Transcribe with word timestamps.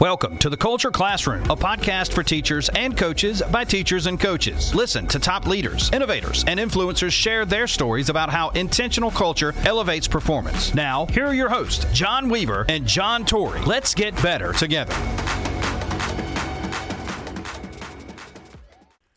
Welcome 0.00 0.38
to 0.38 0.48
the 0.48 0.56
Culture 0.56 0.92
Classroom, 0.92 1.42
a 1.50 1.56
podcast 1.56 2.12
for 2.12 2.22
teachers 2.22 2.68
and 2.68 2.96
coaches 2.96 3.42
by 3.50 3.64
teachers 3.64 4.06
and 4.06 4.20
coaches. 4.20 4.72
Listen 4.72 5.08
to 5.08 5.18
top 5.18 5.44
leaders, 5.44 5.90
innovators, 5.90 6.44
and 6.46 6.60
influencers 6.60 7.10
share 7.10 7.44
their 7.44 7.66
stories 7.66 8.08
about 8.08 8.30
how 8.30 8.50
intentional 8.50 9.10
culture 9.10 9.52
elevates 9.64 10.06
performance. 10.06 10.72
Now, 10.72 11.06
here 11.06 11.26
are 11.26 11.34
your 11.34 11.48
hosts, 11.48 11.84
John 11.92 12.28
Weaver 12.28 12.64
and 12.68 12.86
John 12.86 13.24
Torrey. 13.24 13.60
Let's 13.62 13.92
get 13.92 14.14
better 14.22 14.52
together. 14.52 14.94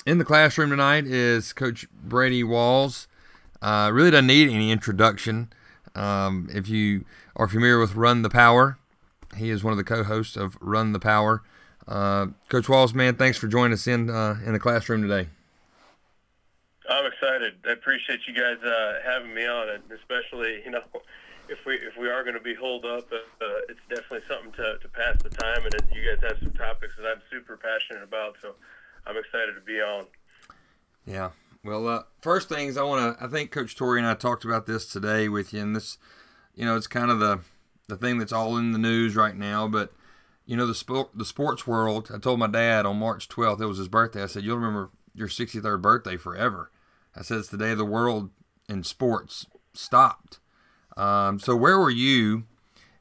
In 0.08 0.18
the 0.18 0.26
classroom 0.26 0.72
tonight 0.72 1.06
is 1.06 1.54
Coach 1.54 1.86
Brady 1.92 2.44
Walls. 2.44 3.08
Uh, 3.62 3.92
really 3.94 4.10
doesn't 4.10 4.26
need 4.26 4.50
any 4.50 4.72
introduction. 4.72 5.54
Um, 5.94 6.50
if 6.52 6.68
you 6.68 7.06
are 7.36 7.48
familiar 7.48 7.78
with 7.78 7.94
Run 7.94 8.24
the 8.24 8.32
Power, 8.32 8.80
he 9.36 9.50
is 9.50 9.64
one 9.64 9.72
of 9.72 9.78
the 9.78 9.84
co-hosts 9.84 10.36
of 10.36 10.58
Run 10.62 10.94
the 10.94 11.00
Power. 11.00 11.44
Uh, 11.88 12.28
Coach 12.50 12.70
Walls, 12.70 12.94
man, 12.94 13.16
thanks 13.16 13.38
for 13.38 13.48
joining 13.48 13.74
us 13.74 13.88
in 13.88 14.10
uh, 14.10 14.40
in 14.46 14.54
the 14.54 14.60
classroom 14.60 15.02
today. 15.02 15.30
I'm 16.90 17.06
excited. 17.06 17.54
I 17.68 17.72
appreciate 17.72 18.20
you 18.28 18.34
guys 18.34 18.58
uh, 18.64 19.00
having 19.06 19.34
me 19.34 19.46
on, 19.46 19.70
and 19.70 19.84
especially 19.92 20.62
you 20.66 20.72
know 20.72 20.84
if 21.50 21.66
we 21.66 21.76
if 21.76 21.98
we 21.98 22.10
are 22.10 22.24
going 22.24 22.36
to 22.36 22.42
be 22.42 22.56
holed 22.56 22.86
up, 22.86 23.12
uh, 23.12 23.46
it's 23.70 23.80
definitely 23.90 24.22
something 24.28 24.52
to, 24.54 24.78
to 24.82 24.88
pass 24.90 25.22
the 25.22 25.30
time. 25.30 25.64
And 25.64 25.74
you 25.94 26.10
guys 26.10 26.30
have 26.30 26.40
some 26.40 26.54
topics 26.54 26.94
that 26.98 27.08
I'm 27.08 27.22
super 27.30 27.58
passionate 27.58 28.04
about, 28.04 28.38
so 28.42 28.56
I'm 29.06 29.18
excited 29.18 29.54
to 29.56 29.62
be 29.62 29.82
on. 29.82 30.06
Yeah. 31.06 31.32
Well, 31.64 31.88
uh, 31.88 32.04
first 32.22 32.50
things 32.50 32.78
I 32.78 32.84
want 32.84 33.20
to. 33.20 33.24
I 33.24 33.28
think 33.28 33.52
Coach 33.52 33.76
Torrey 33.76 34.00
and 34.00 34.08
I 34.08 34.14
talked 34.14 34.46
about 34.46 34.66
this 34.66 34.86
today 34.86 35.30
with 35.30 35.54
you, 35.54 35.62
and 35.62 35.76
this, 35.76 35.98
you 36.56 36.66
know, 36.66 36.76
it's 36.76 36.88
kind 36.88 37.12
of 37.12 37.20
the 37.20 37.42
the 37.92 37.98
thing 37.98 38.18
that's 38.18 38.32
all 38.32 38.58
in 38.58 38.72
the 38.72 38.80
news 38.80 39.16
right 39.16 39.36
now. 39.36 39.68
But 39.68 39.94
you 40.46 40.58
know, 40.58 40.66
the 40.66 40.74
sport 40.74 41.10
the 41.14 41.26
sports 41.26 41.68
world. 41.68 42.10
I 42.14 42.18
told 42.18 42.40
my 42.40 42.48
dad 42.48 42.86
on 42.86 42.98
March 42.98 43.30
12th, 43.30 43.62
it 43.62 43.68
was 43.68 43.78
his 43.78 43.88
birthday. 43.88 44.24
I 44.24 44.28
said, 44.28 44.44
"You'll 44.44 44.58
remember 44.58 44.90
your 45.14 45.28
63rd 45.28 45.82
birthday 45.82 46.18
forever." 46.18 46.72
I 47.16 47.22
said, 47.22 47.38
"It's 47.38 47.50
the 47.50 47.58
day 47.58 47.74
the 47.76 47.86
world 47.86 48.32
in 48.68 48.84
sports 48.84 49.46
stopped." 49.74 50.40
Um, 50.98 51.40
so 51.40 51.56
where 51.56 51.80
were 51.80 51.90
you 51.90 52.44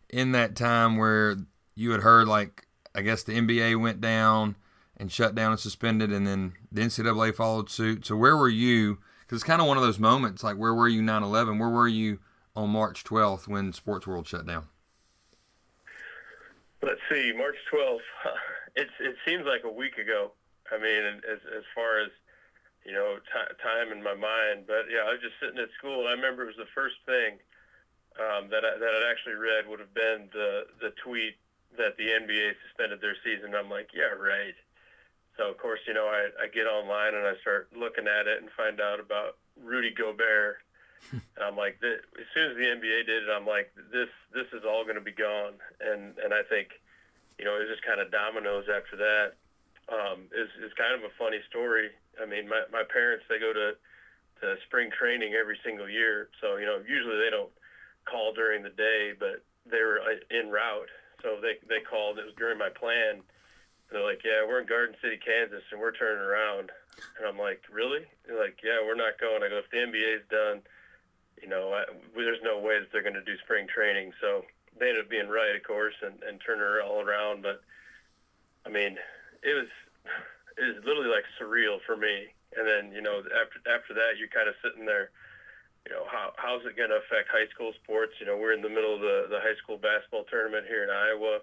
in 0.08 0.32
that 0.32 0.56
time 0.56 0.96
where 0.96 1.36
you 1.74 1.92
had 1.92 2.02
heard 2.02 2.28
like 2.28 2.66
I 2.94 3.02
guess 3.02 3.22
the 3.22 3.36
NBA 3.36 3.80
went 3.80 4.00
down 4.00 4.56
and 4.96 5.10
shut 5.10 5.34
down 5.34 5.52
and 5.52 5.60
suspended, 5.60 6.12
and 6.12 6.26
then 6.26 6.54
the 6.70 6.82
NCAA 6.82 7.34
followed 7.34 7.70
suit. 7.70 8.06
So 8.06 8.16
where 8.16 8.36
were 8.36 8.48
you? 8.48 8.98
Because 9.20 9.36
it's 9.36 9.46
kind 9.46 9.62
of 9.62 9.68
one 9.68 9.76
of 9.76 9.82
those 9.82 9.98
moments 9.98 10.42
like 10.42 10.56
where 10.56 10.74
were 10.74 10.88
you 10.88 11.00
9/11? 11.00 11.58
Where 11.58 11.68
were 11.68 11.88
you 11.88 12.18
on 12.56 12.70
March 12.70 13.04
12th 13.04 13.46
when 13.46 13.72
sports 13.72 14.06
world 14.06 14.26
shut 14.26 14.46
down? 14.46 14.66
Let's 16.82 17.00
see, 17.12 17.32
March 17.36 17.56
12th. 17.72 18.00
It's 18.76 18.94
it 19.00 19.16
seems 19.26 19.42
like 19.50 19.64
a 19.64 19.72
week 19.72 19.98
ago. 19.98 20.30
I 20.70 20.78
mean, 20.78 21.02
as 21.26 21.42
as 21.42 21.66
far 21.74 21.98
as 21.98 22.10
you 22.86 22.92
know, 22.92 23.18
t- 23.18 23.54
time 23.58 23.90
in 23.90 24.00
my 24.00 24.14
mind. 24.14 24.70
But 24.70 24.86
yeah, 24.86 25.10
I 25.10 25.10
was 25.10 25.20
just 25.20 25.34
sitting 25.42 25.58
at 25.58 25.74
school, 25.76 26.06
and 26.06 26.08
I 26.08 26.12
remember 26.12 26.46
it 26.46 26.54
was 26.54 26.62
the 26.62 26.70
first 26.74 26.94
thing 27.04 27.42
um, 28.14 28.46
that 28.54 28.62
I, 28.64 28.78
that 28.78 28.92
I'd 28.94 29.10
actually 29.10 29.34
read 29.34 29.66
would 29.66 29.80
have 29.80 29.92
been 29.92 30.30
the 30.32 30.70
the 30.80 30.94
tweet 31.02 31.34
that 31.76 31.98
the 31.98 32.14
NBA 32.14 32.54
suspended 32.62 33.00
their 33.02 33.16
season. 33.26 33.58
I'm 33.58 33.68
like, 33.68 33.90
yeah, 33.90 34.14
right. 34.14 34.54
So 35.36 35.50
of 35.50 35.58
course, 35.58 35.80
you 35.86 35.94
know, 35.94 36.06
I, 36.06 36.30
I 36.42 36.46
get 36.46 36.70
online 36.70 37.14
and 37.14 37.26
I 37.26 37.34
start 37.42 37.74
looking 37.74 38.06
at 38.06 38.26
it 38.26 38.38
and 38.38 38.50
find 38.54 38.80
out 38.80 39.00
about 39.00 39.36
Rudy 39.58 39.90
Gobert 39.90 40.62
and 41.12 41.42
I'm 41.42 41.56
like, 41.56 41.78
as 41.82 42.26
soon 42.34 42.50
as 42.52 42.56
the 42.56 42.68
NBA 42.68 43.06
did 43.06 43.24
it, 43.24 43.30
I'm 43.30 43.46
like, 43.46 43.72
this 43.92 44.08
this 44.32 44.46
is 44.52 44.64
all 44.64 44.84
going 44.84 45.00
to 45.00 45.04
be 45.04 45.12
gone. 45.12 45.54
And 45.80 46.18
and 46.18 46.32
I 46.34 46.42
think, 46.42 46.68
you 47.38 47.44
know, 47.44 47.56
it 47.56 47.66
was 47.66 47.72
just 47.72 47.86
kind 47.86 48.00
of 48.00 48.10
dominoes 48.10 48.66
after 48.68 48.96
that. 48.96 49.34
Um, 49.90 50.30
is 50.30 50.48
is 50.62 50.72
kind 50.74 50.94
of 50.94 51.02
a 51.02 51.12
funny 51.18 51.40
story. 51.48 51.90
I 52.20 52.26
mean, 52.26 52.48
my 52.48 52.62
my 52.70 52.84
parents 52.84 53.24
they 53.28 53.38
go 53.38 53.52
to 53.52 53.74
to 54.40 54.56
spring 54.66 54.90
training 54.90 55.34
every 55.34 55.58
single 55.64 55.88
year, 55.88 56.28
so 56.40 56.56
you 56.56 56.66
know, 56.66 56.80
usually 56.86 57.18
they 57.18 57.30
don't 57.30 57.52
call 58.04 58.32
during 58.32 58.62
the 58.62 58.70
day, 58.70 59.12
but 59.18 59.42
they 59.68 59.82
were 59.82 60.00
uh, 60.00 60.20
en 60.30 60.50
route, 60.50 60.88
so 61.22 61.38
they 61.40 61.58
they 61.68 61.80
called. 61.82 62.18
It 62.18 62.24
was 62.24 62.34
during 62.38 62.58
my 62.58 62.70
plan. 62.70 63.22
They're 63.90 64.04
like, 64.04 64.22
yeah, 64.24 64.46
we're 64.46 64.60
in 64.60 64.66
Garden 64.66 64.94
City, 65.02 65.18
Kansas, 65.18 65.66
and 65.72 65.80
we're 65.80 65.92
turning 65.92 66.22
around. 66.22 66.70
And 67.18 67.26
I'm 67.26 67.38
like, 67.38 67.62
really? 67.72 68.06
They're 68.24 68.38
like, 68.38 68.60
yeah, 68.62 68.78
we're 68.84 68.94
not 68.94 69.18
going. 69.18 69.42
I 69.42 69.48
go, 69.48 69.58
if 69.58 69.70
the 69.70 69.78
NBA's 69.78 70.22
done, 70.30 70.62
you 71.42 71.48
know, 71.48 71.72
I, 71.72 71.84
there's 72.14 72.42
no 72.42 72.58
way 72.58 72.78
that 72.78 72.88
they're 72.92 73.02
going 73.02 73.14
to 73.14 73.24
do 73.24 73.36
spring 73.38 73.66
training. 73.66 74.12
So 74.20 74.44
they 74.78 74.88
ended 74.88 75.04
up 75.04 75.10
being 75.10 75.28
right, 75.28 75.56
of 75.56 75.62
course, 75.62 75.94
and, 76.02 76.22
and 76.22 76.40
turn 76.40 76.58
her 76.58 76.82
all 76.82 77.00
around. 77.00 77.42
But 77.42 77.62
I 78.66 78.68
mean, 78.68 78.96
it 79.42 79.54
was 79.54 79.68
it 80.58 80.64
was 80.76 80.84
literally 80.84 81.10
like 81.10 81.24
surreal 81.40 81.78
for 81.86 81.96
me. 81.96 82.32
And 82.56 82.66
then 82.66 82.92
you 82.92 83.02
know, 83.02 83.18
after 83.18 83.58
after 83.68 83.94
that, 83.94 84.18
you're 84.18 84.32
kind 84.32 84.48
of 84.48 84.54
sitting 84.62 84.86
there. 84.86 85.10
You 85.88 85.96
know, 85.96 86.04
how 86.10 86.32
how's 86.36 86.64
it 86.66 86.76
going 86.76 86.90
to 86.90 87.00
affect 87.00 87.32
high 87.32 87.48
school 87.48 87.72
sports? 87.82 88.12
You 88.20 88.26
know, 88.26 88.36
we're 88.36 88.52
in 88.52 88.62
the 88.62 88.68
middle 88.68 88.94
of 88.94 89.00
the 89.00 89.26
the 89.30 89.40
high 89.40 89.56
school 89.62 89.78
basketball 89.78 90.24
tournament 90.24 90.66
here 90.66 90.84
in 90.84 90.90
Iowa. 90.90 91.40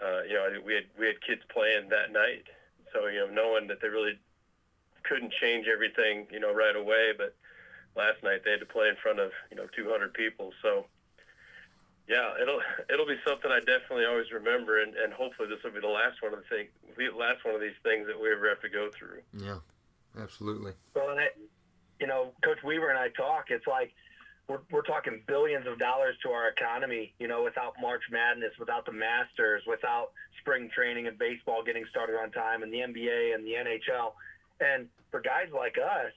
Uh, 0.00 0.22
you 0.26 0.34
know, 0.34 0.48
we 0.64 0.74
had 0.74 0.84
we 0.98 1.06
had 1.06 1.20
kids 1.20 1.42
playing 1.52 1.88
that 1.90 2.10
night, 2.10 2.48
so 2.92 3.06
you 3.06 3.20
know, 3.20 3.30
knowing 3.30 3.68
that 3.68 3.80
they 3.80 3.88
really 3.88 4.18
couldn't 5.04 5.32
change 5.40 5.66
everything, 5.68 6.26
you 6.32 6.40
know, 6.40 6.52
right 6.52 6.74
away, 6.74 7.12
but 7.16 7.36
last 7.96 8.22
night 8.22 8.42
they 8.44 8.50
had 8.50 8.60
to 8.60 8.66
play 8.66 8.88
in 8.88 8.96
front 8.96 9.18
of 9.18 9.30
you 9.50 9.56
know 9.56 9.66
200 9.74 10.12
people. 10.14 10.52
So 10.62 10.86
yeah, 12.08 12.34
it'll 12.40 12.60
it'll 12.92 13.06
be 13.06 13.18
something 13.26 13.50
I 13.50 13.60
definitely 13.60 14.04
always 14.04 14.30
remember, 14.32 14.82
and, 14.82 14.94
and 14.94 15.12
hopefully 15.12 15.48
this 15.48 15.62
will 15.64 15.72
be 15.72 15.80
the 15.80 15.88
last 15.88 16.20
one 16.20 16.34
of 16.34 16.40
the 16.40 16.48
thing, 16.48 16.68
the 16.96 17.16
last 17.16 17.44
one 17.44 17.54
of 17.54 17.60
these 17.60 17.78
things 17.82 18.06
that 18.06 18.20
we 18.20 18.30
ever 18.30 18.48
have 18.48 18.60
to 18.60 18.68
go 18.68 18.90
through. 18.92 19.20
Yeah, 19.32 19.58
absolutely. 20.20 20.72
Well, 20.94 21.10
and 21.10 21.20
it, 21.20 21.38
you 22.00 22.06
know, 22.06 22.32
Coach 22.44 22.62
Weaver 22.62 22.90
and 22.90 22.98
I 22.98 23.08
talk. 23.08 23.46
It's 23.48 23.66
like 23.66 23.94
we're 24.48 24.60
we're 24.70 24.82
talking 24.82 25.22
billions 25.26 25.66
of 25.66 25.78
dollars 25.78 26.16
to 26.24 26.30
our 26.30 26.48
economy. 26.48 27.14
You 27.18 27.28
know, 27.28 27.42
without 27.42 27.74
March 27.80 28.02
Madness, 28.10 28.52
without 28.58 28.84
the 28.84 28.92
Masters, 28.92 29.62
without 29.66 30.12
spring 30.40 30.68
training 30.74 31.06
and 31.06 31.18
baseball 31.18 31.64
getting 31.64 31.86
started 31.88 32.16
on 32.16 32.30
time, 32.32 32.62
and 32.62 32.70
the 32.70 32.84
NBA 32.84 33.34
and 33.34 33.46
the 33.46 33.52
NHL, 33.52 34.12
and 34.60 34.88
for 35.10 35.20
guys 35.22 35.48
like 35.54 35.78
us 35.78 36.12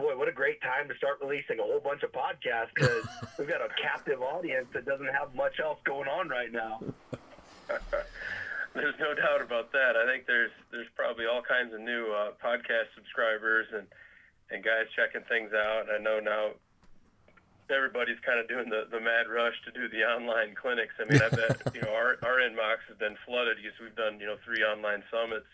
boy, 0.00 0.16
what 0.16 0.28
a 0.28 0.32
great 0.32 0.60
time 0.62 0.88
to 0.88 0.94
start 0.96 1.18
releasing 1.20 1.60
a 1.60 1.62
whole 1.62 1.80
bunch 1.80 2.02
of 2.02 2.12
podcasts 2.12 2.72
because 2.74 3.04
we've 3.38 3.48
got 3.48 3.60
a 3.60 3.68
captive 3.80 4.20
audience 4.22 4.66
that 4.72 4.84
doesn't 4.86 5.12
have 5.12 5.34
much 5.34 5.60
else 5.60 5.78
going 5.84 6.08
on 6.08 6.28
right 6.28 6.52
now. 6.52 6.80
there's 8.74 8.98
no 8.98 9.14
doubt 9.14 9.42
about 9.42 9.72
that. 9.72 9.96
I 9.96 10.06
think 10.06 10.26
there's 10.26 10.50
there's 10.72 10.88
probably 10.96 11.26
all 11.26 11.42
kinds 11.42 11.74
of 11.74 11.80
new 11.80 12.10
uh, 12.12 12.32
podcast 12.42 12.90
subscribers 12.96 13.66
and 13.76 13.86
and 14.50 14.64
guys 14.64 14.88
checking 14.96 15.22
things 15.28 15.52
out. 15.52 15.86
I 15.92 16.02
know 16.02 16.18
now 16.18 16.56
everybody's 17.70 18.18
kind 18.26 18.40
of 18.40 18.48
doing 18.48 18.68
the, 18.68 18.90
the 18.90 18.98
mad 18.98 19.30
rush 19.30 19.54
to 19.62 19.70
do 19.70 19.86
the 19.88 20.02
online 20.02 20.58
clinics. 20.58 20.94
I 20.98 21.06
mean, 21.06 21.22
I 21.22 21.28
bet 21.28 21.62
you 21.74 21.82
know 21.82 21.94
our 21.94 22.16
our 22.22 22.40
inbox 22.42 22.88
has 22.88 22.96
been 22.98 23.16
flooded 23.26 23.58
because 23.62 23.78
we've 23.78 23.94
done 23.94 24.18
you 24.18 24.26
know 24.26 24.36
three 24.44 24.64
online 24.64 25.04
summits 25.10 25.46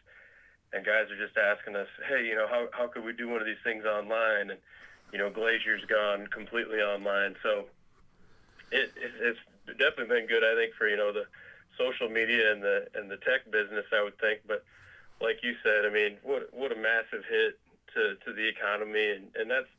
and 0.77 0.85
guys 0.85 1.09
are 1.11 1.17
just 1.17 1.37
asking 1.39 1.75
us, 1.75 1.89
hey, 2.07 2.29
you 2.29 2.37
know, 2.37 2.47
how 2.47 2.69
how 2.73 2.87
could 2.87 3.03
we 3.03 3.13
do 3.13 3.29
one 3.29 3.41
of 3.41 3.47
these 3.47 3.65
things 3.65 3.85
online? 3.87 4.53
And 4.53 4.61
you 5.13 5.19
know, 5.19 5.31
Glazier's 5.31 5.85
gone 5.89 6.27
completely 6.29 6.79
online, 6.85 7.35
so 7.43 7.65
it, 8.71 8.93
it 8.95 9.13
it's 9.21 9.41
definitely 9.81 10.21
been 10.21 10.29
good. 10.29 10.45
I 10.45 10.55
think 10.55 10.75
for 10.75 10.87
you 10.87 10.97
know 10.97 11.13
the 11.13 11.25
social 11.79 12.09
media 12.09 12.53
and 12.53 12.63
the 12.63 12.89
and 12.95 13.11
the 13.11 13.17
tech 13.17 13.51
business, 13.51 13.89
I 13.89 14.05
would 14.05 14.19
think. 14.21 14.41
But 14.47 14.65
like 15.21 15.41
you 15.43 15.57
said, 15.65 15.87
I 15.87 15.91
mean, 15.91 16.19
what 16.23 16.53
what 16.53 16.73
a 16.73 16.77
massive 16.77 17.25
hit 17.25 17.59
to 17.95 18.21
to 18.27 18.33
the 18.37 18.47
economy, 18.47 19.17
and 19.17 19.33
and 19.35 19.51
that's 19.51 19.73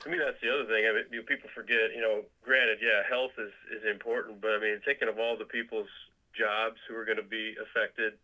to 0.00 0.08
me 0.08 0.16
that's 0.16 0.40
the 0.40 0.48
other 0.48 0.64
thing. 0.64 0.88
I 0.88 0.96
mean, 0.96 1.04
you 1.12 1.20
know, 1.20 1.28
people 1.28 1.50
forget. 1.54 1.92
You 1.94 2.00
know, 2.00 2.24
granted, 2.42 2.78
yeah, 2.80 3.04
health 3.04 3.36
is 3.36 3.52
is 3.76 3.84
important, 3.84 4.40
but 4.40 4.56
I 4.56 4.58
mean, 4.58 4.80
thinking 4.84 5.08
of 5.08 5.18
all 5.18 5.36
the 5.36 5.44
people's 5.44 5.92
jobs 6.32 6.80
who 6.88 6.96
are 6.96 7.04
going 7.04 7.20
to 7.20 7.26
be 7.26 7.56
affected 7.60 8.14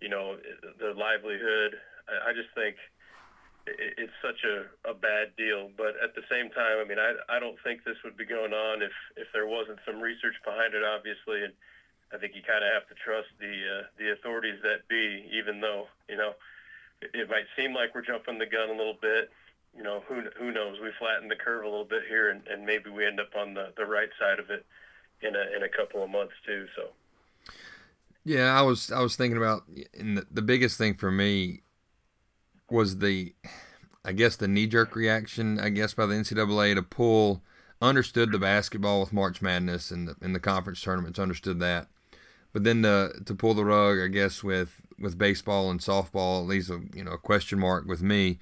you 0.00 0.08
know, 0.08 0.36
their 0.78 0.94
livelihood. 0.94 1.76
I, 2.08 2.32
just 2.32 2.48
think 2.54 2.76
it, 3.66 3.94
it's 3.98 4.18
such 4.22 4.44
a, 4.44 4.90
a 4.90 4.94
bad 4.94 5.34
deal. 5.36 5.70
But 5.76 5.98
at 6.02 6.14
the 6.14 6.22
same 6.30 6.50
time, 6.50 6.78
I 6.80 6.84
mean, 6.86 6.98
I, 6.98 7.14
I 7.28 7.38
don't 7.38 7.58
think 7.62 7.84
this 7.84 7.98
would 8.04 8.16
be 8.16 8.24
going 8.24 8.52
on 8.52 8.82
if, 8.82 8.94
if 9.16 9.28
there 9.32 9.46
wasn't 9.46 9.78
some 9.84 10.00
research 10.00 10.36
behind 10.44 10.74
it, 10.74 10.82
obviously. 10.84 11.44
And 11.44 11.52
I 12.12 12.18
think 12.18 12.34
you 12.34 12.42
kind 12.42 12.64
of 12.64 12.72
have 12.72 12.88
to 12.88 12.96
trust 12.96 13.28
the 13.38 13.52
uh, 13.52 13.82
the 13.98 14.12
authorities 14.12 14.60
that 14.62 14.88
be, 14.88 15.28
even 15.32 15.60
though 15.60 15.88
you 16.08 16.16
know 16.16 16.32
it, 17.02 17.10
it 17.12 17.28
might 17.28 17.44
seem 17.56 17.74
like 17.74 17.94
we're 17.94 18.06
jumping 18.06 18.38
the 18.38 18.46
gun 18.46 18.70
a 18.70 18.78
little 18.78 18.96
bit. 19.00 19.30
You 19.76 19.82
know, 19.82 20.02
who 20.08 20.22
who 20.38 20.50
knows? 20.50 20.80
We 20.80 20.90
flatten 20.98 21.28
the 21.28 21.36
curve 21.36 21.64
a 21.64 21.68
little 21.68 21.84
bit 21.84 22.08
here, 22.08 22.30
and, 22.30 22.40
and 22.48 22.64
maybe 22.64 22.88
we 22.88 23.04
end 23.04 23.20
up 23.20 23.36
on 23.36 23.54
the, 23.54 23.72
the 23.76 23.84
right 23.84 24.08
side 24.18 24.38
of 24.38 24.50
it 24.50 24.64
in 25.20 25.36
a 25.36 25.44
in 25.56 25.62
a 25.62 25.68
couple 25.68 26.02
of 26.02 26.10
months 26.10 26.34
too. 26.46 26.66
So. 26.74 26.88
Yeah, 28.28 28.52
I 28.52 28.60
was 28.60 28.92
I 28.92 29.00
was 29.00 29.16
thinking 29.16 29.38
about 29.38 29.62
and 29.98 30.18
the, 30.18 30.26
the 30.30 30.42
biggest 30.42 30.76
thing 30.76 30.92
for 30.92 31.10
me 31.10 31.62
was 32.70 32.98
the 32.98 33.34
I 34.04 34.12
guess 34.12 34.36
the 34.36 34.46
knee 34.46 34.66
jerk 34.66 34.94
reaction 34.94 35.58
I 35.58 35.70
guess 35.70 35.94
by 35.94 36.04
the 36.04 36.14
NCAA 36.14 36.74
to 36.74 36.82
pull 36.82 37.42
understood 37.80 38.30
the 38.30 38.38
basketball 38.38 39.00
with 39.00 39.14
March 39.14 39.40
Madness 39.40 39.90
and 39.90 40.08
the 40.08 40.16
in 40.20 40.34
the 40.34 40.40
conference 40.40 40.82
tournaments 40.82 41.18
understood 41.18 41.58
that, 41.60 41.88
but 42.52 42.64
then 42.64 42.82
to 42.82 43.14
to 43.24 43.34
pull 43.34 43.54
the 43.54 43.64
rug, 43.64 43.98
I 43.98 44.08
guess 44.08 44.44
with 44.44 44.82
with 44.98 45.16
baseball 45.16 45.70
and 45.70 45.80
softball, 45.80 46.42
at 46.42 46.48
least 46.48 46.68
a 46.68 46.82
you 46.92 47.04
know 47.04 47.12
a 47.12 47.18
question 47.18 47.58
mark 47.58 47.86
with 47.86 48.02
me 48.02 48.40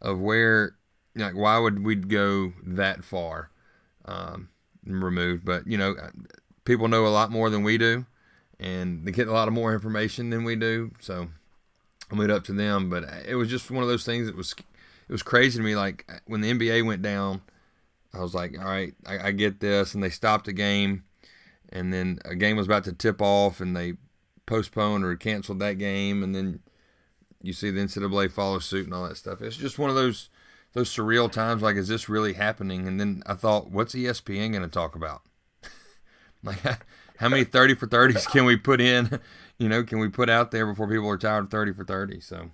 of 0.00 0.18
where 0.20 0.76
like 1.16 1.34
why 1.36 1.58
would 1.58 1.84
we 1.84 1.96
go 1.96 2.54
that 2.64 3.04
far 3.04 3.50
um, 4.06 4.48
removed? 4.86 5.44
But 5.44 5.66
you 5.66 5.76
know, 5.76 5.96
people 6.64 6.88
know 6.88 7.06
a 7.06 7.08
lot 7.08 7.30
more 7.30 7.50
than 7.50 7.62
we 7.62 7.76
do, 7.76 8.06
and 8.60 9.04
they 9.04 9.12
get 9.12 9.28
a 9.28 9.32
lot 9.32 9.48
of 9.48 9.54
more 9.54 9.72
information 9.72 10.30
than 10.30 10.44
we 10.44 10.56
do. 10.56 10.90
So 11.00 11.28
I 12.10 12.14
leave 12.14 12.30
it 12.30 12.34
up 12.34 12.44
to 12.44 12.52
them. 12.52 12.90
But 12.90 13.04
uh, 13.04 13.20
it 13.26 13.34
was 13.34 13.48
just 13.48 13.70
one 13.70 13.82
of 13.82 13.88
those 13.88 14.04
things 14.04 14.26
that 14.26 14.36
was 14.36 14.54
it 15.08 15.12
was 15.12 15.22
crazy 15.22 15.58
to 15.58 15.64
me. 15.64 15.76
Like 15.76 16.10
when 16.26 16.40
the 16.40 16.52
NBA 16.52 16.84
went 16.84 17.02
down, 17.02 17.42
I 18.12 18.20
was 18.20 18.34
like, 18.34 18.58
all 18.58 18.64
right, 18.64 18.94
I, 19.06 19.28
I 19.28 19.32
get 19.32 19.60
this, 19.60 19.94
and 19.94 20.02
they 20.02 20.10
stopped 20.10 20.46
the 20.46 20.52
game, 20.52 21.04
and 21.70 21.92
then 21.92 22.18
a 22.24 22.34
game 22.34 22.56
was 22.56 22.66
about 22.66 22.84
to 22.84 22.92
tip 22.92 23.20
off, 23.20 23.60
and 23.60 23.76
they 23.76 23.94
postponed 24.46 25.04
or 25.04 25.14
canceled 25.16 25.60
that 25.60 25.74
game, 25.74 26.22
and 26.22 26.34
then 26.34 26.60
you 27.42 27.52
see 27.52 27.70
the 27.70 27.80
NCAA 27.80 28.30
follow 28.30 28.58
suit 28.58 28.86
and 28.86 28.94
all 28.94 29.06
that 29.06 29.16
stuff. 29.16 29.42
It's 29.42 29.56
just 29.56 29.78
one 29.78 29.90
of 29.90 29.96
those 29.96 30.30
those 30.72 30.94
surreal 30.94 31.30
times. 31.30 31.62
Like, 31.62 31.76
is 31.76 31.88
this 31.88 32.08
really 32.08 32.34
happening? 32.34 32.86
And 32.86 33.00
then 33.00 33.22
I 33.26 33.34
thought, 33.34 33.70
what's 33.70 33.94
ESPN 33.94 34.52
going 34.52 34.62
to 34.62 34.68
talk 34.68 34.94
about? 34.94 35.22
like, 36.42 36.58
how 37.18 37.28
many 37.28 37.44
thirty 37.44 37.74
for 37.74 37.86
thirties 37.86 38.26
can 38.26 38.44
we 38.44 38.56
put 38.56 38.80
in? 38.80 39.20
You 39.58 39.68
know, 39.68 39.82
can 39.82 39.98
we 39.98 40.08
put 40.08 40.30
out 40.30 40.52
there 40.52 40.64
before 40.66 40.86
people 40.86 41.10
are 41.10 41.18
tired 41.18 41.46
of 41.46 41.50
thirty 41.50 41.72
for 41.72 41.82
thirty? 41.82 42.20
So. 42.20 42.48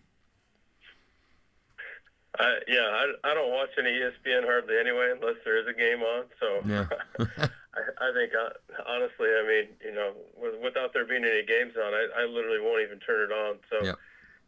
Uh, 2.41 2.65
yeah, 2.67 2.89
I, 2.89 3.13
I 3.29 3.35
don't 3.35 3.53
watch 3.53 3.69
any 3.79 3.91
ESPN 3.91 4.43
hardly 4.49 4.79
anyway, 4.81 5.13
unless 5.13 5.37
there 5.45 5.61
is 5.61 5.69
a 5.69 5.77
game 5.77 6.01
on. 6.01 6.25
So 6.41 6.63
yeah. 6.65 6.87
I, 7.21 8.09
I 8.09 8.13
think 8.17 8.33
uh, 8.33 8.57
honestly, 8.89 9.29
I 9.29 9.45
mean, 9.47 9.69
you 9.85 9.95
know, 9.95 10.15
with, 10.35 10.55
without 10.65 10.95
there 10.95 11.05
being 11.05 11.27
any 11.27 11.45
games 11.45 11.75
on, 11.77 11.93
I, 11.93 12.23
I 12.23 12.25
literally 12.25 12.59
won't 12.59 12.81
even 12.81 13.01
turn 13.01 13.31
it 13.31 13.35
on. 13.35 13.59
So. 13.69 13.85
Yep 13.85 13.99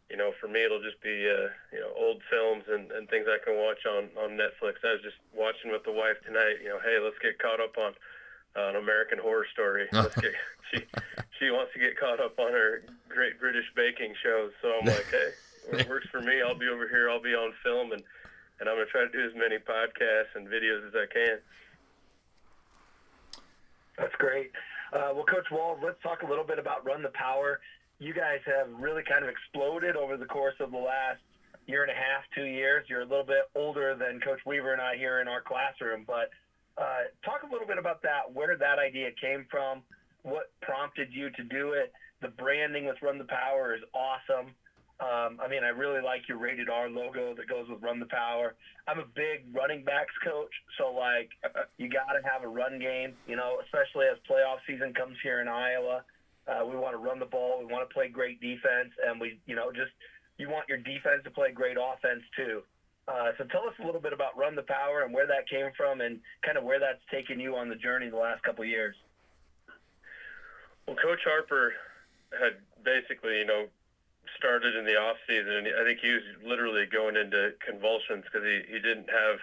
you 0.09 0.15
know, 0.15 0.31
for 0.39 0.47
me, 0.47 0.63
it'll 0.63 0.81
just 0.81 1.01
be, 1.03 1.27
uh, 1.27 1.51
you 1.71 1.83
know, 1.83 1.91
old 1.91 2.23
films 2.31 2.63
and, 2.71 2.91
and 2.91 3.09
things 3.09 3.27
I 3.27 3.43
can 3.43 3.59
watch 3.59 3.83
on, 3.83 4.07
on 4.15 4.39
Netflix. 4.39 4.79
I 4.83 4.95
was 4.95 5.03
just 5.03 5.19
watching 5.35 5.71
with 5.71 5.83
the 5.83 5.91
wife 5.91 6.15
tonight, 6.25 6.63
you 6.63 6.69
know, 6.69 6.79
hey, 6.79 6.95
let's 7.03 7.19
get 7.19 7.39
caught 7.39 7.59
up 7.59 7.75
on 7.77 7.91
an 8.57 8.75
American 8.75 9.19
Horror 9.19 9.45
Story. 9.53 9.87
Get, 9.93 10.33
she, 10.73 10.79
she 11.39 11.49
wants 11.51 11.71
to 11.73 11.79
get 11.79 11.97
caught 11.97 12.19
up 12.19 12.37
on 12.39 12.51
her 12.51 12.83
Great 13.07 13.39
British 13.39 13.65
Baking 13.75 14.13
shows. 14.21 14.51
So 14.61 14.73
I'm 14.79 14.85
like, 14.85 15.05
hey, 15.09 15.29
it 15.79 15.89
works 15.89 16.07
for 16.11 16.21
me. 16.21 16.41
I'll 16.41 16.57
be 16.57 16.67
over 16.67 16.87
here. 16.87 17.09
I'll 17.09 17.21
be 17.21 17.35
on 17.35 17.53
film 17.63 17.93
and, 17.93 18.03
and 18.59 18.67
I'm 18.67 18.75
going 18.75 18.85
to 18.85 18.91
try 18.91 19.05
to 19.05 19.11
do 19.11 19.23
as 19.23 19.35
many 19.35 19.57
podcasts 19.57 20.35
and 20.35 20.47
videos 20.47 20.87
as 20.87 20.93
I 20.95 21.05
can. 21.11 21.37
That's 23.97 24.15
great. 24.15 24.51
Uh, 24.91 25.11
well, 25.13 25.25
Coach 25.25 25.47
Walls, 25.51 25.79
let's 25.83 26.01
talk 26.03 26.23
a 26.23 26.27
little 26.27 26.43
bit 26.43 26.59
about 26.59 26.85
Run 26.85 27.01
the 27.01 27.09
Power 27.09 27.59
you 27.99 28.13
guys 28.13 28.39
have 28.45 28.67
really 28.79 29.03
kind 29.03 29.23
of 29.23 29.29
exploded 29.29 29.95
over 29.95 30.17
the 30.17 30.25
course 30.25 30.55
of 30.59 30.71
the 30.71 30.77
last 30.77 31.19
year 31.65 31.81
and 31.81 31.91
a 31.91 31.95
half, 31.95 32.23
two 32.35 32.45
years. 32.45 32.85
You're 32.87 33.01
a 33.01 33.05
little 33.05 33.25
bit 33.25 33.49
older 33.55 33.95
than 33.95 34.19
Coach 34.19 34.39
Weaver 34.45 34.73
and 34.73 34.81
I 34.81 34.97
here 34.97 35.19
in 35.19 35.27
our 35.27 35.41
classroom, 35.41 36.03
but 36.05 36.29
uh, 36.77 37.09
talk 37.25 37.43
a 37.43 37.51
little 37.51 37.67
bit 37.67 37.77
about 37.77 38.01
that, 38.03 38.31
where 38.31 38.55
that 38.55 38.79
idea 38.79 39.09
came 39.19 39.45
from, 39.49 39.81
what 40.23 40.51
prompted 40.61 41.09
you 41.11 41.29
to 41.31 41.43
do 41.43 41.73
it. 41.73 41.91
The 42.21 42.29
branding 42.29 42.85
with 42.85 42.97
Run 43.01 43.17
the 43.17 43.25
Power 43.25 43.75
is 43.75 43.81
awesome. 43.93 44.53
Um, 44.99 45.37
I 45.37 45.47
mean, 45.47 45.63
I 45.63 45.69
really 45.69 46.01
like 46.01 46.27
your 46.27 46.39
rated 46.39 46.69
R 46.69 46.89
logo 46.89 47.35
that 47.35 47.47
goes 47.47 47.69
with 47.69 47.81
Run 47.83 47.99
the 47.99 48.09
Power. 48.09 48.55
I'm 48.87 48.97
a 48.97 49.05
big 49.05 49.45
running 49.53 49.83
backs 49.83 50.13
coach, 50.23 50.49
so 50.77 50.91
like 50.91 51.29
you 51.77 51.87
got 51.89 52.13
to 52.13 52.21
have 52.27 52.41
a 52.43 52.47
run 52.47 52.79
game, 52.79 53.13
you 53.27 53.35
know, 53.35 53.61
especially 53.63 54.07
as 54.09 54.17
playoff 54.29 54.57
season 54.65 54.93
comes 54.93 55.15
here 55.21 55.39
in 55.39 55.47
Iowa. 55.47 56.03
Uh, 56.47 56.65
we 56.65 56.75
want 56.75 56.93
to 56.93 56.97
run 56.97 57.19
the 57.19 57.25
ball. 57.25 57.59
We 57.59 57.71
want 57.71 57.87
to 57.87 57.93
play 57.93 58.07
great 58.07 58.41
defense, 58.41 58.89
and 59.05 59.21
we, 59.21 59.37
you 59.45 59.55
know, 59.55 59.71
just 59.71 59.91
you 60.37 60.49
want 60.49 60.67
your 60.67 60.79
defense 60.79 61.21
to 61.25 61.29
play 61.29 61.51
great 61.51 61.77
offense 61.77 62.23
too. 62.35 62.63
Uh, 63.07 63.31
so 63.37 63.45
tell 63.45 63.63
us 63.67 63.73
a 63.81 63.85
little 63.85 64.01
bit 64.01 64.11
about 64.11 64.37
Run 64.37 64.55
the 64.55 64.63
Power 64.63 65.03
and 65.03 65.13
where 65.13 65.27
that 65.27 65.47
came 65.49 65.71
from, 65.77 66.01
and 66.01 66.19
kind 66.43 66.57
of 66.57 66.63
where 66.63 66.79
that's 66.79 66.99
taken 67.09 67.39
you 67.39 67.55
on 67.55 67.69
the 67.69 67.75
journey 67.75 68.09
the 68.09 68.17
last 68.17 68.43
couple 68.43 68.65
years. 68.65 68.95
Well, 70.85 70.97
Coach 70.97 71.21
Harper 71.23 71.73
had 72.37 72.57
basically, 72.83 73.39
you 73.39 73.45
know, 73.45 73.67
started 74.37 74.75
in 74.75 74.85
the 74.85 74.97
off 74.97 75.15
season, 75.25 75.51
and 75.51 75.67
I 75.79 75.83
think 75.83 75.99
he 75.99 76.11
was 76.11 76.23
literally 76.45 76.85
going 76.85 77.15
into 77.15 77.53
convulsions 77.65 78.25
because 78.25 78.45
he, 78.45 78.61
he 78.67 78.79
didn't 78.79 79.09
have 79.09 79.39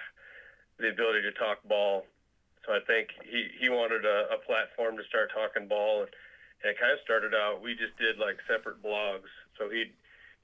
the 0.78 0.90
ability 0.90 1.22
to 1.22 1.32
talk 1.32 1.62
ball. 1.64 2.05
So 2.66 2.72
I 2.72 2.81
think 2.87 3.08
he, 3.25 3.49
he 3.58 3.69
wanted 3.69 4.05
a, 4.05 4.28
a 4.32 4.38
platform 4.38 4.96
to 4.96 5.05
start 5.05 5.32
talking 5.32 5.69
ball. 5.69 6.00
And, 6.00 6.11
and 6.62 6.70
it 6.72 6.81
kind 6.81 6.93
of 6.93 6.99
started 7.05 7.34
out, 7.34 7.62
we 7.62 7.75
just 7.75 7.96
did 7.99 8.19
like 8.19 8.38
separate 8.49 8.82
blogs. 8.82 9.28
So 9.58 9.69
he 9.69 9.93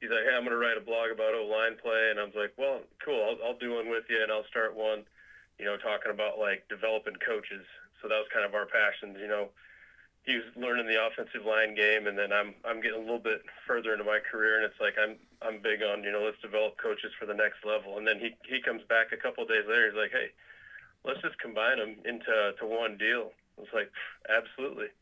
he's 0.01 0.11
like, 0.11 0.25
hey, 0.25 0.35
I'm 0.35 0.45
going 0.45 0.57
to 0.57 0.61
write 0.61 0.81
a 0.81 0.85
blog 0.85 1.13
about 1.13 1.37
O 1.37 1.45
line 1.45 1.77
play. 1.77 2.11
And 2.11 2.19
I 2.19 2.25
was 2.25 2.35
like, 2.35 2.53
well, 2.57 2.81
cool, 3.05 3.21
I'll, 3.21 3.53
I'll 3.53 3.61
do 3.61 3.77
one 3.77 3.89
with 3.89 4.05
you 4.09 4.23
and 4.23 4.33
I'll 4.33 4.49
start 4.49 4.75
one, 4.75 5.05
you 5.59 5.65
know, 5.65 5.77
talking 5.77 6.11
about 6.11 6.41
like 6.41 6.67
developing 6.69 7.21
coaches. 7.21 7.65
So 8.01 8.09
that 8.09 8.17
was 8.17 8.33
kind 8.33 8.45
of 8.45 8.55
our 8.57 8.67
passions, 8.67 9.19
you 9.21 9.29
know. 9.29 9.53
He 10.25 10.37
was 10.37 10.45
learning 10.55 10.87
the 10.87 11.01
offensive 11.01 11.49
line 11.49 11.75
game, 11.75 12.07
and 12.07 12.17
then 12.17 12.31
I'm 12.31 12.53
I'm 12.65 12.81
getting 12.85 13.01
a 13.01 13.05
little 13.09 13.25
bit 13.25 13.41
further 13.67 13.93
into 13.93 14.05
my 14.05 14.21
career, 14.21 14.61
and 14.61 14.65
it's 14.69 14.79
like 14.79 15.01
I'm 15.01 15.17
I'm 15.41 15.61
big 15.65 15.83
on 15.83 16.05
you 16.05 16.13
know 16.13 16.21
let's 16.21 16.41
develop 16.45 16.77
coaches 16.77 17.13
for 17.19 17.25
the 17.25 17.33
next 17.33 17.65
level. 17.65 17.97
And 17.97 18.07
then 18.07 18.21
he 18.21 18.37
he 18.45 18.61
comes 18.61 18.83
back 18.85 19.13
a 19.13 19.17
couple 19.17 19.45
of 19.45 19.49
days 19.49 19.65
later, 19.67 19.89
he's 19.89 19.97
like, 19.97 20.13
hey, 20.13 20.29
let's 21.05 21.21
just 21.23 21.41
combine 21.41 21.79
them 21.79 21.97
into 22.05 22.53
to 22.53 22.67
one 22.67 22.99
deal. 23.01 23.33
I 23.57 23.61
was 23.65 23.73
like, 23.73 23.91
absolutely. 24.29 24.93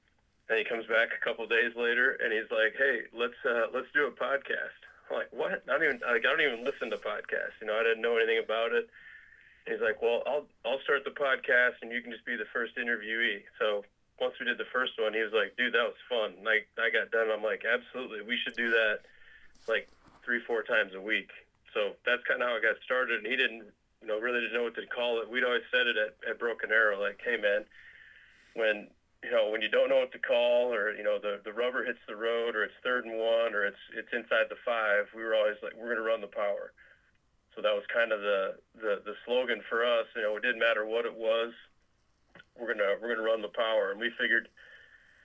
And 0.49 0.59
he 0.59 0.65
comes 0.65 0.87
back 0.87 1.11
a 1.13 1.23
couple 1.23 1.47
days 1.47 1.75
later, 1.77 2.17
and 2.23 2.33
he's 2.33 2.51
like, 2.51 2.73
"Hey, 2.79 3.05
let's 3.13 3.37
uh, 3.45 3.69
let's 3.75 3.93
do 3.93 4.07
a 4.07 4.11
podcast." 4.11 4.81
Like, 5.11 5.29
"What? 5.33 5.53
I 5.53 5.79
don't 5.79 5.85
even 5.85 6.01
like, 6.01 6.25
I 6.25 6.31
don't 6.31 6.41
even 6.41 6.65
listen 6.65 6.91
to 6.91 6.97
podcasts. 6.97 7.59
You 7.61 7.67
know, 7.67 7.79
I 7.79 7.83
didn't 7.83 8.03
know 8.03 8.17
anything 8.17 8.39
about 8.39 8.73
it." 8.73 8.89
And 9.67 9.75
he's 9.75 9.83
like, 9.83 10.03
"Well, 10.03 10.23
I'll 10.27 10.47
I'll 10.65 10.81
start 10.81 11.05
the 11.05 11.11
podcast, 11.11 11.83
and 11.83 11.93
you 11.93 12.01
can 12.01 12.13
just 12.13 12.25
be 12.25 12.37
the 12.37 12.49
first 12.53 12.77
interviewee." 12.77 13.43
So 13.59 13.85
once 14.21 14.35
we 14.39 14.47
did 14.47 14.59
the 14.59 14.69
first 14.73 14.99
one, 14.99 15.15
he 15.15 15.21
was 15.21 15.33
like, 15.33 15.57
"Dude, 15.57 15.75
that 15.75 15.85
was 15.85 15.99
fun." 16.09 16.35
And 16.39 16.49
I 16.49 16.91
got 16.91 17.11
done. 17.11 17.31
I'm 17.31 17.43
like, 17.43 17.65
"Absolutely, 17.65 18.23
we 18.23 18.37
should 18.37 18.57
do 18.57 18.71
that, 18.71 19.01
like 19.67 19.89
three 20.25 20.41
four 20.41 20.63
times 20.63 20.95
a 20.95 21.01
week." 21.01 21.31
So 21.75 21.95
that's 22.05 22.25
kind 22.25 22.43
of 22.43 22.49
how 22.49 22.57
I 22.57 22.61
got 22.61 22.81
started. 22.85 23.19
And 23.19 23.27
he 23.27 23.37
didn't, 23.37 23.69
you 24.01 24.09
know, 24.09 24.19
really 24.19 24.41
didn't 24.41 24.55
know 24.55 24.65
what 24.65 24.75
to 24.77 24.87
call 24.87 25.21
it. 25.21 25.29
We'd 25.29 25.45
always 25.45 25.67
said 25.71 25.87
it 25.87 25.97
at, 25.97 26.17
at 26.29 26.39
Broken 26.39 26.73
Arrow, 26.73 27.01
like, 27.01 27.21
"Hey, 27.25 27.37
man." 27.37 27.65
when 28.59 28.89
you 29.25 29.31
know, 29.31 29.51
when 29.51 29.63
you 29.63 29.69
don't 29.69 29.89
know 29.89 29.99
what 29.99 30.13
to 30.13 30.19
call, 30.19 30.73
or 30.73 30.95
you 30.95 31.03
know, 31.03 31.19
the 31.19 31.41
the 31.45 31.53
rubber 31.53 31.85
hits 31.85 31.99
the 32.07 32.17
road, 32.17 32.55
or 32.55 32.65
it's 32.65 32.79
third 32.83 33.05
and 33.05 33.19
one, 33.19 33.55
or 33.55 33.65
it's 33.65 33.83
it's 33.97 34.13
inside 34.13 34.47
the 34.49 34.61
five, 34.65 35.07
we 35.15 35.23
were 35.23 35.35
always 35.35 35.57
like, 35.63 35.75
we're 35.75 35.91
going 35.95 35.97
to 35.99 36.03
run 36.03 36.21
the 36.21 36.29
power. 36.29 36.73
So 37.57 37.63
that 37.63 37.75
was 37.75 37.83
kind 37.93 38.13
of 38.13 38.21
the, 38.21 38.55
the 38.79 39.03
the 39.05 39.15
slogan 39.27 39.61
for 39.69 39.85
us. 39.85 40.07
You 40.15 40.23
know, 40.23 40.37
it 40.37 40.43
didn't 40.43 40.61
matter 40.61 40.87
what 40.87 41.05
it 41.05 41.17
was, 41.17 41.53
we're 42.59 42.75
gonna 42.75 42.95
we're 43.01 43.15
gonna 43.15 43.27
run 43.27 43.43
the 43.43 43.55
power, 43.55 43.91
and 43.91 44.01
we 44.01 44.11
figured 44.19 44.49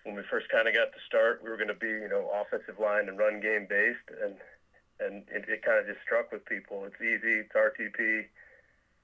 when 0.03 0.15
we 0.15 0.21
first 0.29 0.49
kind 0.49 0.67
of 0.67 0.73
got 0.73 0.93
to 0.93 1.01
start, 1.07 1.41
we 1.43 1.49
were 1.49 1.57
to 1.57 1.73
be 1.73 1.87
you 1.87 2.09
know 2.09 2.29
offensive 2.33 2.79
line 2.79 3.09
and 3.09 3.17
run 3.17 3.41
game 3.41 3.65
based, 3.67 4.07
and 4.21 4.35
and 4.99 5.23
it, 5.29 5.49
it 5.49 5.65
kind 5.65 5.79
of 5.79 5.87
just 5.87 6.01
struck 6.05 6.31
with 6.31 6.45
people. 6.45 6.85
It's 6.85 7.01
easy, 7.01 7.43
it's 7.43 7.53
RTP. 7.53 8.25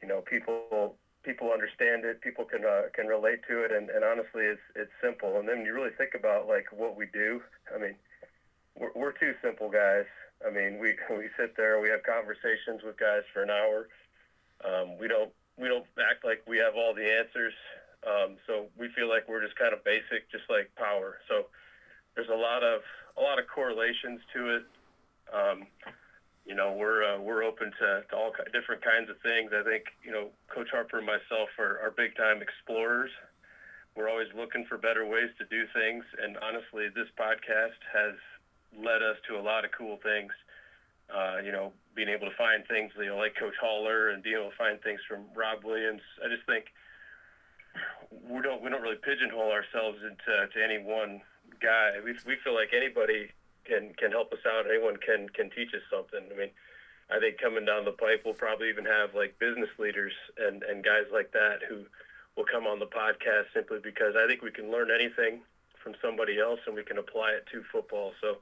You 0.01 0.07
know, 0.07 0.21
people 0.21 0.95
people 1.29 1.51
understand 1.53 2.05
it, 2.05 2.21
people 2.21 2.43
can 2.43 2.65
uh, 2.65 2.89
can 2.93 3.05
relate 3.05 3.39
to 3.47 3.63
it, 3.63 3.71
and, 3.71 3.89
and 3.89 4.03
honestly, 4.03 4.45
it's 4.49 4.65
it's 4.75 4.91
simple. 5.01 5.37
And 5.37 5.47
then 5.47 5.63
you 5.63 5.73
really 5.73 5.93
think 5.95 6.15
about 6.15 6.47
like 6.47 6.65
what 6.71 6.97
we 6.97 7.05
do. 7.13 7.41
I 7.73 7.77
mean, 7.77 7.95
we're, 8.75 8.89
we're 8.95 9.11
two 9.11 9.33
simple 9.43 9.69
guys. 9.69 10.05
I 10.45 10.49
mean, 10.49 10.79
we 10.79 10.95
we 11.11 11.29
sit 11.37 11.55
there, 11.55 11.79
we 11.79 11.89
have 11.89 12.01
conversations 12.01 12.81
with 12.83 12.97
guys 12.97 13.21
for 13.31 13.43
an 13.43 13.51
hour. 13.51 13.87
Um, 14.65 14.97
we 14.97 15.07
don't 15.07 15.29
we 15.55 15.67
don't 15.67 15.85
act 16.01 16.25
like 16.25 16.41
we 16.47 16.57
have 16.57 16.73
all 16.75 16.95
the 16.95 17.05
answers. 17.05 17.53
Um, 18.07 18.37
so 18.47 18.65
we 18.77 18.87
feel 18.95 19.09
like 19.09 19.27
we're 19.27 19.43
just 19.43 19.57
kind 19.57 19.73
of 19.73 19.83
basic, 19.83 20.31
just 20.31 20.49
like 20.49 20.73
power. 20.75 21.19
So 21.27 21.45
there's 22.15 22.29
a 22.29 22.41
lot 22.41 22.63
of 22.63 22.81
a 23.17 23.21
lot 23.21 23.37
of 23.37 23.45
correlations 23.45 24.19
to 24.33 24.55
it. 24.55 24.63
Um, 25.29 25.67
you 26.49 26.55
know, 26.55 26.73
we're 26.73 27.05
uh, 27.05 27.21
we're 27.21 27.43
open 27.43 27.71
to, 27.77 28.01
to 28.09 28.15
all 28.17 28.33
different 28.51 28.81
kinds 28.81 29.07
of 29.07 29.21
things. 29.21 29.51
I 29.53 29.61
think 29.61 29.83
you 30.03 30.11
know, 30.11 30.29
Coach 30.49 30.69
Harper 30.71 30.97
and 30.97 31.05
myself 31.05 31.53
are, 31.59 31.77
are 31.77 31.93
big 31.95 32.17
time 32.17 32.41
explorers. 32.41 33.11
We're 33.95 34.09
always 34.09 34.33
looking 34.35 34.65
for 34.65 34.79
better 34.79 35.05
ways 35.05 35.29
to 35.37 35.45
do 35.45 35.69
things, 35.77 36.03
and 36.17 36.37
honestly, 36.41 36.89
this 36.89 37.05
podcast 37.13 37.77
has 37.93 38.17
led 38.73 39.05
us 39.05 39.17
to 39.29 39.37
a 39.37 39.43
lot 39.45 39.63
of 39.63 39.69
cool 39.77 39.99
things. 40.01 40.33
Uh, 41.13 41.37
you 41.45 41.51
know, 41.51 41.71
being 41.93 42.09
able 42.09 42.25
to 42.25 42.35
find 42.35 42.65
things, 42.65 42.93
you 42.97 43.13
know, 43.13 43.17
like 43.17 43.35
Coach 43.37 43.57
Holler, 43.61 44.09
and 44.09 44.23
being 44.23 44.37
able 44.37 44.49
to 44.49 44.57
find 44.57 44.81
things 44.81 45.01
from 45.07 45.29
Rob 45.35 45.63
Williams. 45.63 46.01
I 46.25 46.33
just 46.33 46.49
think 46.49 46.65
we 48.25 48.41
don't 48.41 48.63
we 48.63 48.71
don't 48.71 48.81
really 48.81 48.97
pigeonhole 49.05 49.53
ourselves 49.53 49.99
into 50.01 50.49
to 50.49 50.57
any 50.57 50.81
one 50.81 51.21
guy. 51.61 52.01
We 52.03 52.17
we 52.25 52.41
feel 52.41 52.55
like 52.55 52.73
anybody 52.73 53.29
can 53.69 53.93
can 53.93 54.11
help 54.11 54.33
us 54.33 54.41
out. 54.45 54.65
Anyone 54.65 54.97
can 54.97 55.29
can 55.29 55.49
teach 55.53 55.73
us 55.73 55.85
something. 55.93 56.25
I 56.33 56.35
mean, 56.35 56.49
I 57.13 57.19
think 57.19 57.37
coming 57.37 57.65
down 57.65 57.85
the 57.85 57.93
pipe, 57.93 58.23
we'll 58.25 58.33
probably 58.33 58.69
even 58.69 58.85
have 58.85 59.13
like 59.13 59.37
business 59.37 59.69
leaders 59.77 60.13
and 60.37 60.63
and 60.63 60.83
guys 60.83 61.05
like 61.13 61.31
that 61.33 61.61
who 61.69 61.85
will 62.35 62.45
come 62.49 62.65
on 62.65 62.79
the 62.79 62.89
podcast 62.89 63.53
simply 63.53 63.79
because 63.79 64.15
I 64.17 64.25
think 64.27 64.41
we 64.41 64.51
can 64.51 64.71
learn 64.71 64.89
anything 64.89 65.41
from 65.83 65.93
somebody 66.01 66.39
else 66.39 66.59
and 66.65 66.75
we 66.75 66.83
can 66.83 66.97
apply 66.97 67.31
it 67.31 67.45
to 67.51 67.63
football. 67.71 68.13
So 68.21 68.37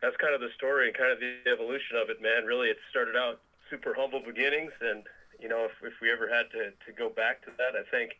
that's 0.00 0.16
kind 0.16 0.34
of 0.34 0.40
the 0.40 0.50
story 0.56 0.88
and 0.88 0.96
kind 0.96 1.12
of 1.12 1.18
the 1.20 1.50
evolution 1.50 1.96
of 1.96 2.10
it, 2.10 2.22
man. 2.22 2.46
Really, 2.46 2.68
it 2.68 2.78
started 2.90 3.16
out 3.16 3.40
super 3.70 3.94
humble 3.94 4.20
beginnings, 4.20 4.72
and 4.80 5.04
you 5.40 5.48
know, 5.48 5.66
if, 5.66 5.72
if 5.82 6.00
we 6.00 6.10
ever 6.10 6.28
had 6.28 6.50
to, 6.52 6.70
to 6.86 6.92
go 6.96 7.08
back 7.08 7.42
to 7.44 7.50
that, 7.58 7.78
I 7.78 7.84
think 7.90 8.18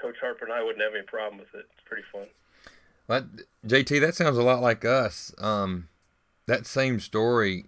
Coach 0.00 0.16
Harper 0.20 0.44
and 0.44 0.52
I 0.52 0.62
wouldn't 0.62 0.82
have 0.82 0.94
any 0.94 1.04
problem 1.04 1.38
with 1.38 1.54
it. 1.54 1.66
It's 1.72 1.86
pretty 1.86 2.04
fun. 2.12 2.26
But 3.06 3.26
JT, 3.66 4.00
that 4.00 4.14
sounds 4.14 4.38
a 4.38 4.42
lot 4.42 4.62
like 4.62 4.84
us. 4.84 5.32
Um, 5.38 5.88
that 6.46 6.66
same 6.66 7.00
story 7.00 7.66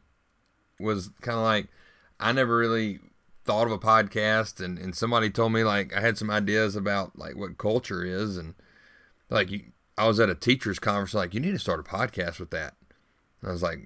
was 0.81 1.11
kind 1.21 1.39
of 1.39 1.45
like 1.45 1.69
I 2.21 2.33
never 2.33 2.57
really 2.57 3.01
thought 3.45 3.67
of 3.67 3.73
a 3.73 3.79
podcast, 3.79 4.63
and, 4.63 4.79
and 4.79 4.95
somebody 4.95 5.31
told 5.31 5.53
me 5.53 5.65
like 5.65 5.97
I 5.97 6.01
had 6.01 6.19
some 6.19 6.31
ideas 6.31 6.77
about 6.77 7.19
like 7.19 7.37
what 7.37 7.59
culture 7.59 8.05
is, 8.05 8.37
and 8.37 8.55
like 9.31 9.51
you, 9.51 9.65
I 9.97 10.07
was 10.07 10.21
at 10.21 10.31
a 10.31 10.35
teachers 10.35 10.79
conference, 10.79 11.15
like 11.15 11.35
you 11.35 11.41
need 11.41 11.53
to 11.53 11.59
start 11.59 11.81
a 11.81 11.83
podcast 11.83 12.39
with 12.41 12.51
that. 12.51 12.75
And 13.41 13.51
I 13.51 13.53
was 13.53 13.63
like, 13.63 13.81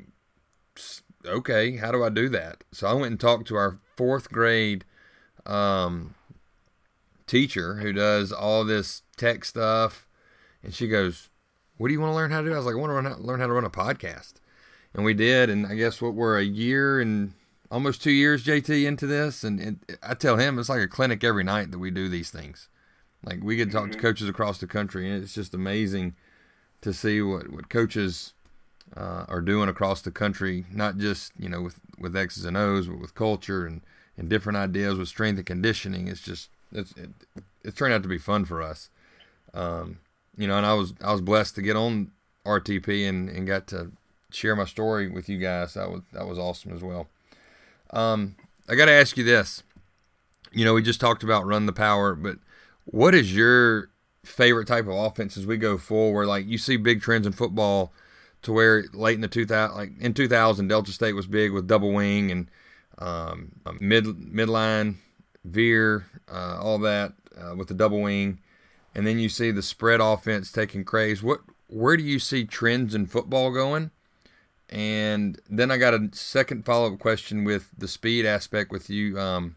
okay, 1.27 1.77
how 1.77 1.93
do 1.93 2.03
I 2.03 2.09
do 2.09 2.29
that? 2.31 2.65
So 2.73 2.87
I 2.87 2.93
went 2.95 3.13
and 3.13 3.21
talked 3.21 3.47
to 3.49 3.57
our 3.57 3.79
fourth 3.97 4.31
grade 4.31 4.85
um, 5.47 6.15
teacher 7.27 7.77
who 7.77 7.93
does 7.93 8.33
all 8.33 8.65
this 8.65 9.03
tech 9.17 9.45
stuff, 9.45 10.07
and 10.63 10.75
she 10.75 10.89
goes, 10.89 11.29
"What 11.83 11.89
do 11.89 11.95
you 11.95 12.01
want 12.01 12.13
to 12.13 12.15
learn 12.15 12.31
how 12.31 12.43
to 12.43 12.47
do?" 12.47 12.55
I 12.55 12.59
was 12.59 12.67
like, 12.67 12.77
"I 12.77 12.79
want 12.79 12.91
to 12.91 12.95
run, 12.95 13.23
learn 13.23 13.41
how 13.41 13.49
to 13.49 13.53
run 13.53 13.65
a 13.65 13.71
podcast," 13.71 14.35
and 14.95 15.05
we 15.05 15.15
did. 15.15 15.51
And 15.51 15.67
I 15.67 15.75
guess 15.75 16.01
what 16.01 16.15
we're 16.15 16.39
a 16.39 16.45
year 16.45 17.01
and 17.01 17.33
almost 17.73 18.01
two 18.01 18.13
years, 18.13 18.45
JT, 18.45 18.87
into 18.87 19.09
this, 19.09 19.43
and, 19.43 19.59
and 19.59 19.99
I 20.01 20.15
tell 20.15 20.37
him 20.37 20.61
it's 20.61 20.69
like 20.69 20.81
a 20.81 20.87
clinic 20.87 21.25
every 21.25 21.43
night 21.43 21.73
that 21.73 21.81
we 21.81 21.91
do 21.91 22.09
these 22.09 22.31
things. 22.31 22.69
Like 23.25 23.43
we 23.43 23.57
get 23.57 23.65
to 23.67 23.73
talk 23.73 23.83
mm-hmm. 23.85 23.93
to 23.95 23.99
coaches 23.99 24.29
across 24.29 24.59
the 24.59 24.69
country, 24.69 25.11
and 25.11 25.25
it's 25.25 25.35
just 25.35 25.55
amazing 25.55 26.15
to 26.83 26.93
see 26.93 27.21
what 27.21 27.51
what 27.51 27.69
coaches 27.69 28.33
uh, 28.97 29.25
are 29.27 29.41
doing 29.41 29.69
across 29.69 30.03
the 30.03 30.13
country, 30.13 30.67
not 30.71 30.99
just 30.99 31.33
you 31.37 31.49
know 31.49 31.63
with 31.63 31.81
with 31.99 32.17
X's 32.17 32.45
and 32.45 32.57
O's, 32.57 32.87
but 32.87 33.01
with 33.01 33.17
culture 33.17 33.67
and 33.67 33.81
and 34.17 34.29
different 34.29 34.57
ideas 34.57 34.99
with 34.99 35.09
strength 35.09 35.39
and 35.39 35.47
conditioning. 35.47 36.07
It's 36.07 36.23
just 36.23 36.49
it's 36.71 36.93
it, 36.93 37.11
it's 37.65 37.77
turned 37.77 37.93
out 37.93 38.05
to 38.05 38.09
be 38.09 38.19
fun 38.19 38.45
for 38.45 38.63
us. 38.63 38.89
Um, 39.53 39.99
you 40.37 40.47
know, 40.47 40.57
and 40.57 40.67
I 40.67 40.75
was 40.75 40.95
I 41.03 41.13
was 41.13 41.21
blessed 41.21 41.55
to 41.57 41.63
get 41.63 41.77
on 41.77 42.11
RTP 42.45 43.09
and, 43.09 43.29
and 43.29 43.47
got 43.47 43.67
to 43.69 43.93
share 44.31 44.57
my 44.57 44.65
story 44.65 45.09
with 45.09 45.29
you 45.29 45.39
guys. 45.39 45.75
That 45.75 45.91
was 45.91 46.03
that 46.13 46.27
was 46.27 46.39
awesome 46.39 46.73
as 46.73 46.83
well. 46.83 47.09
Um, 47.91 48.37
I 48.69 48.75
got 48.75 48.87
to 48.87 48.93
ask 48.93 49.17
you 49.17 49.25
this. 49.25 49.63
You 50.53 50.65
know, 50.65 50.75
we 50.75 50.83
just 50.83 51.01
talked 51.01 51.23
about 51.23 51.47
run 51.47 51.67
the 51.67 51.73
power, 51.73 52.15
but 52.15 52.39
what 52.85 53.15
is 53.15 53.35
your 53.35 53.89
favorite 54.25 54.67
type 54.67 54.87
of 54.87 54.95
offense 54.95 55.37
as 55.37 55.47
we 55.47 55.57
go 55.57 55.79
forward? 55.79 56.27
Like 56.27 56.47
you 56.47 56.59
see 56.59 56.77
big 56.77 57.01
trends 57.01 57.27
in 57.27 57.33
football 57.33 57.93
to 58.43 58.53
where 58.53 58.85
late 58.93 59.15
in 59.15 59.21
the 59.21 59.29
2000 59.29 59.77
like 59.77 59.93
in 60.01 60.15
2000 60.15 60.69
Delta 60.69 60.93
State 60.93 61.15
was 61.15 61.27
big 61.27 61.53
with 61.53 61.67
double 61.67 61.93
wing 61.93 62.31
and 62.31 62.49
um, 62.99 63.53
mid 63.81 64.05
midline 64.05 64.97
veer 65.45 66.07
uh, 66.31 66.59
all 66.61 66.79
that 66.79 67.13
uh, 67.37 67.55
with 67.57 67.69
the 67.69 67.75
double 67.75 68.01
wing 68.01 68.39
and 68.95 69.07
then 69.07 69.19
you 69.19 69.29
see 69.29 69.51
the 69.51 69.63
spread 69.63 70.01
offense 70.01 70.51
taking 70.51 70.85
craze 70.85 71.23
what 71.23 71.41
where 71.69 71.97
do 71.97 72.03
you 72.03 72.19
see 72.19 72.45
trends 72.45 72.95
in 72.95 73.07
football 73.07 73.51
going 73.51 73.91
and 74.69 75.41
then 75.51 75.71
I 75.71 75.77
got 75.77 75.95
a 75.95 76.09
second 76.13 76.65
follow-up 76.65 76.99
question 76.99 77.45
with 77.45 77.71
the 77.77 77.89
speed 77.89 78.25
aspect 78.25 78.71
with 78.71 78.89
you 78.89 79.19
um, 79.19 79.57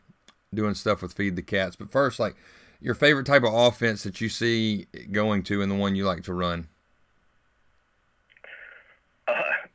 doing 0.54 0.74
stuff 0.74 1.02
with 1.02 1.14
feed 1.14 1.36
the 1.36 1.42
cats 1.42 1.76
but 1.76 1.92
first 1.92 2.20
like 2.20 2.36
your 2.82 2.96
favorite 2.96 3.26
type 3.26 3.44
of 3.44 3.54
offense 3.54 4.04
that 4.04 4.22
you 4.22 4.30
see 4.30 4.88
going 5.12 5.44
to 5.44 5.62
and 5.62 5.72
the 5.72 5.76
one 5.76 5.96
you 5.96 6.06
like 6.06 6.24
to 6.24 6.34
run 6.34 6.68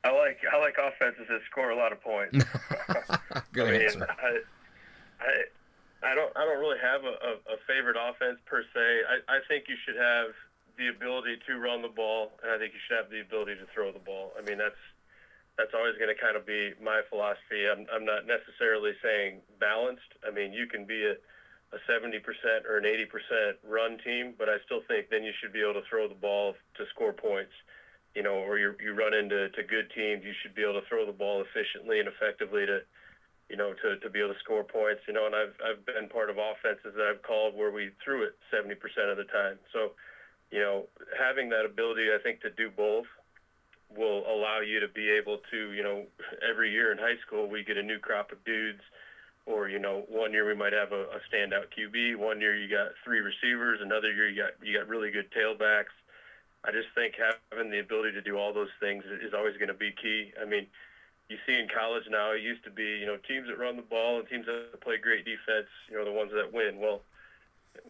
I 0.05 0.11
like 0.13 0.39
I 0.51 0.59
like 0.59 0.77
offenses 0.79 1.27
that 1.29 1.41
score 1.51 1.71
a 1.71 1.77
lot 1.77 1.93
of 1.93 2.01
points. 2.01 2.39
Good 3.53 3.69
I 3.69 3.71
mean, 3.71 3.83
answer. 3.83 4.09
I, 4.09 4.39
I 5.21 5.43
I 6.03 6.15
don't 6.15 6.33
I 6.37 6.45
don't 6.45 6.61
really 6.61 6.81
have 6.81 7.05
a, 7.05 7.15
a, 7.21 7.33
a 7.55 7.57
favorite 7.67 7.97
offense 8.01 8.39
per 8.47 8.63
se. 8.63 8.87
I, 9.05 9.37
I 9.37 9.39
think 9.49 9.69
you 9.69 9.77
should 9.85 9.97
have 9.97 10.33
the 10.79 10.89
ability 10.89 11.37
to 11.47 11.61
run 11.61 11.83
the 11.83 11.93
ball, 11.93 12.33
and 12.43 12.51
I 12.51 12.57
think 12.57 12.73
you 12.73 12.81
should 12.89 12.97
have 12.97 13.11
the 13.13 13.21
ability 13.21 13.61
to 13.61 13.67
throw 13.75 13.93
the 13.93 14.01
ball. 14.01 14.33
I 14.39 14.43
mean 14.43 14.59
that's 14.59 14.81
that's 15.59 15.75
always 15.75 15.97
going 16.01 16.09
to 16.09 16.17
kind 16.17 16.37
of 16.37 16.47
be 16.47 16.73
my 16.81 17.03
philosophy. 17.09 17.69
I'm 17.69 17.85
I'm 17.93 18.05
not 18.05 18.25
necessarily 18.27 18.93
saying 19.03 19.45
balanced. 19.61 20.11
I 20.27 20.31
mean 20.31 20.53
you 20.53 20.67
can 20.67 20.85
be 20.85 21.05
a 21.05 21.17
a 21.71 21.79
70% 21.87 22.19
or 22.69 22.79
an 22.79 22.85
80% 22.85 23.55
run 23.63 23.97
team, 24.03 24.35
but 24.37 24.49
I 24.49 24.57
still 24.67 24.81
think 24.89 25.07
then 25.09 25.23
you 25.23 25.31
should 25.41 25.53
be 25.53 25.63
able 25.63 25.75
to 25.75 25.87
throw 25.89 26.09
the 26.09 26.19
ball 26.19 26.57
to 26.75 26.83
score 26.91 27.13
points 27.13 27.53
you 28.15 28.23
know, 28.23 28.35
or 28.35 28.59
you 28.59 28.75
you 28.83 28.95
run 28.95 29.15
into 29.15 29.49
to 29.51 29.63
good 29.63 29.91
teams, 29.95 30.25
you 30.25 30.33
should 30.43 30.55
be 30.55 30.63
able 30.63 30.81
to 30.81 30.87
throw 30.89 31.07
the 31.07 31.13
ball 31.13 31.43
efficiently 31.43 32.01
and 32.01 32.09
effectively 32.09 32.67
to, 32.67 32.81
you 33.51 33.57
know, 33.57 33.75
to, 33.83 33.99
to 33.99 34.09
be 34.09 34.21
able 34.21 34.33
to 34.33 34.41
score 34.41 34.65
points. 34.65 35.03
You 35.07 35.15
know, 35.15 35.27
and 35.27 35.35
I've 35.35 35.55
I've 35.61 35.85
been 35.85 36.09
part 36.09 36.31
of 36.31 36.37
offenses 36.39 36.95
that 36.97 37.07
I've 37.07 37.23
called 37.23 37.57
where 37.57 37.71
we 37.71 37.91
threw 38.05 38.23
it 38.23 38.39
70% 38.55 38.79
of 39.11 39.17
the 39.17 39.25
time. 39.25 39.59
So, 39.73 39.93
you 40.51 40.61
know, 40.61 40.87
having 41.19 41.51
that 41.51 41.65
ability, 41.65 42.09
I 42.15 42.23
think, 42.23 42.41
to 42.43 42.51
do 42.51 42.71
both 42.71 43.07
will 43.97 44.23
allow 44.31 44.61
you 44.61 44.79
to 44.81 44.89
be 44.89 45.11
able 45.11 45.39
to, 45.51 45.73
you 45.73 45.83
know, 45.83 46.07
every 46.49 46.71
year 46.71 46.93
in 46.93 46.99
high 46.99 47.19
school 47.27 47.51
we 47.51 47.65
get 47.65 47.77
a 47.77 47.83
new 47.83 47.99
crop 47.99 48.33
of 48.33 48.43
dudes. 48.45 48.83
Or 49.47 49.69
you 49.69 49.81
know, 49.81 50.05
one 50.09 50.33
year 50.33 50.47
we 50.47 50.55
might 50.55 50.73
have 50.73 50.93
a, 50.93 51.11
a 51.11 51.21
standout 51.27 51.75
QB. 51.75 52.17
One 52.17 52.41
year 52.41 52.55
you 52.55 52.69
got 52.71 52.93
three 53.05 53.19
receivers. 53.19 53.81
Another 53.83 54.13
year 54.13 54.29
you 54.29 54.41
got 54.41 54.53
you 54.63 54.79
got 54.79 54.87
really 54.87 55.11
good 55.11 55.27
tailbacks 55.33 55.91
I 56.65 56.73
just 56.73 56.93
think 56.95 57.17
having 57.17 57.71
the 57.71 57.81
ability 57.81 58.13
to 58.13 58.23
do 58.23 58.37
all 58.37 58.53
those 58.53 58.73
things 58.81 59.05
is 59.05 59.33
always 59.33 59.57
going 59.57 59.73
to 59.73 59.75
be 59.75 59.93
key. 59.97 60.33
I 60.41 60.45
mean, 60.45 60.67
you 61.31 61.39
see 61.47 61.55
in 61.55 61.69
college 61.71 62.05
now, 62.11 62.33
it 62.33 62.43
used 62.43 62.65
to 62.65 62.71
be, 62.71 62.99
you 62.99 63.07
know, 63.07 63.17
teams 63.17 63.47
that 63.47 63.59
run 63.59 63.77
the 63.77 63.87
ball 63.87 64.19
and 64.19 64.29
teams 64.29 64.47
that 64.47 64.81
play 64.81 64.99
great 64.99 65.25
defense, 65.25 65.71
you 65.89 65.97
know, 65.97 66.05
the 66.05 66.13
ones 66.13 66.33
that 66.35 66.53
win. 66.53 66.79
Well, 66.83 67.03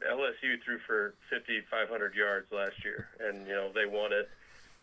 LSU 0.04 0.60
threw 0.62 0.78
for 0.86 1.14
5,500 1.32 2.14
yards 2.14 2.52
last 2.52 2.84
year, 2.84 3.08
and, 3.18 3.46
you 3.48 3.54
know, 3.54 3.72
they 3.72 3.86
won 3.86 4.12
it. 4.12 4.28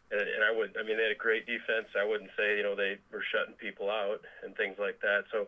And, 0.10 0.22
and 0.22 0.42
I 0.44 0.52
would, 0.52 0.76
I 0.80 0.82
mean, 0.82 0.98
they 0.98 1.04
had 1.04 1.14
a 1.14 1.20
great 1.20 1.46
defense. 1.46 1.94
I 1.94 2.04
wouldn't 2.04 2.32
say, 2.36 2.58
you 2.58 2.64
know, 2.64 2.76
they 2.76 2.98
were 3.14 3.24
shutting 3.24 3.54
people 3.54 3.92
out 3.92 4.26
and 4.44 4.56
things 4.58 4.78
like 4.80 5.00
that. 5.02 5.26
So 5.32 5.48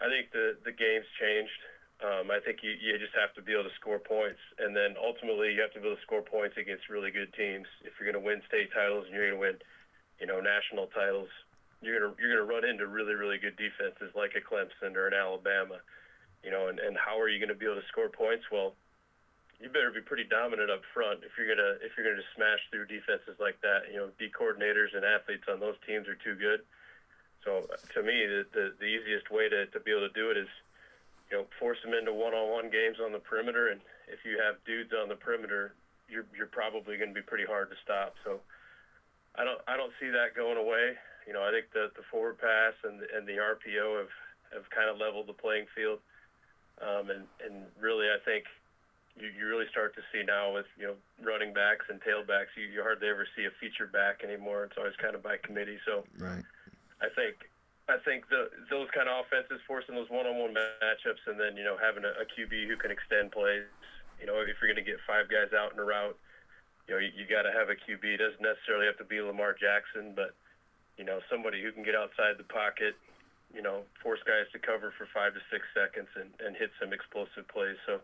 I 0.00 0.08
think 0.08 0.32
the, 0.32 0.56
the 0.64 0.72
game's 0.72 1.06
changed. 1.20 1.60
Um, 2.00 2.32
I 2.32 2.40
think 2.40 2.64
you, 2.64 2.74
you 2.80 2.98
just 2.98 3.14
have 3.14 3.30
to 3.36 3.42
be 3.42 3.52
able 3.52 3.68
to 3.68 3.76
score 3.78 4.00
points, 4.00 4.40
and 4.58 4.74
then 4.74 4.96
ultimately 4.98 5.54
you 5.54 5.60
have 5.60 5.70
to 5.74 5.80
be 5.80 5.86
able 5.86 5.96
to 5.96 6.02
score 6.02 6.22
points 6.22 6.56
against 6.58 6.90
really 6.90 7.12
good 7.12 7.30
teams. 7.34 7.68
If 7.84 7.94
you're 8.00 8.10
going 8.10 8.18
to 8.18 8.26
win 8.26 8.42
state 8.48 8.74
titles 8.74 9.06
and 9.06 9.14
you're 9.14 9.30
going 9.30 9.38
to 9.38 9.44
win, 9.46 9.56
you 10.18 10.26
know, 10.26 10.40
national 10.40 10.90
titles, 10.90 11.30
you're 11.82 12.00
to 12.00 12.10
you're 12.20 12.36
to 12.36 12.44
run 12.44 12.64
into 12.64 12.86
really 12.86 13.14
really 13.14 13.38
good 13.38 13.56
defenses 13.56 14.14
like 14.14 14.32
a 14.36 14.40
Clemson 14.40 14.96
or 14.96 15.06
an 15.06 15.14
Alabama, 15.14 15.78
you 16.42 16.50
know. 16.50 16.68
And, 16.68 16.78
and 16.78 16.96
how 16.96 17.20
are 17.20 17.28
you 17.28 17.38
to 17.46 17.54
be 17.54 17.66
able 17.66 17.80
to 17.80 17.88
score 17.88 18.08
points? 18.08 18.44
Well, 18.50 18.74
you 19.60 19.68
better 19.68 19.90
be 19.90 20.00
pretty 20.00 20.24
dominant 20.24 20.70
up 20.70 20.82
front 20.94 21.20
if 21.24 21.36
you're 21.36 21.50
gonna 21.50 21.76
if 21.82 21.92
you're 21.96 22.08
gonna 22.08 22.26
smash 22.34 22.60
through 22.70 22.86
defenses 22.86 23.36
like 23.38 23.60
that. 23.60 23.90
You 23.90 23.98
know, 23.98 24.08
D 24.18 24.30
coordinators 24.30 24.94
and 24.94 25.04
athletes 25.04 25.44
on 25.50 25.60
those 25.60 25.76
teams 25.86 26.08
are 26.08 26.16
too 26.16 26.34
good. 26.34 26.62
So 27.44 27.66
to 27.94 28.02
me, 28.02 28.26
the 28.26 28.46
the, 28.52 28.64
the 28.78 28.86
easiest 28.86 29.30
way 29.30 29.48
to, 29.48 29.66
to 29.66 29.80
be 29.80 29.90
able 29.90 30.08
to 30.08 30.14
do 30.14 30.30
it 30.30 30.36
is 30.36 30.48
you 31.32 31.38
know, 31.38 31.46
force 31.58 31.78
them 31.82 31.94
into 31.94 32.12
one-on-one 32.12 32.68
games 32.68 32.98
on 33.02 33.10
the 33.10 33.18
perimeter. 33.18 33.68
And 33.68 33.80
if 34.06 34.20
you 34.22 34.38
have 34.38 34.62
dudes 34.66 34.92
on 34.92 35.08
the 35.08 35.16
perimeter, 35.16 35.72
you're 36.08 36.26
you're 36.36 36.46
probably 36.46 36.98
going 36.98 37.08
to 37.08 37.14
be 37.14 37.24
pretty 37.24 37.46
hard 37.46 37.70
to 37.70 37.76
stop. 37.82 38.14
So 38.22 38.40
I 39.36 39.44
don't 39.44 39.60
I 39.66 39.76
don't 39.76 39.92
see 40.00 40.08
that 40.10 40.36
going 40.36 40.58
away. 40.58 40.94
You 41.26 41.32
know, 41.32 41.42
I 41.42 41.50
think 41.50 41.72
the 41.72 41.90
the 41.96 42.04
forward 42.10 42.38
pass 42.38 42.74
and 42.84 43.00
and 43.14 43.26
the 43.26 43.40
RPO 43.40 43.98
have 43.98 44.12
have 44.52 44.68
kind 44.70 44.90
of 44.90 44.98
leveled 44.98 45.26
the 45.26 45.36
playing 45.36 45.66
field. 45.74 46.00
Um, 46.80 47.10
and 47.10 47.24
and 47.44 47.64
really, 47.80 48.08
I 48.08 48.18
think 48.24 48.44
you, 49.16 49.28
you 49.28 49.46
really 49.46 49.68
start 49.70 49.94
to 49.96 50.02
see 50.12 50.24
now 50.24 50.52
with 50.52 50.66
you 50.76 50.88
know 50.88 50.96
running 51.20 51.52
backs 51.52 51.86
and 51.88 52.00
tailbacks, 52.00 52.52
you, 52.56 52.64
you 52.68 52.82
hardly 52.82 53.08
ever 53.08 53.26
see 53.36 53.44
a 53.44 53.54
feature 53.60 53.86
back 53.86 54.24
anymore. 54.24 54.64
It's 54.64 54.76
always 54.76 54.96
kind 54.96 55.14
of 55.14 55.22
by 55.22 55.36
committee. 55.42 55.78
So 55.84 56.04
right. 56.18 56.44
I 57.00 57.08
think 57.12 57.48
I 57.88 57.98
think 58.04 58.28
the, 58.28 58.48
those 58.70 58.88
kind 58.94 59.08
of 59.08 59.26
offenses, 59.26 59.60
forcing 59.66 59.94
those 59.94 60.08
one-on-one 60.08 60.54
matchups, 60.54 61.24
and 61.26 61.38
then 61.38 61.56
you 61.56 61.64
know 61.64 61.76
having 61.76 62.04
a, 62.04 62.12
a 62.20 62.26
QB 62.28 62.68
who 62.68 62.76
can 62.76 62.90
extend 62.90 63.32
plays. 63.32 63.68
You 64.20 64.26
know, 64.26 64.38
if 64.40 64.56
you're 64.60 64.70
going 64.70 64.82
to 64.82 64.86
get 64.86 65.02
five 65.06 65.26
guys 65.28 65.50
out 65.50 65.72
in 65.72 65.78
a 65.78 65.84
route, 65.84 66.16
you 66.86 66.94
know 66.94 67.00
you, 67.00 67.10
you 67.14 67.24
got 67.26 67.42
to 67.42 67.52
have 67.52 67.70
a 67.70 67.76
QB. 67.76 68.02
It 68.02 68.22
doesn't 68.22 68.42
necessarily 68.42 68.86
have 68.86 68.98
to 68.98 69.08
be 69.08 69.20
Lamar 69.20 69.54
Jackson, 69.54 70.12
but 70.14 70.34
you 70.96 71.04
know 71.04 71.20
somebody 71.30 71.62
who 71.62 71.72
can 71.72 71.82
get 71.82 71.94
outside 71.94 72.38
the 72.38 72.48
pocket. 72.48 72.94
You 73.52 73.60
know, 73.60 73.84
force 74.00 74.24
guys 74.24 74.48
to 74.56 74.58
cover 74.58 74.96
for 74.96 75.04
five 75.12 75.36
to 75.36 75.42
six 75.52 75.68
seconds 75.76 76.08
and, 76.16 76.32
and 76.40 76.56
hit 76.56 76.72
some 76.80 76.88
explosive 76.88 77.44
plays. 77.52 77.76
So 77.84 78.00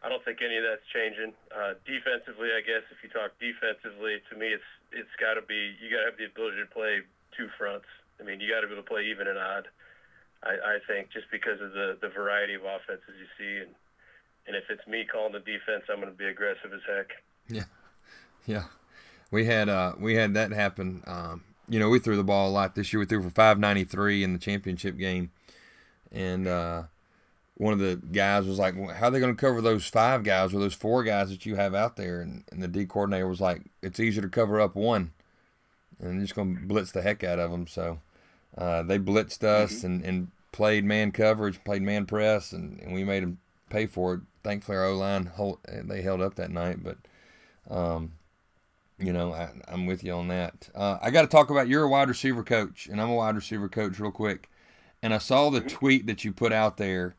I 0.00 0.08
don't 0.08 0.24
think 0.24 0.40
any 0.40 0.56
of 0.56 0.64
that's 0.64 0.88
changing. 0.88 1.36
Uh, 1.52 1.76
defensively, 1.84 2.48
I 2.48 2.64
guess 2.64 2.80
if 2.88 2.96
you 3.04 3.12
talk 3.12 3.36
defensively, 3.36 4.24
to 4.32 4.34
me, 4.40 4.56
it's 4.56 4.70
it's 4.88 5.12
got 5.20 5.36
to 5.36 5.44
be 5.44 5.76
you 5.76 5.92
got 5.92 6.08
to 6.08 6.08
have 6.08 6.16
the 6.16 6.32
ability 6.32 6.64
to 6.64 6.70
play 6.72 7.04
two 7.36 7.52
fronts 7.60 7.90
I 8.20 8.22
mean, 8.22 8.40
you 8.40 8.50
got 8.50 8.60
to 8.60 8.66
be 8.66 8.74
able 8.74 8.82
to 8.82 8.88
play 8.88 9.06
even 9.10 9.26
and 9.26 9.38
odd. 9.38 9.68
I, 10.42 10.76
I 10.76 10.76
think 10.86 11.10
just 11.10 11.26
because 11.32 11.60
of 11.60 11.72
the 11.72 11.96
the 12.00 12.08
variety 12.08 12.54
of 12.54 12.62
offenses 12.62 13.16
you 13.16 13.28
see, 13.38 13.64
and 13.64 13.72
and 14.46 14.54
if 14.54 14.68
it's 14.68 14.86
me 14.86 15.06
calling 15.08 15.32
the 15.32 15.40
defense, 15.40 15.88
I'm 15.88 16.00
going 16.00 16.12
to 16.12 16.16
be 16.16 16.28
aggressive 16.28 16.72
as 16.72 16.84
heck. 16.86 17.10
Yeah, 17.48 17.64
Yeah, 18.46 18.64
we 19.30 19.46
had 19.46 19.68
uh, 19.68 19.94
we 19.98 20.14
had 20.14 20.34
that 20.34 20.52
happen. 20.52 21.02
Um, 21.06 21.44
you 21.68 21.78
know, 21.78 21.88
we 21.88 21.98
threw 21.98 22.16
the 22.16 22.24
ball 22.24 22.48
a 22.48 22.52
lot 22.52 22.74
this 22.74 22.92
year. 22.92 23.00
We 23.00 23.06
threw 23.06 23.22
for 23.22 23.30
593 23.30 24.22
in 24.22 24.32
the 24.32 24.38
championship 24.38 24.98
game, 24.98 25.30
and 26.12 26.46
uh, 26.46 26.82
one 27.56 27.72
of 27.72 27.78
the 27.78 27.96
guys 28.12 28.46
was 28.46 28.58
like, 28.58 28.74
"How 28.74 29.08
are 29.08 29.10
they 29.10 29.20
going 29.20 29.34
to 29.34 29.40
cover 29.40 29.60
those 29.60 29.86
five 29.86 30.24
guys 30.24 30.52
or 30.52 30.58
those 30.58 30.74
four 30.74 31.04
guys 31.04 31.30
that 31.30 31.46
you 31.46 31.56
have 31.56 31.74
out 31.74 31.96
there?" 31.96 32.20
And, 32.20 32.44
and 32.50 32.62
the 32.62 32.68
D 32.68 32.84
coordinator 32.84 33.28
was 33.28 33.40
like, 33.40 33.62
"It's 33.82 34.00
easier 34.00 34.22
to 34.22 34.28
cover 34.28 34.60
up 34.60 34.74
one, 34.74 35.12
and 36.00 36.20
just 36.20 36.34
going 36.34 36.56
to 36.56 36.66
blitz 36.66 36.92
the 36.92 37.02
heck 37.02 37.24
out 37.24 37.38
of 37.38 37.50
them." 37.50 37.66
So 37.66 38.00
uh, 38.58 38.82
they 38.82 38.98
blitzed 38.98 39.44
us 39.44 39.76
mm-hmm. 39.76 39.86
and, 39.86 40.04
and 40.04 40.30
played 40.52 40.84
man 40.84 41.12
coverage, 41.12 41.62
played 41.64 41.82
man 41.82 42.06
press, 42.06 42.52
and, 42.52 42.80
and 42.80 42.92
we 42.92 43.04
made 43.04 43.22
them 43.22 43.38
pay 43.70 43.86
for 43.86 44.14
it. 44.14 44.20
Thankfully, 44.42 44.76
our 44.76 44.84
O 44.86 44.96
line 44.96 45.30
they 45.84 46.02
held 46.02 46.20
up 46.20 46.34
that 46.34 46.50
night, 46.50 46.84
but 46.84 46.98
um, 47.70 48.12
you 48.98 49.12
know 49.12 49.32
I, 49.32 49.50
am 49.68 49.86
with 49.86 50.04
you 50.04 50.12
on 50.12 50.28
that. 50.28 50.68
Uh, 50.74 50.98
I 51.00 51.10
got 51.10 51.22
to 51.22 51.28
talk 51.28 51.50
about 51.50 51.68
you're 51.68 51.84
a 51.84 51.88
wide 51.88 52.08
receiver 52.08 52.42
coach, 52.42 52.86
and 52.86 53.00
I'm 53.00 53.10
a 53.10 53.14
wide 53.14 53.36
receiver 53.36 53.68
coach, 53.68 53.98
real 53.98 54.10
quick. 54.10 54.48
And 55.02 55.12
I 55.12 55.18
saw 55.18 55.50
the 55.50 55.60
tweet 55.60 56.06
that 56.06 56.24
you 56.24 56.32
put 56.32 56.52
out 56.52 56.76
there. 56.76 57.14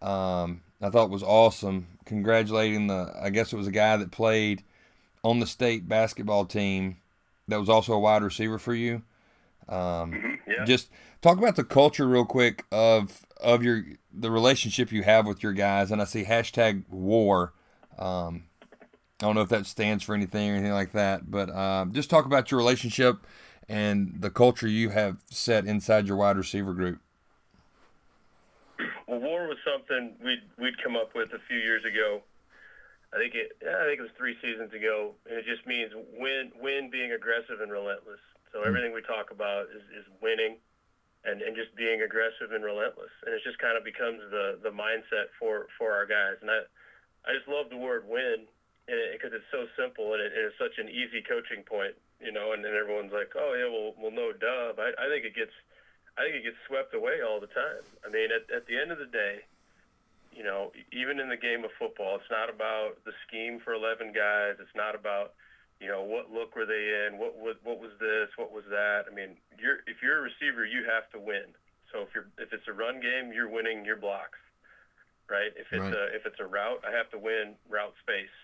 Um, 0.00 0.62
I 0.80 0.90
thought 0.90 1.10
was 1.10 1.22
awesome, 1.22 1.86
congratulating 2.04 2.86
the. 2.86 3.12
I 3.20 3.30
guess 3.30 3.52
it 3.52 3.56
was 3.56 3.66
a 3.66 3.72
guy 3.72 3.96
that 3.96 4.10
played 4.10 4.62
on 5.22 5.40
the 5.40 5.46
state 5.46 5.88
basketball 5.88 6.44
team 6.44 6.98
that 7.48 7.58
was 7.58 7.68
also 7.68 7.94
a 7.94 7.98
wide 7.98 8.22
receiver 8.22 8.58
for 8.58 8.74
you. 8.74 9.02
Um, 9.68 10.12
mm-hmm. 10.12 10.50
yeah. 10.50 10.64
Just 10.64 10.90
talk 11.22 11.38
about 11.38 11.56
the 11.56 11.64
culture 11.64 12.06
real 12.06 12.26
quick 12.26 12.64
of 12.70 13.24
of 13.40 13.62
your 13.62 13.84
the 14.12 14.30
relationship 14.30 14.92
you 14.92 15.02
have 15.02 15.26
with 15.26 15.42
your 15.42 15.52
guys, 15.52 15.90
and 15.90 16.00
I 16.00 16.04
see 16.04 16.24
hashtag 16.24 16.84
war. 16.88 17.52
Um, 17.98 18.44
I 19.20 19.26
don't 19.26 19.34
know 19.34 19.42
if 19.42 19.48
that 19.50 19.66
stands 19.66 20.02
for 20.02 20.14
anything 20.14 20.50
or 20.50 20.54
anything 20.54 20.72
like 20.72 20.92
that, 20.92 21.30
but 21.30 21.48
uh, 21.50 21.86
just 21.92 22.10
talk 22.10 22.26
about 22.26 22.50
your 22.50 22.58
relationship 22.58 23.26
and 23.68 24.16
the 24.18 24.30
culture 24.30 24.66
you 24.66 24.90
have 24.90 25.18
set 25.30 25.66
inside 25.66 26.06
your 26.06 26.16
wide 26.16 26.36
receiver 26.36 26.74
group. 26.74 26.98
Well, 29.06 29.20
war 29.20 29.46
was 29.46 29.58
something 29.64 30.14
we'd 30.22 30.42
we'd 30.58 30.82
come 30.82 30.96
up 30.96 31.14
with 31.14 31.32
a 31.32 31.38
few 31.48 31.58
years 31.58 31.84
ago. 31.84 32.22
I 33.12 33.18
think 33.18 33.34
it 33.34 33.52
I 33.62 33.86
think 33.86 34.00
it 34.00 34.02
was 34.02 34.10
three 34.18 34.36
seasons 34.42 34.72
ago, 34.72 35.12
and 35.30 35.38
it 35.38 35.44
just 35.44 35.66
means 35.66 35.92
win 36.18 36.50
win 36.60 36.90
being 36.90 37.12
aggressive 37.12 37.60
and 37.60 37.70
relentless. 37.70 38.20
So 38.52 38.60
hmm. 38.60 38.68
everything 38.68 38.92
we 38.92 39.02
talk 39.02 39.30
about 39.30 39.66
is, 39.70 39.82
is 39.94 40.06
winning 40.20 40.56
and, 41.24 41.40
and 41.40 41.56
just 41.56 41.74
being 41.74 42.02
aggressive 42.02 42.52
and 42.52 42.64
relentless. 42.64 43.10
And 43.24 43.34
it 43.34 43.42
just 43.44 43.58
kind 43.58 43.76
of 43.76 43.84
becomes 43.84 44.20
the, 44.30 44.58
the 44.62 44.70
mindset 44.70 45.32
for, 45.38 45.66
for 45.78 45.92
our 45.92 46.06
guys. 46.06 46.36
And 46.40 46.50
I, 46.50 46.60
I 47.24 47.32
just 47.32 47.48
love 47.48 47.70
the 47.70 47.80
word 47.80 48.04
win 48.06 48.44
because 48.86 49.32
it, 49.32 49.40
it's 49.40 49.50
so 49.50 49.64
simple 49.76 50.12
and, 50.12 50.20
it, 50.20 50.32
and 50.36 50.44
it's 50.48 50.60
such 50.60 50.76
an 50.76 50.88
easy 50.88 51.24
coaching 51.24 51.64
point, 51.64 51.96
you 52.20 52.32
know, 52.32 52.52
and, 52.52 52.64
and 52.64 52.76
everyone's 52.76 53.12
like, 53.12 53.32
oh 53.36 53.56
yeah, 53.56 53.68
well, 53.68 53.96
well, 53.96 54.12
no 54.12 54.32
duh. 54.32 54.76
But 54.76 54.96
I, 55.00 55.06
I 55.06 55.06
think 55.08 55.24
it 55.24 55.34
gets, 55.34 55.54
I 56.16 56.28
think 56.28 56.36
it 56.40 56.44
gets 56.44 56.60
swept 56.68 56.92
away 56.92 57.24
all 57.24 57.40
the 57.40 57.50
time. 57.50 57.84
I 58.04 58.12
mean, 58.12 58.28
at, 58.28 58.44
at 58.52 58.68
the 58.68 58.76
end 58.76 58.92
of 58.92 58.98
the 59.00 59.08
day, 59.08 59.44
you 60.34 60.42
know, 60.42 60.72
even 60.92 61.20
in 61.20 61.28
the 61.30 61.38
game 61.38 61.64
of 61.64 61.70
football, 61.78 62.16
it's 62.16 62.30
not 62.30 62.50
about 62.50 62.98
the 63.06 63.14
scheme 63.26 63.60
for 63.62 63.72
11 63.72 64.12
guys. 64.12 64.58
It's 64.58 64.74
not 64.74 64.94
about, 64.94 65.32
you 65.80 65.86
know, 65.86 66.02
what 66.02 66.30
look 66.30 66.56
were 66.56 66.66
they 66.66 67.06
in? 67.06 67.18
What 67.18 67.38
was 67.38 67.56
what 67.62 67.78
was 67.78 67.94
this? 68.00 68.28
What 68.36 68.52
was 68.52 68.64
that? 68.70 69.06
I 69.10 69.14
mean, 69.14 69.38
you're 69.58 69.86
if 69.86 70.02
you're 70.02 70.18
a 70.18 70.26
receiver, 70.26 70.66
you 70.66 70.84
have 70.90 71.06
to 71.14 71.18
win. 71.22 71.54
So 71.92 72.02
if 72.02 72.10
you're 72.14 72.26
if 72.38 72.52
it's 72.52 72.66
a 72.66 72.74
run 72.74 73.00
game, 73.00 73.32
you're 73.32 73.48
winning 73.48 73.84
your 73.84 73.96
blocks, 73.96 74.38
right? 75.30 75.54
If 75.54 75.70
it's 75.70 75.82
right. 75.82 75.94
a 75.94 76.04
if 76.14 76.26
it's 76.26 76.40
a 76.40 76.46
route, 76.46 76.82
I 76.82 76.90
have 76.90 77.10
to 77.10 77.18
win 77.18 77.54
route 77.70 77.94
space, 78.02 78.34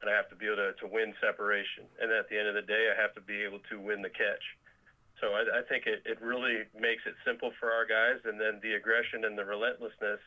and 0.00 0.10
I 0.10 0.14
have 0.16 0.28
to 0.30 0.36
be 0.36 0.46
able 0.46 0.62
to 0.64 0.72
to 0.80 0.86
win 0.86 1.14
separation. 1.20 1.84
And 2.00 2.10
at 2.10 2.28
the 2.28 2.38
end 2.38 2.48
of 2.48 2.54
the 2.54 2.66
day, 2.66 2.90
I 2.90 2.96
have 3.00 3.14
to 3.14 3.20
be 3.20 3.44
able 3.44 3.60
to 3.70 3.80
win 3.80 4.02
the 4.02 4.10
catch. 4.12 4.44
So 5.20 5.36
I, 5.36 5.60
I 5.60 5.62
think 5.68 5.84
it, 5.84 6.00
it 6.08 6.16
really 6.24 6.64
makes 6.72 7.04
it 7.04 7.12
simple 7.28 7.52
for 7.60 7.68
our 7.70 7.84
guys, 7.84 8.24
and 8.24 8.40
then 8.40 8.56
the 8.64 8.72
aggression 8.72 9.28
and 9.28 9.36
the 9.36 9.44
relentlessness 9.44 10.20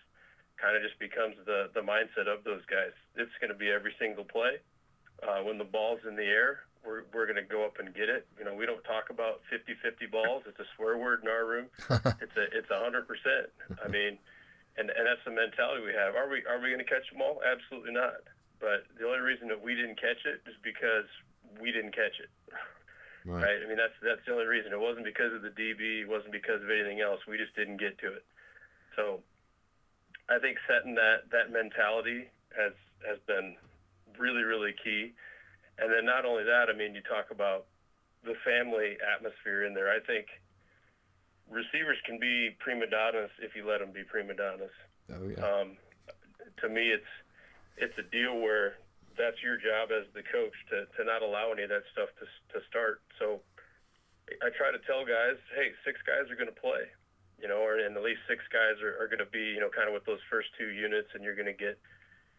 kind 0.61 0.77
of 0.77 0.85
just 0.85 0.99
becomes 0.99 1.35
the 1.45 1.73
the 1.73 1.81
mindset 1.81 2.29
of 2.29 2.43
those 2.45 2.61
guys. 2.69 2.93
It's 3.15 3.33
going 3.41 3.49
to 3.49 3.57
be 3.57 3.69
every 3.73 3.93
single 3.97 4.23
play 4.23 4.61
uh, 5.27 5.41
when 5.43 5.57
the 5.57 5.63
ball's 5.63 6.01
in 6.07 6.15
the 6.15 6.25
air, 6.25 6.61
we're, 6.85 7.03
we're 7.13 7.25
going 7.25 7.39
to 7.39 7.47
go 7.47 7.65
up 7.65 7.79
and 7.79 7.93
get 7.95 8.09
it. 8.09 8.27
You 8.37 8.45
know, 8.45 8.53
we 8.53 8.65
don't 8.65 8.83
talk 8.83 9.09
about 9.09 9.41
50-50 9.51 10.11
balls. 10.11 10.43
It's 10.47 10.59
a 10.59 10.67
swear 10.75 10.97
word 10.97 11.21
in 11.23 11.29
our 11.29 11.45
room. 11.45 11.67
it's 12.19 12.35
a 12.35 12.45
it's 12.51 12.69
a 12.69 12.79
hundred 12.79 13.07
percent. 13.07 13.47
I 13.83 13.87
mean, 13.87 14.17
and 14.77 14.89
and 14.91 15.07
that's 15.07 15.23
the 15.23 15.31
mentality 15.31 15.85
we 15.85 15.93
have. 15.93 16.15
Are 16.15 16.27
we 16.27 16.43
are 16.45 16.59
we 16.59 16.69
going 16.69 16.83
to 16.83 16.89
catch 16.89 17.07
them 17.11 17.21
all? 17.21 17.39
Absolutely 17.39 17.93
not. 17.93 18.27
But 18.63 18.87
the 18.95 19.03
only 19.03 19.19
reason 19.19 19.51
that 19.51 19.59
we 19.59 19.75
didn't 19.75 19.99
catch 19.99 20.23
it 20.23 20.39
is 20.47 20.55
because 20.63 21.11
we 21.59 21.75
didn't 21.75 21.91
catch 21.91 22.15
it. 22.23 22.31
Right. 23.23 23.39
right. 23.39 23.59
I 23.63 23.69
mean, 23.71 23.79
that's 23.79 23.95
that's 24.03 24.19
the 24.27 24.35
only 24.35 24.51
reason. 24.51 24.75
It 24.75 24.83
wasn't 24.83 25.07
because 25.07 25.31
of 25.31 25.47
the 25.47 25.55
DB. 25.55 26.03
It 26.03 26.09
wasn't 26.11 26.35
because 26.35 26.59
of 26.59 26.67
anything 26.67 26.99
else. 26.99 27.23
We 27.23 27.39
just 27.39 27.55
didn't 27.55 27.79
get 27.79 27.95
to 28.03 28.19
it. 28.19 28.25
So, 28.99 29.23
I 30.27 30.43
think 30.43 30.59
setting 30.67 30.91
that 30.99 31.31
that 31.31 31.47
mentality 31.47 32.27
has 32.51 32.75
has 33.07 33.23
been 33.23 33.55
really, 34.19 34.43
really 34.43 34.75
key. 34.75 35.15
And 35.79 35.87
then 35.87 36.03
not 36.03 36.27
only 36.27 36.43
that, 36.43 36.67
I 36.67 36.75
mean, 36.75 36.95
you 36.95 36.99
talk 36.99 37.31
about 37.31 37.63
the 38.27 38.35
family 38.43 38.99
atmosphere 38.99 39.63
in 39.63 39.73
there. 39.73 39.87
I 39.87 40.03
think 40.03 40.27
receivers 41.47 42.03
can 42.03 42.19
be 42.19 42.51
prima 42.59 42.91
donnas 42.91 43.31
if 43.39 43.55
you 43.55 43.63
let 43.63 43.79
them 43.79 43.95
be 43.95 44.03
prima 44.03 44.35
donnas. 44.35 44.75
Oh 45.15 45.31
yeah. 45.31 45.39
Um, 45.39 45.79
to 46.59 46.67
me, 46.67 46.91
it's 46.91 47.07
it's 47.77 47.97
a 47.97 48.03
deal 48.03 48.37
where 48.39 48.77
that's 49.17 49.41
your 49.41 49.57
job 49.57 49.93
as 49.93 50.09
the 50.13 50.23
coach 50.25 50.55
to, 50.69 50.85
to 50.97 51.01
not 51.05 51.21
allow 51.21 51.51
any 51.51 51.63
of 51.63 51.69
that 51.69 51.85
stuff 51.91 52.09
to 52.19 52.25
to 52.57 52.65
start. 52.65 53.01
So 53.19 53.41
I 54.41 54.49
try 54.55 54.71
to 54.71 54.81
tell 54.85 55.05
guys, 55.05 55.37
hey, 55.53 55.73
six 55.85 55.99
guys 56.05 56.31
are 56.31 56.37
going 56.39 56.49
to 56.49 56.61
play, 56.61 56.89
you 57.41 57.47
know, 57.47 57.61
or 57.61 57.77
and 57.77 57.95
at 57.95 58.03
least 58.03 58.25
six 58.27 58.41
guys 58.49 58.81
are, 58.81 58.97
are 58.97 59.07
going 59.07 59.21
to 59.21 59.29
be, 59.29 59.53
you 59.53 59.59
know, 59.59 59.69
kind 59.69 59.87
of 59.87 59.93
with 59.93 60.05
those 60.05 60.23
first 60.29 60.49
two 60.57 60.71
units, 60.71 61.09
and 61.13 61.23
you're 61.23 61.37
going 61.37 61.49
to 61.49 61.57
get 61.57 61.77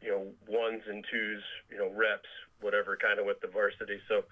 you 0.05 0.11
know, 0.13 0.29
ones 0.47 0.83
and 0.87 1.05
twos, 1.11 1.43
you 1.73 1.79
know, 1.79 1.89
reps, 1.89 2.29
whatever 2.61 2.97
kind 2.97 3.19
of 3.19 3.25
with 3.25 3.41
the 3.41 3.49
varsity. 3.49 3.99
So 4.07 4.25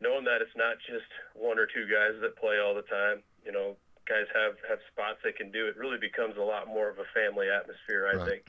knowing 0.00 0.24
that 0.24 0.44
it's 0.44 0.54
not 0.54 0.76
just 0.84 1.08
one 1.32 1.58
or 1.58 1.64
two 1.64 1.88
guys 1.88 2.20
that 2.20 2.36
play 2.36 2.60
all 2.60 2.76
the 2.76 2.84
time, 2.84 3.24
you 3.44 3.50
know, 3.50 3.76
guys 4.04 4.28
have, 4.36 4.60
have 4.68 4.78
spots 4.92 5.18
they 5.24 5.32
can 5.32 5.50
do, 5.50 5.66
it 5.66 5.76
really 5.76 5.98
becomes 5.98 6.36
a 6.36 6.44
lot 6.44 6.68
more 6.68 6.88
of 6.88 7.00
a 7.00 7.08
family 7.16 7.48
atmosphere, 7.48 8.04
I 8.12 8.16
right. 8.16 8.28
think. 8.28 8.42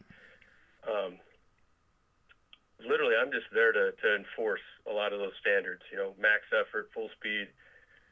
Um, 0.83 1.11
literally, 2.83 3.15
I'm 3.15 3.31
just 3.31 3.47
there 3.53 3.71
to, 3.71 3.91
to 3.91 4.07
enforce 4.15 4.63
a 4.89 4.93
lot 4.93 5.13
of 5.13 5.19
those 5.19 5.35
standards, 5.39 5.83
you 5.91 5.97
know, 5.97 6.13
max 6.19 6.47
effort, 6.53 6.89
full 6.93 7.09
speed, 7.19 7.47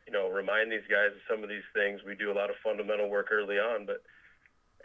you 0.05 0.13
know, 0.13 0.29
remind 0.29 0.71
these 0.71 0.87
guys 0.89 1.11
of 1.11 1.23
some 1.27 1.43
of 1.43 1.49
these 1.49 1.65
things. 1.73 2.01
We 2.05 2.15
do 2.15 2.31
a 2.31 2.37
lot 2.37 2.49
of 2.49 2.57
fundamental 2.63 3.09
work 3.09 3.31
early 3.31 3.59
on, 3.59 3.85
but 3.85 4.03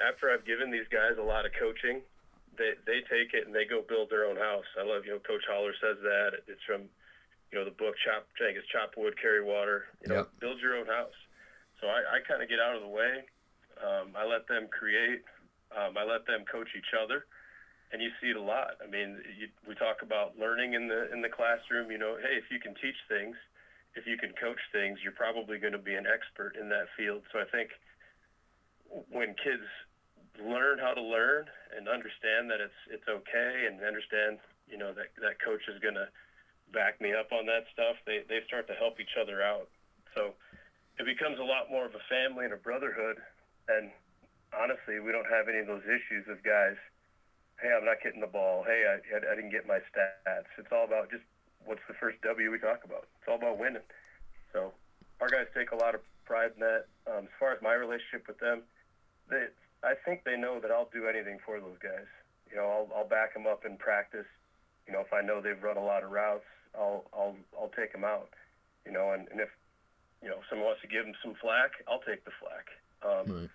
after 0.00 0.30
I've 0.30 0.46
given 0.46 0.70
these 0.70 0.88
guys 0.90 1.18
a 1.18 1.24
lot 1.24 1.46
of 1.46 1.52
coaching 1.58 2.02
they 2.58 2.76
they 2.84 3.00
take 3.08 3.32
it 3.32 3.46
and 3.46 3.54
they 3.54 3.64
go 3.64 3.80
build 3.84 4.10
their 4.10 4.28
own 4.28 4.36
house. 4.36 4.68
I 4.76 4.84
love 4.84 5.04
you 5.04 5.12
know 5.16 5.22
Coach 5.24 5.44
Holler 5.48 5.72
says 5.80 5.96
that 6.02 6.44
it's 6.48 6.62
from 6.66 6.88
you 7.50 7.58
know 7.58 7.64
the 7.64 7.74
book 7.74 7.96
Chop 8.04 8.28
I 8.36 8.52
think 8.52 8.58
it's 8.58 8.68
Chop 8.68 8.96
Wood 8.96 9.16
Carry 9.20 9.42
Water. 9.42 9.88
You 10.04 10.08
know, 10.08 10.28
yep. 10.28 10.32
build 10.40 10.60
your 10.60 10.76
own 10.76 10.86
house. 10.86 11.16
So 11.80 11.88
I, 11.88 12.04
I 12.04 12.16
kind 12.28 12.42
of 12.42 12.48
get 12.48 12.60
out 12.60 12.76
of 12.76 12.82
the 12.82 12.92
way. 12.92 13.26
Um, 13.80 14.14
I 14.14 14.24
let 14.28 14.46
them 14.46 14.68
create. 14.70 15.24
Um, 15.72 15.96
I 15.96 16.04
let 16.04 16.28
them 16.28 16.44
coach 16.44 16.68
each 16.76 16.92
other, 16.92 17.24
and 17.92 18.00
you 18.00 18.10
see 18.20 18.32
it 18.32 18.36
a 18.36 18.42
lot. 18.42 18.80
I 18.82 18.88
mean, 18.88 19.20
you, 19.38 19.48
we 19.68 19.74
talk 19.76 20.00
about 20.00 20.38
learning 20.40 20.72
in 20.74 20.88
the 20.88 21.12
in 21.12 21.20
the 21.20 21.28
classroom. 21.28 21.90
You 21.90 21.98
know, 21.98 22.16
hey, 22.16 22.40
if 22.40 22.48
you 22.50 22.58
can 22.58 22.74
teach 22.80 22.96
things, 23.08 23.36
if 23.94 24.06
you 24.06 24.16
can 24.16 24.32
coach 24.40 24.60
things, 24.72 24.98
you're 25.04 25.12
probably 25.16 25.58
going 25.58 25.76
to 25.76 25.82
be 25.82 25.94
an 25.94 26.08
expert 26.08 26.56
in 26.56 26.68
that 26.70 26.88
field. 26.96 27.22
So 27.32 27.38
I 27.38 27.44
think 27.44 27.70
when 29.12 29.36
kids 29.36 29.68
learn 30.40 30.80
how 30.80 30.96
to 30.96 31.02
learn 31.04 31.44
and 31.76 31.88
understand 31.88 32.48
that 32.48 32.60
it's 32.60 32.80
it's 32.88 33.08
okay 33.08 33.68
and 33.68 33.84
understand 33.84 34.40
you 34.68 34.80
know 34.80 34.92
that 34.92 35.12
that 35.20 35.36
coach 35.44 35.60
is 35.68 35.76
going 35.84 35.96
to 35.96 36.08
back 36.72 37.00
me 37.00 37.12
up 37.12 37.28
on 37.32 37.44
that 37.44 37.68
stuff 37.72 38.00
they 38.08 38.24
they 38.28 38.40
start 38.48 38.64
to 38.64 38.72
help 38.72 38.96
each 38.96 39.20
other 39.20 39.44
out 39.44 39.68
so 40.16 40.32
it 40.96 41.04
becomes 41.04 41.36
a 41.36 41.44
lot 41.44 41.68
more 41.68 41.84
of 41.84 41.92
a 41.92 42.04
family 42.08 42.48
and 42.48 42.56
a 42.56 42.60
brotherhood 42.64 43.20
and 43.68 43.92
honestly 44.56 45.00
we 45.04 45.12
don't 45.12 45.28
have 45.28 45.52
any 45.52 45.60
of 45.60 45.68
those 45.68 45.84
issues 45.84 46.24
of 46.32 46.40
guys 46.40 46.80
hey 47.62 47.72
i'm 47.72 47.84
not 47.84 48.02
getting 48.02 48.20
the 48.20 48.26
ball 48.26 48.64
hey 48.66 48.84
i, 48.84 48.98
I 49.16 49.34
didn't 49.34 49.50
get 49.50 49.66
my 49.66 49.78
stats 49.88 50.50
it's 50.58 50.72
all 50.72 50.84
about 50.84 51.10
just 51.10 51.24
what's 51.64 51.82
the 51.88 51.94
first 51.94 52.20
w 52.22 52.50
we 52.50 52.58
talk 52.58 52.84
about 52.84 53.06
it's 53.20 53.28
all 53.28 53.36
about 53.36 53.58
winning 53.58 53.86
so 54.52 54.72
our 55.20 55.28
guys 55.28 55.46
take 55.54 55.70
a 55.70 55.76
lot 55.76 55.94
of 55.94 56.00
pride 56.24 56.52
in 56.54 56.60
that 56.60 56.86
um, 57.06 57.24
as 57.24 57.34
far 57.38 57.52
as 57.52 57.62
my 57.62 57.74
relationship 57.74 58.26
with 58.26 58.38
them 58.38 58.62
they, 59.30 59.46
I 59.82 59.94
think 60.04 60.22
they 60.24 60.36
know 60.36 60.60
that 60.60 60.70
I'll 60.70 60.90
do 60.92 61.06
anything 61.06 61.38
for 61.44 61.58
those 61.58 61.78
guys. 61.82 62.06
You 62.50 62.56
know, 62.56 62.68
I'll 62.68 62.88
I'll 62.94 63.08
back 63.08 63.34
them 63.34 63.46
up 63.46 63.64
in 63.64 63.76
practice. 63.76 64.28
You 64.86 64.92
know, 64.92 65.00
if 65.00 65.12
I 65.12 65.22
know 65.22 65.40
they've 65.40 65.60
run 65.60 65.76
a 65.76 65.84
lot 65.84 66.02
of 66.02 66.10
routes, 66.10 66.46
I'll 66.76 67.04
I'll 67.12 67.36
I'll 67.58 67.72
take 67.74 67.92
them 67.92 68.04
out. 68.04 68.30
You 68.86 68.92
know, 68.92 69.12
and, 69.12 69.26
and 69.28 69.40
if 69.40 69.48
you 70.22 70.28
know 70.28 70.38
someone 70.48 70.66
wants 70.66 70.82
to 70.82 70.88
give 70.88 71.04
them 71.04 71.14
some 71.22 71.34
flack, 71.40 71.82
I'll 71.88 72.02
take 72.06 72.24
the 72.24 72.34
flack. 72.38 72.66
Um, 73.02 73.26
right. 73.26 73.50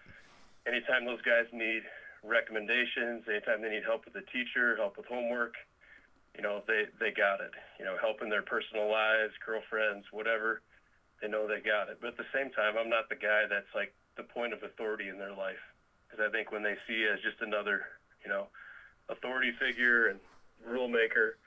Anytime 0.67 1.05
those 1.05 1.21
guys 1.21 1.47
need 1.53 1.83
recommendations, 2.23 3.23
anytime 3.29 3.61
they 3.61 3.69
need 3.69 3.83
help 3.83 4.05
with 4.05 4.13
the 4.13 4.25
teacher, 4.33 4.75
help 4.77 4.97
with 4.97 5.05
homework, 5.05 5.55
you 6.35 6.41
know, 6.41 6.61
they 6.67 6.85
they 6.99 7.11
got 7.11 7.41
it. 7.41 7.51
You 7.79 7.85
know, 7.85 7.97
helping 7.99 8.29
their 8.29 8.43
personal 8.43 8.89
lives, 8.89 9.33
girlfriends, 9.45 10.05
whatever, 10.11 10.61
they 11.21 11.27
know 11.27 11.47
they 11.47 11.61
got 11.61 11.89
it. 11.89 11.97
But 12.01 12.13
at 12.13 12.17
the 12.17 12.29
same 12.33 12.51
time, 12.51 12.77
I'm 12.77 12.89
not 12.89 13.09
the 13.09 13.17
guy 13.17 13.45
that's 13.49 13.73
like 13.73 13.93
the 14.17 14.23
point 14.23 14.53
of 14.53 14.61
authority 14.61 15.09
in 15.09 15.17
their 15.17 15.33
life, 15.33 15.61
because 16.05 16.21
I 16.21 16.29
think 16.31 16.51
when 16.51 16.61
they 16.61 16.75
see 16.87 17.05
as 17.05 17.21
just 17.21 17.41
another, 17.41 17.85
you 18.23 18.29
know, 18.29 18.47
authority 19.09 19.53
figure 19.57 20.07
and 20.07 20.19
rule 20.65 20.87
maker, 20.87 21.37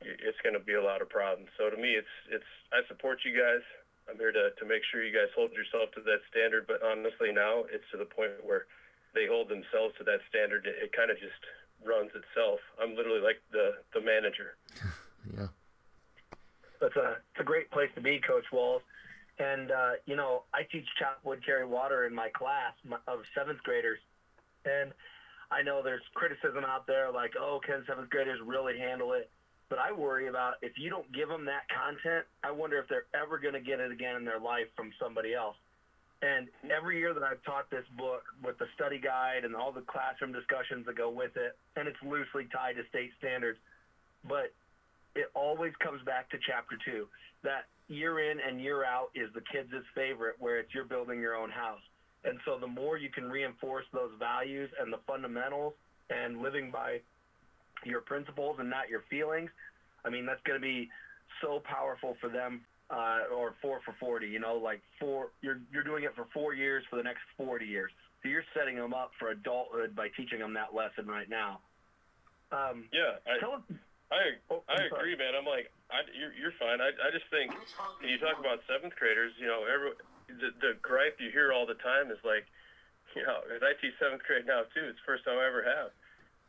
it's 0.00 0.40
going 0.42 0.54
to 0.54 0.60
be 0.60 0.74
a 0.74 0.82
lot 0.82 1.00
of 1.00 1.08
problems. 1.08 1.48
So 1.56 1.70
to 1.70 1.76
me, 1.76 1.92
it's 1.92 2.14
it's 2.30 2.50
I 2.72 2.86
support 2.88 3.20
you 3.24 3.36
guys. 3.36 3.62
I'm 4.10 4.18
here 4.18 4.32
to, 4.32 4.50
to 4.58 4.64
make 4.66 4.82
sure 4.90 5.04
you 5.04 5.14
guys 5.14 5.30
hold 5.36 5.52
yourself 5.52 5.92
to 5.94 6.00
that 6.02 6.20
standard. 6.28 6.66
But 6.66 6.82
honestly, 6.82 7.30
now 7.32 7.64
it's 7.70 7.86
to 7.92 7.96
the 7.96 8.08
point 8.08 8.32
where 8.42 8.66
they 9.14 9.26
hold 9.26 9.48
themselves 9.48 9.94
to 9.98 10.04
that 10.04 10.20
standard. 10.28 10.66
It, 10.66 10.88
it 10.88 10.92
kind 10.92 11.10
of 11.10 11.18
just 11.18 11.38
runs 11.84 12.10
itself. 12.14 12.60
I'm 12.80 12.96
literally 12.96 13.20
like 13.20 13.40
the 13.52 13.82
the 13.94 14.00
manager. 14.00 14.56
yeah. 15.36 15.48
That's 16.80 16.96
a 16.96 17.22
it's 17.32 17.40
a 17.40 17.44
great 17.44 17.70
place 17.70 17.90
to 17.94 18.00
be, 18.00 18.20
Coach 18.20 18.46
Walls. 18.52 18.82
And 19.38 19.70
uh, 19.70 19.92
you 20.06 20.16
know, 20.16 20.44
I 20.52 20.62
teach 20.70 20.86
chop 20.98 21.20
wood, 21.24 21.44
carry 21.44 21.64
water 21.64 22.06
in 22.06 22.14
my 22.14 22.28
class 22.28 22.74
of 23.08 23.20
seventh 23.34 23.62
graders, 23.62 23.98
and 24.64 24.92
I 25.50 25.62
know 25.62 25.82
there's 25.82 26.02
criticism 26.14 26.64
out 26.64 26.86
there 26.86 27.10
like, 27.12 27.32
oh, 27.38 27.60
can 27.64 27.84
seventh 27.86 28.10
graders 28.10 28.40
really 28.44 28.78
handle 28.78 29.12
it? 29.12 29.30
But 29.68 29.78
I 29.78 29.92
worry 29.92 30.28
about 30.28 30.54
if 30.60 30.72
you 30.76 30.90
don't 30.90 31.10
give 31.12 31.28
them 31.28 31.46
that 31.46 31.64
content, 31.68 32.26
I 32.44 32.50
wonder 32.50 32.78
if 32.78 32.88
they're 32.88 33.08
ever 33.14 33.38
going 33.38 33.54
to 33.54 33.60
get 33.60 33.80
it 33.80 33.90
again 33.90 34.16
in 34.16 34.24
their 34.24 34.40
life 34.40 34.68
from 34.76 34.92
somebody 35.00 35.34
else. 35.34 35.56
And 36.22 36.46
every 36.70 36.98
year 36.98 37.12
that 37.14 37.22
I've 37.24 37.42
taught 37.42 37.68
this 37.68 37.84
book 37.98 38.22
with 38.44 38.56
the 38.58 38.66
study 38.76 38.98
guide 38.98 39.44
and 39.44 39.56
all 39.56 39.72
the 39.72 39.82
classroom 39.82 40.32
discussions 40.32 40.86
that 40.86 40.96
go 40.96 41.10
with 41.10 41.36
it, 41.36 41.58
and 41.74 41.88
it's 41.88 41.98
loosely 42.00 42.46
tied 42.52 42.76
to 42.76 42.86
state 42.88 43.10
standards, 43.18 43.58
but 44.28 44.54
it 45.16 45.26
always 45.34 45.72
comes 45.82 46.00
back 46.06 46.30
to 46.30 46.38
chapter 46.46 46.78
two. 46.84 47.08
That 47.42 47.66
year 47.88 48.30
in 48.30 48.38
and 48.38 48.60
year 48.60 48.84
out 48.84 49.10
is 49.16 49.34
the 49.34 49.42
kids' 49.52 49.74
favorite, 49.96 50.36
where 50.38 50.58
it's 50.58 50.72
you're 50.72 50.84
building 50.84 51.20
your 51.20 51.34
own 51.34 51.50
house. 51.50 51.82
And 52.24 52.38
so 52.44 52.56
the 52.56 52.68
more 52.68 52.96
you 52.96 53.10
can 53.10 53.28
reinforce 53.28 53.84
those 53.92 54.12
values 54.18 54.70
and 54.80 54.92
the 54.92 55.00
fundamentals 55.06 55.74
and 56.08 56.40
living 56.40 56.70
by 56.70 57.00
your 57.84 58.00
principles 58.00 58.56
and 58.60 58.70
not 58.70 58.88
your 58.88 59.02
feelings, 59.10 59.50
I 60.04 60.10
mean, 60.10 60.24
that's 60.24 60.42
going 60.44 60.60
to 60.60 60.62
be 60.62 60.88
so 61.42 61.60
powerful 61.64 62.16
for 62.20 62.28
them 62.28 62.60
uh, 62.92 63.32
or 63.32 63.56
four 63.64 63.80
for 63.84 63.96
40, 63.98 64.28
you 64.28 64.38
know, 64.38 64.60
like 64.60 64.84
four, 65.00 65.32
you're, 65.40 65.60
you're 65.72 65.82
doing 65.82 66.04
it 66.04 66.14
for 66.14 66.28
four 66.32 66.52
years 66.52 66.84
for 66.90 66.96
the 66.96 67.02
next 67.02 67.24
40 67.40 67.64
years. 67.64 67.90
So 68.22 68.28
you're 68.28 68.44
setting 68.54 68.76
them 68.76 68.92
up 68.92 69.12
for 69.18 69.32
adulthood 69.32 69.96
by 69.96 70.08
teaching 70.14 70.38
them 70.38 70.52
that 70.54 70.76
lesson 70.76 71.08
right 71.08 71.28
now. 71.28 71.64
Um, 72.52 72.84
yeah. 72.92 73.16
I, 73.24 73.40
us, 73.40 73.64
I, 74.12 74.36
oh, 74.52 74.60
I 74.68 74.92
agree, 74.92 75.16
man. 75.16 75.32
I'm 75.32 75.48
like, 75.48 75.72
I, 75.88 76.04
you're, 76.12 76.36
you're 76.36 76.54
fine. 76.60 76.84
I, 76.84 76.92
I 77.00 77.08
just 77.10 77.24
think 77.32 77.50
when 77.98 78.12
you 78.12 78.20
talk 78.20 78.36
about 78.36 78.60
seventh 78.68 78.92
graders, 79.00 79.32
you 79.40 79.48
know, 79.48 79.64
every, 79.64 79.96
the, 80.28 80.52
the 80.60 80.72
gripe 80.84 81.16
you 81.16 81.32
hear 81.32 81.50
all 81.50 81.64
the 81.64 81.80
time 81.80 82.12
is 82.12 82.20
like, 82.22 82.44
you 83.16 83.24
know, 83.24 83.40
as 83.48 83.64
I 83.64 83.72
teach 83.80 83.96
seventh 83.96 84.22
grade 84.28 84.44
now 84.44 84.68
too, 84.76 84.84
it's 84.92 85.00
the 85.00 85.08
first 85.08 85.24
time 85.24 85.40
I 85.40 85.48
ever 85.48 85.64
have 85.64 85.96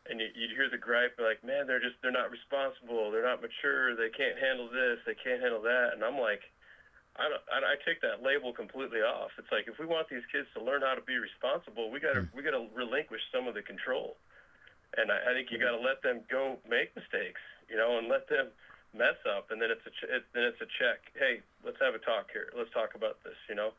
and 0.09 0.19
you, 0.19 0.27
would 0.27 0.55
hear 0.55 0.69
the 0.69 0.79
gripe 0.79 1.15
like, 1.19 1.39
man, 1.43 1.67
they're 1.67 1.83
just 1.83 1.95
they're 2.03 2.13
not 2.13 2.31
responsible, 2.31 3.11
they're 3.11 3.25
not 3.25 3.39
mature, 3.39 3.95
they 3.95 4.11
can't 4.11 4.35
handle 4.35 4.67
this, 4.67 4.99
they 5.07 5.15
can't 5.15 5.39
handle 5.39 5.63
that, 5.63 5.95
and 5.95 6.03
I'm 6.03 6.19
like, 6.19 6.43
I 7.15 7.29
don't, 7.29 7.45
I, 7.47 7.57
I 7.61 7.75
take 7.85 8.01
that 8.01 8.25
label 8.25 8.51
completely 8.51 9.05
off. 9.05 9.31
It's 9.37 9.51
like 9.53 9.69
if 9.69 9.77
we 9.77 9.85
want 9.85 10.09
these 10.09 10.25
kids 10.33 10.49
to 10.57 10.59
learn 10.59 10.81
how 10.81 10.97
to 10.97 11.05
be 11.05 11.15
responsible, 11.15 11.87
we 11.93 12.03
gotta 12.03 12.27
we 12.35 12.43
gotta 12.43 12.67
relinquish 12.75 13.21
some 13.31 13.47
of 13.47 13.55
the 13.55 13.63
control, 13.63 14.17
and 14.97 15.07
I, 15.07 15.31
I 15.31 15.37
think 15.37 15.53
you 15.53 15.61
gotta 15.61 15.79
let 15.79 16.03
them 16.03 16.25
go 16.27 16.59
make 16.67 16.91
mistakes, 16.97 17.41
you 17.69 17.77
know, 17.79 17.97
and 18.01 18.11
let 18.11 18.27
them 18.27 18.51
mess 18.93 19.17
up, 19.25 19.49
and 19.49 19.57
then 19.61 19.71
it's 19.71 19.85
a 19.87 19.93
ch- 19.93 20.09
it, 20.09 20.23
then 20.35 20.43
it's 20.43 20.61
a 20.61 20.69
check. 20.77 20.99
Hey, 21.17 21.41
let's 21.65 21.79
have 21.81 21.95
a 21.95 22.01
talk 22.03 22.29
here. 22.29 22.53
Let's 22.53 22.69
talk 22.75 22.93
about 22.93 23.23
this. 23.23 23.37
You 23.49 23.55
know, 23.55 23.73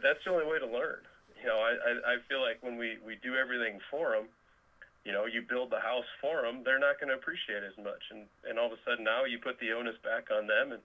that's 0.00 0.22
the 0.24 0.30
only 0.32 0.46
way 0.46 0.58
to 0.58 0.66
learn. 0.66 1.04
You 1.40 1.50
know, 1.50 1.58
I, 1.60 1.74
I, 1.74 1.92
I 2.06 2.14
feel 2.30 2.40
like 2.40 2.62
when 2.62 2.78
we, 2.78 2.96
we 3.04 3.18
do 3.18 3.34
everything 3.34 3.82
for 3.90 4.14
them, 4.14 4.30
you 5.02 5.10
know, 5.10 5.26
you 5.26 5.42
build 5.42 5.70
the 5.74 5.82
house 5.82 6.06
for 6.22 6.42
them, 6.42 6.62
they're 6.62 6.82
not 6.82 7.02
going 7.02 7.10
to 7.10 7.18
appreciate 7.18 7.66
as 7.66 7.74
much. 7.82 8.02
And, 8.14 8.30
and 8.46 8.58
all 8.58 8.70
of 8.70 8.78
a 8.78 8.82
sudden 8.86 9.02
now 9.02 9.26
you 9.26 9.42
put 9.42 9.58
the 9.58 9.74
onus 9.74 9.98
back 10.06 10.30
on 10.30 10.46
them 10.46 10.70
and 10.70 10.82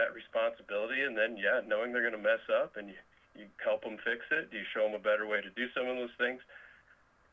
that 0.00 0.16
responsibility. 0.16 1.04
And 1.04 1.12
then, 1.12 1.36
yeah, 1.36 1.60
knowing 1.68 1.92
they're 1.92 2.06
going 2.06 2.16
to 2.16 2.22
mess 2.22 2.44
up 2.48 2.80
and 2.80 2.88
you, 2.88 2.98
you 3.36 3.44
help 3.60 3.84
them 3.84 4.00
fix 4.00 4.24
it, 4.32 4.48
you 4.48 4.64
show 4.72 4.88
them 4.88 4.96
a 4.96 5.02
better 5.02 5.28
way 5.28 5.44
to 5.44 5.52
do 5.52 5.68
some 5.76 5.84
of 5.84 5.96
those 6.00 6.14
things, 6.16 6.40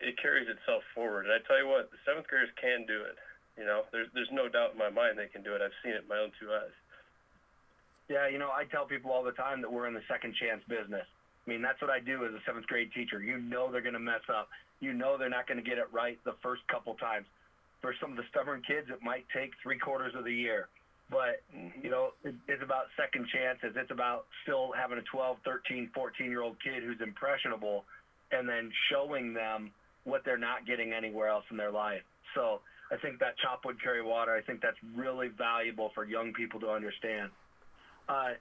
it 0.03 0.19
carries 0.19 0.51
itself 0.51 0.83
forward. 0.91 1.25
And 1.25 1.33
I 1.33 1.39
tell 1.47 1.57
you 1.57 1.67
what, 1.71 1.89
the 1.89 1.99
seventh 2.03 2.27
graders 2.27 2.51
can 2.59 2.83
do 2.85 3.07
it. 3.07 3.17
You 3.57 3.65
know, 3.65 3.87
there's, 3.89 4.11
there's 4.13 4.29
no 4.29 4.51
doubt 4.51 4.75
in 4.75 4.77
my 4.77 4.91
mind 4.91 5.17
they 5.17 5.31
can 5.31 5.41
do 5.41 5.55
it. 5.55 5.63
I've 5.63 5.73
seen 5.81 5.97
it 5.97 6.05
in 6.05 6.11
my 6.11 6.21
own 6.21 6.35
two 6.37 6.53
eyes. 6.53 6.75
Yeah, 8.07 8.29
you 8.29 8.37
know, 8.37 8.53
I 8.53 8.63
tell 8.69 8.85
people 8.85 9.11
all 9.11 9.23
the 9.23 9.35
time 9.35 9.59
that 9.63 9.71
we're 9.71 9.87
in 9.87 9.95
the 9.95 10.05
second 10.07 10.35
chance 10.37 10.61
business. 10.69 11.03
I 11.03 11.45
mean, 11.49 11.61
that's 11.61 11.81
what 11.81 11.89
I 11.89 11.99
do 11.99 12.23
as 12.23 12.31
a 12.31 12.43
seventh 12.45 12.67
grade 12.67 12.91
teacher. 12.93 13.19
You 13.19 13.39
know 13.39 13.71
they're 13.71 13.81
going 13.81 13.97
to 13.97 14.03
mess 14.03 14.23
up. 14.29 14.47
You 14.79 14.93
know 14.93 15.17
they're 15.17 15.29
not 15.29 15.47
going 15.47 15.57
to 15.57 15.67
get 15.67 15.77
it 15.77 15.87
right 15.91 16.19
the 16.25 16.35
first 16.43 16.61
couple 16.67 16.95
times. 16.95 17.25
For 17.81 17.93
some 18.01 18.11
of 18.11 18.17
the 18.17 18.23
stubborn 18.29 18.61
kids, 18.67 18.87
it 18.89 19.01
might 19.03 19.25
take 19.35 19.51
three 19.61 19.77
quarters 19.77 20.13
of 20.17 20.23
the 20.23 20.33
year. 20.33 20.67
But, 21.09 21.39
you 21.81 21.89
know, 21.89 22.11
it's 22.23 22.61
about 22.61 22.91
second 22.97 23.27
chances. 23.31 23.77
It's 23.79 23.91
about 23.91 24.25
still 24.43 24.73
having 24.75 24.97
a 24.97 25.05
12, 25.09 25.37
13, 25.45 25.89
14-year-old 25.95 26.57
kid 26.61 26.83
who's 26.83 26.99
impressionable 27.01 27.85
and 28.31 28.47
then 28.47 28.71
showing 28.91 29.33
them 29.33 29.71
what 30.03 30.23
they're 30.25 30.37
not 30.37 30.65
getting 30.67 30.91
anywhere 30.91 31.29
else 31.29 31.45
in 31.49 31.55
their 31.55 31.71
life. 31.71 32.03
So 32.35 32.59
I 32.91 32.97
think 32.97 33.19
that 33.19 33.37
chop 33.39 33.63
wood 33.63 33.81
carry 33.81 34.03
water, 34.03 34.35
I 34.35 34.41
think 34.41 34.61
that's 34.61 34.77
really 34.95 35.29
valuable 35.29 35.91
for 35.95 36.03
young 36.03 36.33
people 36.33 36.59
to 36.61 36.69
understand. 36.69 37.31
Uh, 38.09 38.35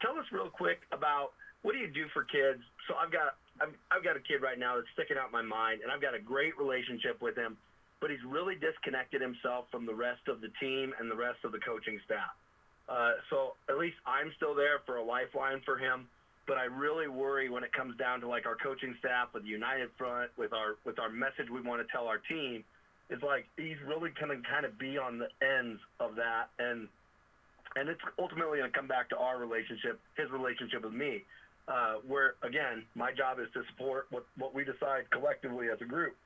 tell 0.00 0.18
us 0.18 0.26
real 0.32 0.48
quick 0.48 0.80
about 0.92 1.32
what 1.62 1.72
do 1.72 1.78
you 1.78 1.88
do 1.88 2.04
for 2.12 2.24
kids? 2.24 2.60
So 2.88 2.94
I've 2.96 3.12
got 3.12 3.36
I've, 3.60 3.74
I've 3.92 4.04
got 4.04 4.16
a 4.16 4.20
kid 4.20 4.40
right 4.42 4.58
now 4.58 4.76
that's 4.76 4.88
sticking 4.96 5.20
out 5.20 5.30
my 5.30 5.42
mind, 5.42 5.84
and 5.84 5.92
I've 5.92 6.00
got 6.00 6.14
a 6.14 6.18
great 6.18 6.56
relationship 6.56 7.20
with 7.20 7.36
him, 7.36 7.56
but 8.00 8.10
he's 8.10 8.24
really 8.26 8.56
disconnected 8.56 9.20
himself 9.20 9.66
from 9.70 9.84
the 9.84 9.94
rest 9.94 10.24
of 10.28 10.40
the 10.40 10.48
team 10.58 10.92
and 10.98 11.10
the 11.10 11.16
rest 11.16 11.44
of 11.44 11.52
the 11.52 11.60
coaching 11.60 12.00
staff. 12.04 12.32
Uh, 12.88 13.12
so 13.28 13.54
at 13.68 13.76
least 13.76 13.96
I'm 14.06 14.32
still 14.36 14.54
there 14.54 14.80
for 14.86 14.96
a 14.96 15.04
lifeline 15.04 15.60
for 15.64 15.78
him, 15.78 16.08
but 16.48 16.56
I 16.56 16.64
really 16.64 17.06
worry 17.06 17.48
when 17.48 17.62
it 17.62 17.72
comes 17.72 17.96
down 17.96 18.20
to 18.22 18.26
like 18.26 18.46
our 18.46 18.56
coaching 18.56 18.96
staff 18.98 19.28
with 19.32 19.44
United 19.44 19.90
Front, 19.96 20.32
with 20.36 20.52
our 20.52 20.74
with 20.84 20.98
our 20.98 21.08
message 21.08 21.46
we 21.52 21.60
want 21.60 21.86
to 21.86 21.92
tell 21.92 22.08
our 22.08 22.18
team, 22.18 22.64
is 23.08 23.22
like 23.22 23.46
he's 23.56 23.78
really 23.86 24.10
going 24.18 24.34
to 24.34 24.48
kind 24.48 24.64
of 24.64 24.76
be 24.76 24.98
on 24.98 25.20
the 25.20 25.28
ends 25.38 25.78
of 26.00 26.16
that, 26.16 26.50
and 26.58 26.88
and 27.76 27.88
it's 27.88 28.00
ultimately 28.18 28.58
going 28.58 28.72
to 28.72 28.76
come 28.76 28.88
back 28.88 29.08
to 29.10 29.16
our 29.18 29.38
relationship, 29.38 30.00
his 30.16 30.28
relationship 30.32 30.82
with 30.82 30.94
me 30.94 31.22
uh, 31.70 31.94
where 32.06 32.34
again, 32.42 32.84
my 32.94 33.12
job 33.12 33.38
is 33.38 33.46
to 33.54 33.62
support 33.70 34.06
what, 34.10 34.26
what 34.36 34.54
we 34.54 34.64
decide 34.64 35.08
collectively 35.12 35.68
as 35.72 35.78
a 35.80 35.84
group. 35.84 36.16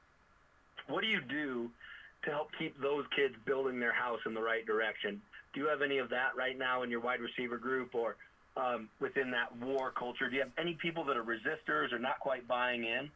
What 0.89 1.03
do 1.03 1.09
you 1.09 1.21
do 1.21 1.71
to 2.25 2.31
help 2.31 2.49
keep 2.59 2.81
those 2.81 3.05
kids 3.15 3.35
building 3.45 3.79
their 3.79 3.93
house 3.93 4.21
in 4.27 4.33
the 4.33 4.41
right 4.41 4.65
direction? 4.65 5.21
Do 5.53 5.61
you 5.61 5.69
have 5.69 5.83
any 5.83 5.99
of 5.99 6.09
that 6.11 6.33
right 6.37 6.57
now 6.57 6.83
in 6.83 6.91
your 6.91 7.01
wide 7.01 7.21
receiver 7.21 7.59
group 7.59 7.95
or 7.95 8.17
um, 8.57 8.89
within 9.01 9.31
that 9.33 9.55
war 9.61 9.93
culture? 9.93 10.29
Do 10.31 10.37
you 10.37 10.43
have 10.43 10.57
any 10.57 10.79
people 10.81 11.05
that 11.05 11.17
are 11.17 11.25
resistors 11.25 11.93
or 11.93 11.99
not 11.99 12.19
quite 12.21 12.49
buying 12.49 12.85
in? 12.85 13.11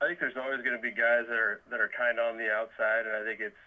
I 0.00 0.06
think 0.06 0.20
there's 0.20 0.36
always 0.36 0.62
going 0.62 0.76
to 0.76 0.82
be 0.82 0.92
guys 0.92 1.24
that 1.26 1.40
are 1.40 1.60
that 1.70 1.80
are 1.80 1.90
kind 1.90 2.20
of 2.20 2.30
on 2.30 2.38
the 2.38 2.52
outside, 2.52 3.08
and 3.08 3.16
I 3.16 3.24
think 3.24 3.40
it's 3.40 3.62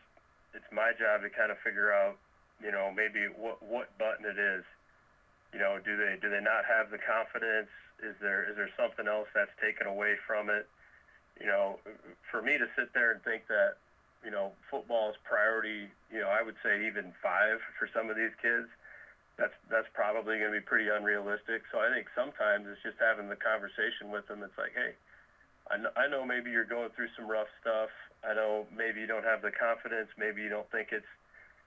it's 0.53 0.69
my 0.71 0.93
job 0.95 1.23
to 1.23 1.29
kind 1.29 1.51
of 1.51 1.57
figure 1.59 1.91
out, 1.91 2.15
you 2.63 2.71
know, 2.71 2.93
maybe 2.95 3.27
what 3.35 3.59
what 3.59 3.91
button 3.97 4.23
it 4.23 4.39
is 4.39 4.63
you 5.53 5.59
know, 5.59 5.79
do 5.83 5.97
they 5.97 6.15
do 6.21 6.29
they 6.29 6.41
not 6.41 6.65
have 6.65 6.91
the 6.91 6.97
confidence? 6.97 7.69
Is 8.01 8.15
there 8.21 8.49
is 8.49 8.55
there 8.55 8.69
something 8.79 9.07
else 9.07 9.27
that's 9.35 9.51
taken 9.61 9.87
away 9.87 10.15
from 10.25 10.49
it? 10.49 10.67
You 11.39 11.47
know, 11.47 11.79
for 12.29 12.41
me 12.41 12.57
to 12.57 12.67
sit 12.75 12.93
there 12.93 13.11
and 13.11 13.23
think 13.23 13.47
that, 13.47 13.77
you 14.23 14.31
know, 14.31 14.51
football 14.69 15.09
is 15.09 15.17
priority, 15.23 15.89
you 16.11 16.21
know, 16.21 16.29
I 16.29 16.43
would 16.43 16.55
say 16.63 16.85
even 16.85 17.13
five 17.23 17.59
for 17.79 17.89
some 17.93 18.09
of 18.09 18.15
these 18.15 18.33
kids. 18.41 18.67
That's 19.37 19.55
that's 19.69 19.87
probably 19.93 20.37
going 20.37 20.53
to 20.53 20.59
be 20.59 20.63
pretty 20.63 20.89
unrealistic. 20.89 21.63
So 21.71 21.79
I 21.79 21.89
think 21.89 22.07
sometimes 22.13 22.67
it's 22.69 22.83
just 22.83 22.99
having 22.99 23.27
the 23.27 23.39
conversation 23.39 24.11
with 24.11 24.27
them. 24.27 24.43
It's 24.43 24.57
like, 24.57 24.75
hey, 24.75 24.93
I 25.71 25.81
I 25.99 26.07
know 26.07 26.25
maybe 26.25 26.51
you're 26.51 26.67
going 26.67 26.89
through 26.95 27.09
some 27.17 27.27
rough 27.27 27.49
stuff. 27.59 27.89
I 28.23 28.35
know 28.35 28.67
maybe 28.75 29.01
you 29.01 29.07
don't 29.07 29.25
have 29.25 29.41
the 29.41 29.51
confidence. 29.51 30.09
Maybe 30.17 30.43
you 30.43 30.49
don't 30.49 30.69
think 30.69 30.89
it's, 30.91 31.09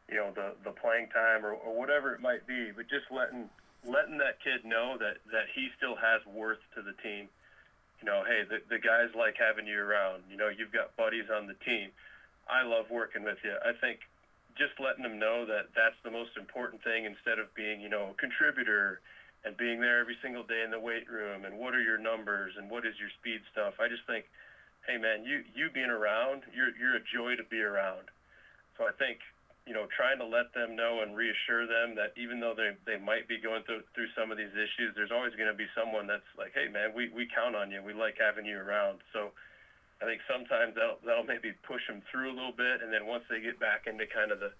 you 0.08 0.16
know, 0.16 0.30
the 0.30 0.54
the 0.62 0.70
playing 0.70 1.08
time 1.08 1.44
or, 1.44 1.52
or 1.52 1.74
whatever 1.74 2.14
it 2.14 2.20
might 2.20 2.46
be. 2.46 2.70
But 2.70 2.86
just 2.86 3.10
letting 3.10 3.50
letting 3.86 4.18
that 4.18 4.40
kid 4.42 4.64
know 4.64 4.96
that 4.98 5.20
that 5.32 5.48
he 5.54 5.68
still 5.76 5.96
has 5.96 6.24
worth 6.26 6.60
to 6.74 6.82
the 6.82 6.96
team. 7.02 7.28
You 8.00 8.06
know, 8.06 8.24
hey, 8.26 8.44
the 8.48 8.60
the 8.68 8.80
guys 8.80 9.12
like 9.16 9.36
having 9.38 9.66
you 9.66 9.78
around. 9.78 10.24
You 10.30 10.36
know, 10.36 10.48
you've 10.48 10.72
got 10.72 10.96
buddies 10.96 11.28
on 11.32 11.46
the 11.46 11.56
team. 11.64 11.90
I 12.48 12.64
love 12.64 12.90
working 12.90 13.24
with 13.24 13.38
you. 13.44 13.56
I 13.64 13.72
think 13.80 14.00
just 14.56 14.78
letting 14.78 15.02
them 15.02 15.18
know 15.18 15.46
that 15.46 15.74
that's 15.74 15.98
the 16.04 16.10
most 16.10 16.36
important 16.36 16.82
thing 16.84 17.04
instead 17.04 17.38
of 17.38 17.52
being, 17.54 17.80
you 17.80 17.88
know, 17.88 18.14
a 18.14 18.16
contributor 18.20 19.00
and 19.44 19.56
being 19.56 19.80
there 19.80 20.00
every 20.00 20.16
single 20.22 20.42
day 20.42 20.62
in 20.62 20.70
the 20.70 20.78
weight 20.80 21.10
room 21.10 21.44
and 21.44 21.58
what 21.58 21.74
are 21.74 21.82
your 21.82 21.98
numbers 21.98 22.54
and 22.56 22.70
what 22.70 22.86
is 22.86 22.94
your 22.98 23.10
speed 23.20 23.40
stuff. 23.52 23.74
I 23.80 23.88
just 23.88 24.06
think, 24.06 24.24
hey 24.86 24.96
man, 24.96 25.24
you 25.24 25.44
you 25.54 25.68
being 25.72 25.90
around, 25.90 26.42
you're 26.54 26.72
you're 26.76 26.96
a 26.96 27.04
joy 27.12 27.36
to 27.36 27.44
be 27.44 27.60
around. 27.60 28.08
So 28.78 28.84
I 28.84 28.92
think 28.96 29.20
you 29.64 29.72
know, 29.72 29.88
trying 29.96 30.20
to 30.20 30.28
let 30.28 30.52
them 30.52 30.76
know 30.76 31.00
and 31.00 31.16
reassure 31.16 31.64
them 31.64 31.96
that 31.96 32.12
even 32.20 32.36
though 32.36 32.52
they, 32.52 32.76
they 32.84 33.00
might 33.00 33.24
be 33.24 33.40
going 33.40 33.64
through, 33.64 33.80
through 33.96 34.12
some 34.12 34.28
of 34.28 34.36
these 34.36 34.52
issues, 34.52 34.92
there's 34.92 35.12
always 35.12 35.32
going 35.40 35.48
to 35.48 35.56
be 35.56 35.64
someone 35.72 36.04
that's 36.04 36.28
like, 36.36 36.52
hey, 36.52 36.68
man, 36.68 36.92
we, 36.92 37.08
we 37.08 37.24
count 37.24 37.56
on 37.56 37.72
you. 37.72 37.80
We 37.80 37.96
like 37.96 38.20
having 38.20 38.44
you 38.44 38.60
around. 38.60 39.00
So 39.16 39.32
I 40.00 40.04
think 40.04 40.20
sometimes 40.28 40.76
that'll, 40.76 41.00
that'll 41.00 41.24
maybe 41.24 41.56
push 41.64 41.80
them 41.88 42.04
through 42.12 42.28
a 42.28 42.36
little 42.36 42.52
bit. 42.52 42.84
And 42.84 42.92
then 42.92 43.08
once 43.08 43.24
they 43.32 43.40
get 43.40 43.56
back 43.56 43.88
into 43.88 44.04
kind 44.04 44.28
of 44.28 44.38
the, 44.38 44.52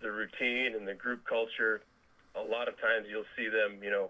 the 0.00 0.08
routine 0.08 0.72
and 0.72 0.88
the 0.88 0.96
group 0.96 1.28
culture, 1.28 1.84
a 2.32 2.40
lot 2.40 2.64
of 2.64 2.80
times 2.80 3.12
you'll 3.12 3.28
see 3.36 3.52
them, 3.52 3.84
you 3.84 3.92
know, 3.92 4.08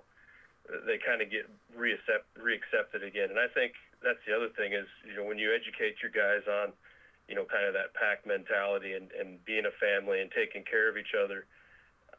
they 0.87 1.03
kind 1.03 1.23
of 1.23 1.31
get 1.31 1.51
reaccept, 1.75 2.27
reaccepted 2.39 3.03
again. 3.03 3.35
And 3.35 3.39
I 3.43 3.51
think 3.51 3.75
that's 3.99 4.23
the 4.31 4.35
other 4.35 4.55
thing 4.55 4.79
is, 4.79 4.87
you 5.03 5.19
know, 5.19 5.27
when 5.27 5.43
you 5.43 5.51
educate 5.51 5.99
your 5.99 6.15
guys 6.15 6.47
on– 6.47 6.71
you 7.29 7.35
know, 7.35 7.45
kind 7.45 7.67
of 7.67 7.75
that 7.75 7.95
pack 7.95 8.27
mentality 8.27 8.95
and, 8.95 9.11
and 9.13 9.43
being 9.45 9.67
a 9.67 9.75
family 9.83 10.23
and 10.23 10.31
taking 10.31 10.63
care 10.63 10.89
of 10.89 10.97
each 10.97 11.15
other. 11.15 11.47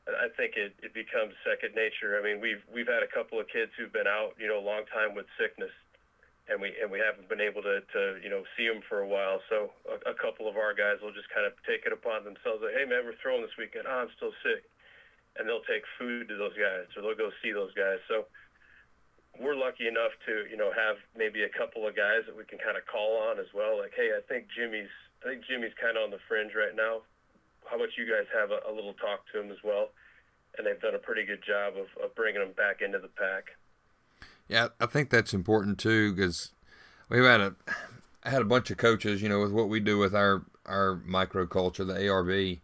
I 0.08 0.32
think 0.40 0.56
it, 0.56 0.72
it 0.80 0.96
becomes 0.96 1.36
second 1.44 1.76
nature. 1.76 2.16
I 2.16 2.24
mean, 2.24 2.40
we've 2.40 2.64
we've 2.72 2.88
had 2.88 3.04
a 3.04 3.12
couple 3.12 3.40
of 3.44 3.52
kids 3.52 3.76
who've 3.76 3.92
been 3.92 4.08
out, 4.08 4.40
you 4.40 4.48
know, 4.48 4.56
a 4.56 4.64
long 4.64 4.88
time 4.88 5.12
with 5.12 5.28
sickness, 5.36 5.72
and 6.48 6.64
we 6.64 6.72
and 6.80 6.88
we 6.88 7.00
haven't 7.00 7.28
been 7.28 7.44
able 7.44 7.60
to, 7.60 7.84
to 7.92 8.16
you 8.24 8.32
know 8.32 8.48
see 8.56 8.68
them 8.72 8.80
for 8.88 9.04
a 9.04 9.08
while. 9.08 9.44
So 9.52 9.76
a, 9.84 10.16
a 10.16 10.16
couple 10.16 10.48
of 10.48 10.56
our 10.56 10.72
guys 10.72 11.04
will 11.04 11.12
just 11.12 11.28
kind 11.28 11.44
of 11.44 11.52
take 11.68 11.84
it 11.84 11.92
upon 11.92 12.24
themselves. 12.24 12.64
Like, 12.64 12.76
hey 12.80 12.88
man, 12.88 13.04
we're 13.04 13.20
throwing 13.20 13.44
this 13.44 13.56
weekend. 13.60 13.84
Oh, 13.84 14.08
I'm 14.08 14.12
still 14.16 14.32
sick, 14.48 14.64
and 15.36 15.44
they'll 15.44 15.68
take 15.68 15.84
food 16.00 16.32
to 16.32 16.40
those 16.40 16.56
guys, 16.56 16.88
or 16.96 17.04
they'll 17.04 17.20
go 17.20 17.36
see 17.44 17.52
those 17.52 17.76
guys. 17.76 18.00
So 18.08 18.32
we're 19.40 19.56
lucky 19.56 19.88
enough 19.88 20.12
to 20.26 20.46
you 20.50 20.58
know 20.58 20.72
have 20.74 20.98
maybe 21.16 21.44
a 21.44 21.50
couple 21.50 21.88
of 21.88 21.96
guys 21.96 22.26
that 22.26 22.36
we 22.36 22.44
can 22.46 22.60
kind 22.60 22.78
of 22.78 22.86
call 22.86 23.18
on 23.30 23.40
as 23.40 23.52
well. 23.54 23.78
Like, 23.78 23.94
hey, 23.96 24.12
I 24.18 24.22
think 24.28 24.48
Jimmy's 24.50 24.92
I 25.24 25.30
think 25.30 25.46
Jimmy's 25.46 25.74
kind 25.80 25.98
of 25.98 26.04
on 26.04 26.12
the 26.12 26.22
fringe 26.28 26.54
right 26.56 26.76
now. 26.76 27.02
How 27.70 27.76
about 27.76 27.98
you 27.98 28.06
guys 28.06 28.26
have 28.34 28.52
a, 28.52 28.60
a 28.70 28.74
little 28.74 28.94
talk 28.94 29.28
to 29.34 29.42
him 29.42 29.52
as 29.52 29.58
well? 29.64 29.90
And 30.58 30.66
they've 30.66 30.80
done 30.80 30.96
a 30.96 31.00
pretty 31.00 31.26
good 31.26 31.44
job 31.46 31.74
of, 31.78 31.88
of 32.02 32.16
bringing 32.16 32.42
him 32.42 32.54
back 32.56 32.82
into 32.82 32.98
the 33.00 33.10
pack. 33.10 33.54
Yeah, 34.48 34.70
I 34.80 34.86
think 34.86 35.10
that's 35.10 35.34
important 35.34 35.78
too 35.78 36.14
because 36.14 36.54
we've 37.10 37.24
had 37.24 37.42
a 37.42 37.56
had 38.24 38.42
a 38.42 38.46
bunch 38.46 38.72
of 38.72 38.78
coaches, 38.78 39.22
you 39.22 39.30
know, 39.30 39.40
with 39.40 39.52
what 39.52 39.70
we 39.70 39.80
do 39.80 39.98
with 39.98 40.16
our 40.16 40.44
our 40.66 41.02
microculture, 41.08 41.86
the 41.86 41.94
ARB, 41.94 42.60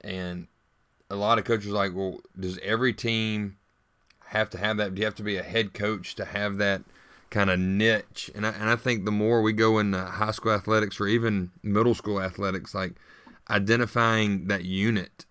and 0.00 0.48
a 1.10 1.16
lot 1.16 1.38
of 1.38 1.44
coaches 1.44 1.70
like, 1.70 1.94
well, 1.94 2.20
does 2.38 2.58
every 2.58 2.92
team 2.92 3.57
have 4.28 4.50
to 4.50 4.58
have 4.58 4.76
that? 4.76 4.94
Do 4.94 5.00
you 5.00 5.04
have 5.04 5.14
to 5.16 5.22
be 5.22 5.36
a 5.36 5.42
head 5.42 5.74
coach 5.74 6.14
to 6.16 6.24
have 6.24 6.58
that 6.58 6.82
kind 7.30 7.50
of 7.50 7.58
niche? 7.58 8.30
And 8.34 8.46
I, 8.46 8.50
and 8.50 8.68
I 8.68 8.76
think 8.76 9.04
the 9.04 9.10
more 9.10 9.42
we 9.42 9.52
go 9.52 9.78
into 9.78 10.02
high 10.02 10.32
school 10.32 10.52
athletics 10.52 11.00
or 11.00 11.06
even 11.06 11.50
middle 11.62 11.94
school 11.94 12.20
athletics, 12.20 12.74
like 12.74 12.92
identifying 13.48 14.48
that 14.48 14.64
unit, 14.64 15.24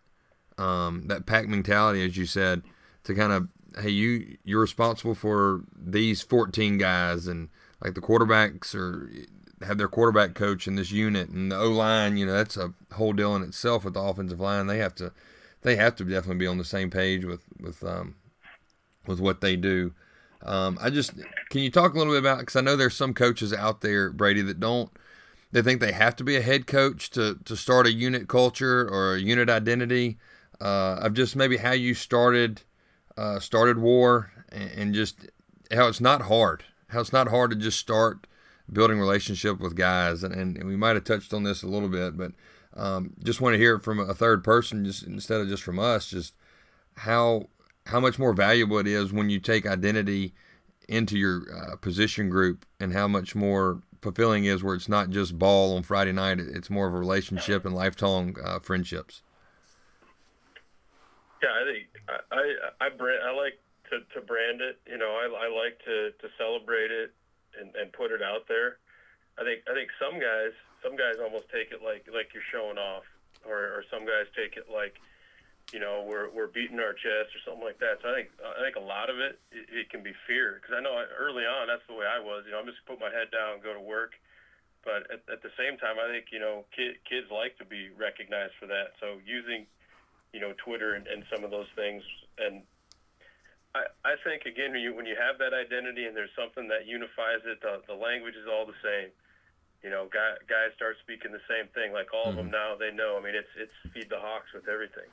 um, 0.57 1.07
that 1.07 1.25
pack 1.25 1.47
mentality, 1.47 2.03
as 2.05 2.17
you 2.17 2.25
said, 2.25 2.63
to 3.03 3.13
kind 3.13 3.31
of 3.31 3.47
hey 3.79 3.89
you 3.89 4.37
you're 4.43 4.61
responsible 4.61 5.13
for 5.13 5.61
these 5.77 6.21
14 6.23 6.79
guys 6.79 7.27
and 7.27 7.49
like 7.83 7.93
the 7.93 8.01
quarterbacks 8.01 8.73
or 8.73 9.11
have 9.65 9.77
their 9.77 9.87
quarterback 9.87 10.33
coach 10.33 10.67
in 10.67 10.75
this 10.75 10.91
unit 10.91 11.29
and 11.29 11.51
the 11.51 11.57
O 11.57 11.69
line, 11.69 12.17
you 12.17 12.25
know, 12.25 12.33
that's 12.33 12.57
a 12.57 12.73
whole 12.93 13.13
deal 13.13 13.35
in 13.35 13.43
itself 13.43 13.85
with 13.85 13.93
the 13.93 14.01
offensive 14.01 14.39
line. 14.39 14.67
They 14.67 14.79
have 14.79 14.95
to 14.95 15.11
they 15.61 15.75
have 15.75 15.95
to 15.97 16.03
definitely 16.03 16.37
be 16.37 16.47
on 16.47 16.57
the 16.57 16.65
same 16.65 16.89
page 16.89 17.25
with 17.25 17.43
with 17.59 17.83
um, 17.83 18.15
with 19.07 19.19
what 19.19 19.41
they 19.41 19.55
do. 19.55 19.93
Um, 20.43 20.77
I 20.81 20.89
just 20.89 21.13
can 21.49 21.61
you 21.61 21.71
talk 21.71 21.93
a 21.93 21.97
little 21.97 22.13
bit 22.13 22.19
about 22.19 22.39
because 22.39 22.55
I 22.55 22.61
know 22.61 22.75
there's 22.75 22.95
some 22.95 23.13
coaches 23.13 23.53
out 23.53 23.81
there, 23.81 24.11
Brady, 24.11 24.41
that 24.43 24.59
don't 24.59 24.91
they 25.51 25.61
think 25.61 25.81
they 25.81 25.93
have 25.93 26.15
to 26.17 26.23
be 26.23 26.35
a 26.35 26.41
head 26.41 26.67
coach 26.67 27.09
to 27.11 27.39
to 27.45 27.55
start 27.55 27.87
a 27.87 27.91
unit 27.91 28.27
culture 28.27 28.87
or 28.87 29.15
a 29.15 29.19
unit 29.19 29.49
identity 29.49 30.17
uh, 30.61 30.99
of 31.01 31.13
just 31.13 31.35
maybe 31.35 31.57
how 31.57 31.71
you 31.71 31.93
started 31.93 32.61
uh, 33.17 33.39
started 33.39 33.79
war 33.79 34.31
and, 34.49 34.71
and 34.71 34.93
just 34.93 35.27
how 35.71 35.87
it's 35.87 36.01
not 36.01 36.23
hard, 36.23 36.63
how 36.89 37.01
it's 37.01 37.13
not 37.13 37.29
hard 37.29 37.49
to 37.51 37.55
just 37.55 37.79
start 37.79 38.27
building 38.71 38.99
relationship 38.99 39.59
with 39.59 39.75
guys, 39.75 40.23
and, 40.23 40.33
and 40.33 40.63
we 40.65 40.75
might 40.75 40.95
have 40.95 41.03
touched 41.03 41.33
on 41.33 41.43
this 41.43 41.63
a 41.63 41.67
little 41.67 41.89
bit, 41.89 42.17
but 42.17 42.33
um, 42.75 43.13
just 43.23 43.41
want 43.41 43.53
to 43.53 43.57
hear 43.57 43.75
it 43.75 43.83
from 43.83 43.99
a 43.99 44.13
third 44.13 44.43
person, 44.43 44.85
just 44.85 45.03
instead 45.03 45.41
of 45.41 45.47
just 45.47 45.63
from 45.63 45.79
us, 45.79 46.09
just 46.09 46.33
how 46.97 47.47
how 47.87 47.99
much 47.99 48.19
more 48.19 48.33
valuable 48.33 48.77
it 48.79 48.87
is 48.87 49.13
when 49.13 49.29
you 49.29 49.39
take 49.39 49.65
identity 49.65 50.33
into 50.87 51.17
your 51.17 51.43
uh, 51.53 51.75
position 51.77 52.29
group 52.29 52.65
and 52.79 52.93
how 52.93 53.07
much 53.07 53.35
more 53.35 53.81
fulfilling 54.01 54.45
is 54.45 54.63
where 54.63 54.75
it's 54.75 54.87
not 54.87 55.09
just 55.09 55.37
ball 55.37 55.75
on 55.75 55.83
Friday 55.83 56.11
night 56.11 56.39
it's 56.39 56.69
more 56.69 56.87
of 56.87 56.93
a 56.93 56.97
relationship 56.97 57.65
and 57.65 57.75
lifelong 57.75 58.35
uh, 58.43 58.59
friendships. 58.59 59.21
Yeah 61.41 61.49
I 61.49 61.63
think 61.65 61.87
I 62.07 62.35
I, 62.35 62.85
I, 62.85 62.89
brand, 62.89 63.21
I 63.23 63.31
like 63.35 63.59
to, 63.89 63.99
to 64.13 64.25
brand 64.25 64.61
it 64.61 64.79
you 64.85 64.97
know 64.97 65.11
I, 65.11 65.45
I 65.45 65.65
like 65.65 65.79
to, 65.85 66.11
to 66.11 66.33
celebrate 66.37 66.91
it 66.91 67.13
and, 67.59 67.75
and 67.75 67.91
put 67.91 68.11
it 68.11 68.21
out 68.21 68.47
there. 68.47 68.77
I 69.39 69.43
think 69.43 69.61
I 69.69 69.73
think 69.73 69.89
some 69.99 70.19
guys 70.19 70.51
some 70.83 70.95
guys 70.95 71.15
almost 71.21 71.49
take 71.49 71.71
it 71.71 71.81
like 71.83 72.07
like 72.13 72.29
you're 72.33 72.47
showing 72.51 72.77
off 72.77 73.03
or, 73.45 73.57
or 73.57 73.83
some 73.91 74.05
guys 74.05 74.27
take 74.35 74.57
it 74.57 74.67
like 74.71 74.95
you 75.75 75.83
know, 75.83 75.99
we're 76.07 76.31
we're 76.31 76.47
beating 76.47 76.79
our 76.79 76.95
chest 76.95 77.35
or 77.35 77.41
something 77.43 77.63
like 77.63 77.79
that. 77.83 77.99
So 77.99 78.07
I 78.07 78.23
think 78.23 78.31
I 78.39 78.63
think 78.63 78.79
a 78.79 78.87
lot 78.87 79.11
of 79.11 79.19
it 79.19 79.35
it, 79.51 79.67
it 79.83 79.85
can 79.91 79.99
be 79.99 80.15
fear 80.23 80.59
because 80.59 80.71
I 80.71 80.79
know 80.79 80.95
early 80.95 81.43
on 81.43 81.67
that's 81.67 81.83
the 81.91 81.95
way 81.95 82.07
I 82.07 82.23
was. 82.23 82.47
You 82.47 82.55
know, 82.55 82.63
I'm 82.63 82.69
just 82.69 82.79
put 82.87 83.03
my 83.03 83.11
head 83.11 83.35
down, 83.35 83.59
and 83.59 83.63
go 83.63 83.75
to 83.75 83.83
work. 83.83 84.15
But 84.87 85.11
at, 85.11 85.27
at 85.27 85.43
the 85.43 85.51
same 85.59 85.75
time, 85.75 85.99
I 85.99 86.07
think 86.07 86.31
you 86.31 86.39
know 86.39 86.63
kid, 86.71 87.03
kids 87.03 87.27
like 87.27 87.59
to 87.59 87.67
be 87.67 87.91
recognized 87.99 88.55
for 88.55 88.71
that. 88.71 88.95
So 89.03 89.19
using 89.27 89.67
you 90.31 90.39
know 90.39 90.55
Twitter 90.55 90.95
and, 90.95 91.03
and 91.03 91.27
some 91.27 91.43
of 91.43 91.51
those 91.51 91.67
things, 91.75 91.99
and 92.39 92.63
I 93.75 93.91
I 94.07 94.15
think 94.23 94.47
again 94.47 94.71
when 94.71 94.79
you 94.79 94.95
when 94.95 95.03
you 95.03 95.19
have 95.19 95.35
that 95.43 95.51
identity 95.51 96.07
and 96.07 96.15
there's 96.15 96.31
something 96.31 96.71
that 96.71 96.87
unifies 96.87 97.43
it, 97.43 97.59
the, 97.59 97.83
the 97.91 97.97
language 97.99 98.39
is 98.39 98.47
all 98.47 98.63
the 98.63 98.79
same. 98.79 99.11
You 99.83 99.91
know, 99.91 100.07
guys, 100.09 100.41
guys 100.49 100.73
start 100.73 100.95
speaking 101.03 101.35
the 101.35 101.43
same 101.45 101.67
thing. 101.75 101.91
Like 101.91 102.15
all 102.15 102.31
mm-hmm. 102.31 102.39
of 102.39 102.47
them 102.47 102.55
now, 102.55 102.79
they 102.79 102.89
know. 102.95 103.19
I 103.19 103.21
mean, 103.21 103.35
it's 103.35 103.51
it's 103.59 103.75
feed 103.91 104.07
the 104.07 104.23
hawks 104.23 104.55
with 104.55 104.71
everything 104.71 105.11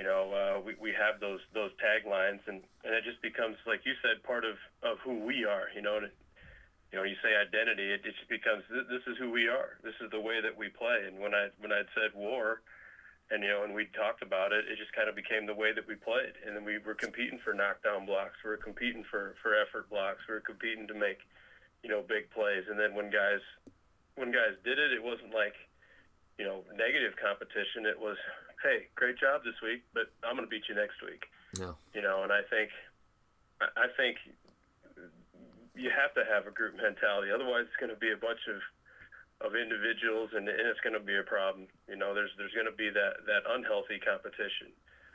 you 0.00 0.08
know, 0.08 0.32
uh, 0.32 0.56
we, 0.64 0.72
we 0.80 0.96
have 0.96 1.20
those 1.20 1.44
those 1.52 1.76
taglines, 1.76 2.40
and, 2.48 2.64
and 2.88 2.96
it 2.96 3.04
just 3.04 3.20
becomes, 3.20 3.60
like 3.68 3.84
you 3.84 3.92
said, 4.00 4.24
part 4.24 4.48
of, 4.48 4.56
of 4.80 4.96
who 5.04 5.20
we 5.20 5.44
are. 5.44 5.68
You 5.76 5.84
know, 5.84 6.00
you 6.00 6.96
know, 6.96 7.04
you 7.04 7.20
say 7.20 7.36
identity, 7.36 7.84
it, 7.84 8.00
it 8.00 8.16
just 8.16 8.32
becomes 8.32 8.64
this 8.72 9.04
is 9.04 9.20
who 9.20 9.28
we 9.28 9.52
are. 9.52 9.76
This 9.84 9.92
is 10.00 10.08
the 10.08 10.18
way 10.18 10.40
that 10.40 10.56
we 10.56 10.72
play. 10.72 11.04
And 11.04 11.20
when 11.20 11.36
I 11.36 11.52
when 11.60 11.68
I'd 11.68 11.92
said 11.92 12.16
war, 12.16 12.64
and 13.28 13.44
you 13.44 13.52
know, 13.52 13.60
and 13.68 13.76
we 13.76 13.92
talked 13.92 14.24
about 14.24 14.56
it, 14.56 14.64
it 14.72 14.80
just 14.80 14.96
kind 14.96 15.12
of 15.12 15.12
became 15.12 15.44
the 15.44 15.52
way 15.52 15.76
that 15.76 15.84
we 15.84 16.00
played. 16.00 16.32
And 16.48 16.56
then 16.56 16.64
we 16.64 16.80
were 16.80 16.96
competing 16.96 17.36
for 17.44 17.52
knockdown 17.52 18.08
blocks. 18.08 18.40
We 18.40 18.56
were 18.56 18.64
competing 18.64 19.04
for 19.04 19.36
for 19.44 19.52
effort 19.52 19.92
blocks. 19.92 20.24
We 20.24 20.32
were 20.32 20.48
competing 20.48 20.88
to 20.88 20.96
make, 20.96 21.20
you 21.84 21.92
know, 21.92 22.00
big 22.00 22.32
plays. 22.32 22.64
And 22.72 22.80
then 22.80 22.96
when 22.96 23.12
guys 23.12 23.44
when 24.16 24.32
guys 24.32 24.56
did 24.64 24.80
it, 24.80 24.96
it 24.96 25.04
wasn't 25.04 25.36
like, 25.36 25.60
you 26.40 26.48
know, 26.48 26.64
negative 26.72 27.20
competition. 27.20 27.84
It 27.84 28.00
was 28.00 28.16
hey, 28.62 28.88
great 28.94 29.18
job 29.18 29.42
this 29.44 29.56
week, 29.62 29.82
but 29.94 30.12
I'm 30.24 30.36
going 30.36 30.46
to 30.46 30.50
beat 30.50 30.68
you 30.68 30.74
next 30.74 31.00
week. 31.02 31.24
Yeah. 31.58 31.72
You 31.94 32.02
know, 32.02 32.22
and 32.22 32.32
I 32.32 32.42
think, 32.48 32.70
I 33.60 33.88
think 33.96 34.16
you 35.74 35.90
have 35.90 36.12
to 36.14 36.24
have 36.28 36.46
a 36.46 36.52
group 36.52 36.76
mentality. 36.76 37.32
Otherwise, 37.32 37.68
it's 37.68 37.80
going 37.80 37.92
to 37.92 37.98
be 37.98 38.12
a 38.12 38.20
bunch 38.20 38.44
of 38.48 38.60
of 39.40 39.56
individuals, 39.56 40.28
and, 40.36 40.44
and 40.44 40.68
it's 40.68 40.84
going 40.84 40.92
to 40.92 41.00
be 41.00 41.16
a 41.16 41.24
problem. 41.24 41.64
You 41.88 41.96
know, 41.96 42.12
there's 42.12 42.28
there's 42.36 42.52
going 42.52 42.68
to 42.68 42.76
be 42.76 42.92
that 42.92 43.24
that 43.24 43.48
unhealthy 43.48 43.96
competition. 43.96 44.68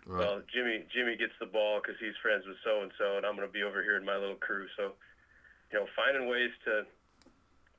Right. 0.05 0.21
Well, 0.21 0.41
Jimmy 0.49 0.86
Jimmy 0.89 1.13
gets 1.17 1.38
the 1.39 1.45
ball 1.45 1.81
because 1.81 1.97
he's 2.01 2.17
friends 2.21 2.45
with 2.45 2.58
so 2.65 2.81
and 2.81 2.91
so, 2.97 3.17
and 3.17 3.25
I'm 3.25 3.38
going 3.38 3.47
to 3.47 3.53
be 3.53 3.62
over 3.62 3.86
here 3.86 3.97
in 3.97 4.05
my 4.05 4.17
little 4.17 4.41
crew. 4.41 4.65
So, 4.77 4.97
you 5.69 5.77
know, 5.77 5.86
finding 5.93 6.25
ways 6.25 6.53
to 6.65 6.89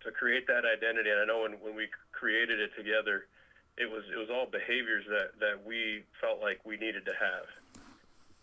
to 0.06 0.08
create 0.14 0.46
that 0.46 0.62
identity. 0.62 1.10
And 1.10 1.18
I 1.18 1.26
know 1.26 1.42
when 1.42 1.58
when 1.58 1.74
we 1.74 1.90
created 2.14 2.62
it 2.62 2.70
together, 2.78 3.26
it 3.76 3.90
was 3.90 4.04
it 4.12 4.16
was 4.16 4.28
all 4.30 4.46
behaviors 4.46 5.04
that 5.08 5.38
that 5.40 5.64
we 5.64 6.02
felt 6.20 6.40
like 6.40 6.60
we 6.64 6.76
needed 6.76 7.04
to 7.06 7.12
have. 7.12 7.46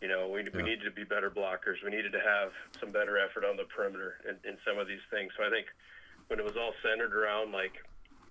You 0.01 0.09
know, 0.09 0.27
we, 0.27 0.43
yeah. 0.43 0.51
we 0.53 0.63
needed 0.63 0.83
to 0.83 0.91
be 0.91 1.05
better 1.07 1.31
blockers. 1.31 1.79
We 1.79 1.89
needed 1.89 2.11
to 2.11 2.19
have 2.19 2.51
some 2.77 2.91
better 2.91 3.17
effort 3.17 3.47
on 3.47 3.55
the 3.55 3.63
perimeter 3.63 4.19
in, 4.27 4.35
in 4.43 4.57
some 4.67 4.77
of 4.77 4.85
these 4.85 5.03
things. 5.07 5.31
So 5.37 5.47
I 5.47 5.49
think 5.49 5.67
when 6.27 6.39
it 6.39 6.45
was 6.45 6.59
all 6.59 6.75
centered 6.83 7.15
around 7.15 7.53
like 7.53 7.79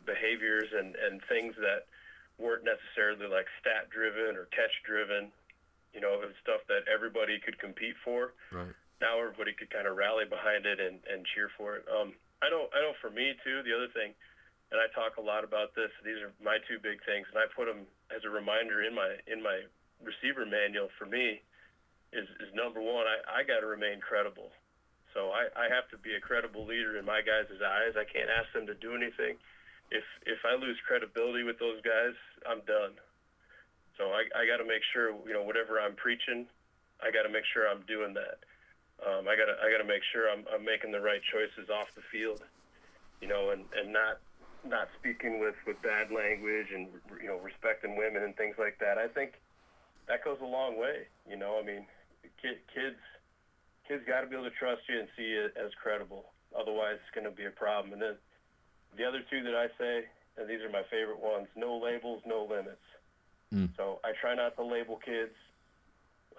behaviors 0.05 0.69
and, 0.77 0.95
and 1.01 1.25
things 1.33 1.57
that 1.57 1.89
weren't 2.37 2.69
necessarily 2.69 3.25
like 3.25 3.49
stat 3.57 3.89
driven 3.89 4.37
or 4.37 4.53
catch 4.53 4.73
driven, 4.85 5.33
you 5.97 6.01
know, 6.05 6.21
it 6.21 6.29
was 6.29 6.37
stuff 6.45 6.61
that 6.69 6.85
everybody 6.93 7.41
could 7.41 7.59
compete 7.59 7.97
for. 8.05 8.37
Right. 8.53 8.77
Now 9.01 9.17
everybody 9.19 9.57
could 9.57 9.71
kind 9.71 9.89
of 9.89 9.97
rally 9.97 10.29
behind 10.29 10.67
it 10.67 10.79
and, 10.79 11.01
and 11.09 11.25
cheer 11.33 11.49
for 11.57 11.81
it. 11.81 11.89
Um, 11.89 12.13
I 12.45 12.51
know, 12.51 12.69
I 12.77 12.85
know 12.85 12.93
for 13.01 13.09
me 13.09 13.33
too, 13.45 13.65
the 13.65 13.73
other 13.73 13.89
thing, 13.89 14.13
and 14.73 14.81
I 14.81 14.89
talk 14.97 15.21
a 15.21 15.25
lot 15.25 15.45
about 15.45 15.77
this. 15.77 15.93
These 16.01 16.25
are 16.25 16.33
my 16.41 16.57
two 16.65 16.81
big 16.81 17.05
things, 17.05 17.29
and 17.29 17.37
I 17.37 17.45
put 17.53 17.69
them 17.69 17.85
as 18.09 18.25
a 18.25 18.33
reminder 18.33 18.81
in 18.81 18.97
my 18.97 19.21
in 19.29 19.45
my 19.45 19.69
receiver 20.01 20.49
manual 20.49 20.89
for 20.97 21.05
me. 21.05 21.45
Is, 22.13 22.29
is 22.45 22.53
number 22.53 22.81
one, 22.81 23.09
I, 23.09 23.41
I 23.41 23.45
got 23.45 23.61
to 23.61 23.69
remain 23.69 24.01
credible. 24.01 24.53
So 25.17 25.33
I, 25.33 25.49
I 25.57 25.69
have 25.73 25.89
to 25.93 25.99
be 26.01 26.13
a 26.17 26.21
credible 26.21 26.65
leader 26.65 26.97
in 26.97 27.05
my 27.05 27.21
guys' 27.21 27.53
eyes. 27.57 27.97
I 27.97 28.05
can't 28.05 28.29
ask 28.29 28.53
them 28.53 28.67
to 28.69 28.77
do 28.77 28.97
anything. 28.97 29.37
If 29.93 30.05
if 30.25 30.41
I 30.49 30.57
lose 30.57 30.81
credibility 30.89 31.45
with 31.45 31.61
those 31.61 31.85
guys, 31.85 32.17
I'm 32.49 32.65
done. 32.65 32.97
So 34.01 34.09
I, 34.09 34.25
I 34.33 34.49
got 34.49 34.57
to 34.57 34.65
make 34.65 34.81
sure, 34.93 35.13
you 35.29 35.37
know, 35.37 35.45
whatever 35.45 35.77
I'm 35.77 35.95
preaching, 36.01 36.49
I 37.05 37.13
got 37.13 37.29
to 37.29 37.33
make 37.33 37.45
sure 37.53 37.69
I'm 37.69 37.85
doing 37.85 38.17
that. 38.17 38.41
Um, 39.05 39.29
I 39.29 39.37
got 39.37 39.53
to 39.53 39.57
I 39.61 39.69
got 39.69 39.85
to 39.85 39.89
make 39.89 40.01
sure 40.17 40.33
I'm, 40.33 40.49
I'm 40.49 40.65
making 40.65 40.97
the 40.97 41.01
right 41.05 41.21
choices 41.29 41.69
off 41.69 41.93
the 41.93 42.05
field, 42.09 42.41
you 43.21 43.29
know, 43.29 43.53
and, 43.53 43.69
and 43.77 43.93
not 43.93 44.25
not 44.67 44.89
speaking 44.99 45.41
with, 45.41 45.55
with 45.67 45.81
bad 45.83 46.11
language 46.11 46.69
and 46.75 46.89
you 47.21 47.29
know 47.29 47.39
respecting 47.39 47.97
women 47.97 48.23
and 48.23 48.37
things 48.37 48.57
like 48.59 48.79
that. 48.79 48.99
I 48.99 49.09
think 49.09 49.35
that 50.09 50.25
goes 50.25 50.39
a 50.43 50.47
long 50.47 50.79
way. 50.79 51.07
You 51.29 51.37
know, 51.37 51.59
I 51.61 51.67
mean, 51.67 51.87
kid, 52.41 52.59
kids 52.75 53.01
kids 53.87 54.03
got 54.07 54.23
to 54.23 54.27
be 54.27 54.37
able 54.37 54.49
to 54.49 54.57
trust 54.57 54.83
you 54.89 54.99
and 54.99 55.09
see 55.17 55.35
you 55.35 55.51
as 55.59 55.71
credible. 55.81 56.31
Otherwise, 56.55 57.03
it's 57.03 57.15
going 57.15 57.29
to 57.29 57.35
be 57.35 57.47
a 57.47 57.55
problem. 57.55 57.93
And 57.93 58.03
then 58.03 58.17
the 58.97 59.05
other 59.05 59.23
two 59.29 59.43
that 59.43 59.55
I 59.55 59.67
say, 59.79 60.07
and 60.37 60.49
these 60.49 60.61
are 60.63 60.71
my 60.71 60.83
favorite 60.91 61.21
ones: 61.21 61.49
no 61.57 61.77
labels, 61.77 62.23
no 62.27 62.47
limits. 62.49 62.87
Mm. 63.53 63.69
So 63.77 64.01
I 64.05 64.13
try 64.21 64.35
not 64.35 64.57
to 64.57 64.65
label 64.65 64.99
kids 65.05 65.37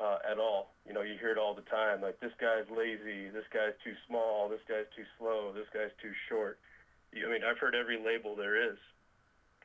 uh, 0.01 0.17
at 0.29 0.39
all. 0.39 0.73
You 0.87 0.93
know, 0.93 1.01
you 1.01 1.15
hear 1.19 1.31
it 1.31 1.37
all 1.37 1.53
the 1.53 1.65
time, 1.69 2.01
like 2.01 2.19
this 2.19 2.33
guy's 2.39 2.65
lazy, 2.69 3.29
this 3.29 3.45
guy's 3.53 3.77
too 3.83 3.93
small, 4.07 4.49
this 4.49 4.61
guy's 4.67 4.89
too 4.95 5.05
slow, 5.17 5.51
this 5.53 5.67
guy's 5.73 5.93
too 6.01 6.11
short. 6.29 6.59
I 7.13 7.29
mean, 7.31 7.43
I've 7.43 7.57
heard 7.57 7.75
every 7.75 7.97
label 8.01 8.35
there 8.35 8.57
is, 8.57 8.77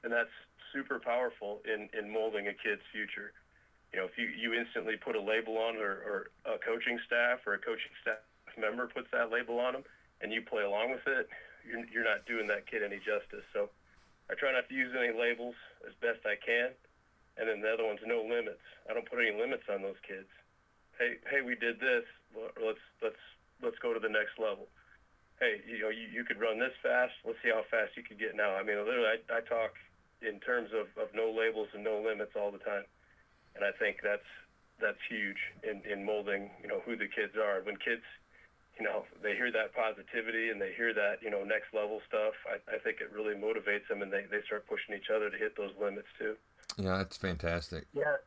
and 0.05 0.13
that's 0.13 0.33
super 0.73 0.99
powerful 0.99 1.61
in 1.65 1.89
in 1.97 2.13
molding 2.13 2.49
a 2.49 2.55
kid's 2.55 2.85
future. 2.93 3.33
You 3.93 4.01
know, 4.01 4.07
if 4.07 4.19
you 4.19 4.29
you 4.29 4.53
instantly 4.55 4.97
put 4.97 5.17
a 5.17 5.21
label 5.21 5.57
on, 5.59 5.77
or, 5.77 6.05
or 6.05 6.19
a 6.45 6.59
coaching 6.59 6.99
staff 7.07 7.41
or 7.47 7.55
a 7.55 7.59
coaching 7.59 7.93
staff 8.03 8.21
member 8.59 8.87
puts 8.87 9.09
that 9.13 9.31
label 9.31 9.61
on 9.61 9.73
them, 9.73 9.85
and 10.21 10.33
you 10.33 10.43
play 10.43 10.63
along 10.63 10.91
with 10.91 11.07
it, 11.07 11.29
you're 11.65 11.85
you're 11.89 12.05
not 12.05 12.27
doing 12.27 12.47
that 12.49 12.67
kid 12.67 12.83
any 12.83 12.99
justice. 12.99 13.45
So, 13.53 13.71
I 14.29 14.35
try 14.35 14.53
not 14.53 14.69
to 14.69 14.75
use 14.75 14.93
any 14.93 15.17
labels 15.17 15.57
as 15.87 15.95
best 16.01 16.27
I 16.27 16.37
can 16.37 16.77
and 17.39 17.49
then 17.49 17.63
the 17.63 17.71
other 17.71 17.87
one's 17.87 18.03
no 18.05 18.21
limits. 18.27 18.63
I 18.91 18.95
don't 18.95 19.09
put 19.09 19.23
any 19.23 19.31
limits 19.31 19.63
on 19.71 19.83
those 19.83 19.99
kids. 20.03 20.27
Hey, 20.99 21.23
hey, 21.31 21.41
we 21.41 21.55
did 21.55 21.79
this. 21.79 22.03
Let's 22.35 22.83
let's 23.01 23.23
let's 23.63 23.79
go 23.79 23.95
to 23.95 24.03
the 24.03 24.11
next 24.11 24.37
level. 24.43 24.67
Hey, 25.41 25.63
you 25.67 25.79
know, 25.79 25.89
you, 25.89 26.11
you 26.11 26.25
could 26.25 26.41
run 26.41 26.59
this 26.59 26.75
fast. 26.83 27.15
Let's 27.25 27.39
see 27.43 27.51
how 27.51 27.63
fast 27.71 27.95
you 27.97 28.03
could 28.03 28.19
get 28.19 28.35
now. 28.35 28.59
I 28.59 28.63
mean, 28.63 28.79
literally, 28.79 29.07
I, 29.07 29.39
I 29.39 29.41
talk 29.47 29.75
in 30.21 30.41
terms 30.41 30.71
of, 30.75 30.91
of 31.01 31.15
no 31.15 31.31
labels 31.31 31.69
and 31.75 31.85
no 31.85 32.03
limits 32.03 32.35
all 32.35 32.51
the 32.51 32.59
time, 32.59 32.83
and 33.55 33.65
I 33.65 33.71
think 33.79 33.99
that's 34.03 34.27
that's 34.81 34.99
huge 35.09 35.39
in, 35.63 35.83
in 35.91 36.05
molding, 36.05 36.51
you 36.63 36.69
know, 36.69 36.81
who 36.87 36.97
the 36.97 37.09
kids 37.09 37.35
are. 37.37 37.61
When 37.63 37.77
kids, 37.77 38.03
you 38.79 38.85
know, 38.85 39.05
they 39.23 39.35
hear 39.35 39.51
that 39.51 39.75
positivity 39.75 40.51
and 40.51 40.61
they 40.61 40.73
hear 40.77 40.95
that, 40.95 41.19
you 41.21 41.31
know, 41.31 41.43
next 41.43 41.75
level 41.75 42.01
stuff, 42.07 42.35
I, 42.47 42.63
I 42.75 42.79
think 42.79 42.99
it 43.01 43.11
really 43.13 43.35
motivates 43.35 43.89
them 43.89 44.03
and 44.03 44.13
they, 44.13 44.25
they 44.31 44.39
start 44.47 44.67
pushing 44.69 44.95
each 44.95 45.11
other 45.15 45.31
to 45.31 45.37
hit 45.37 45.57
those 45.57 45.73
limits 45.81 46.07
too. 46.19 46.37
Yeah, 46.77 46.99
that's 46.99 47.17
fantastic. 47.17 47.87
Yeah, 47.93 48.23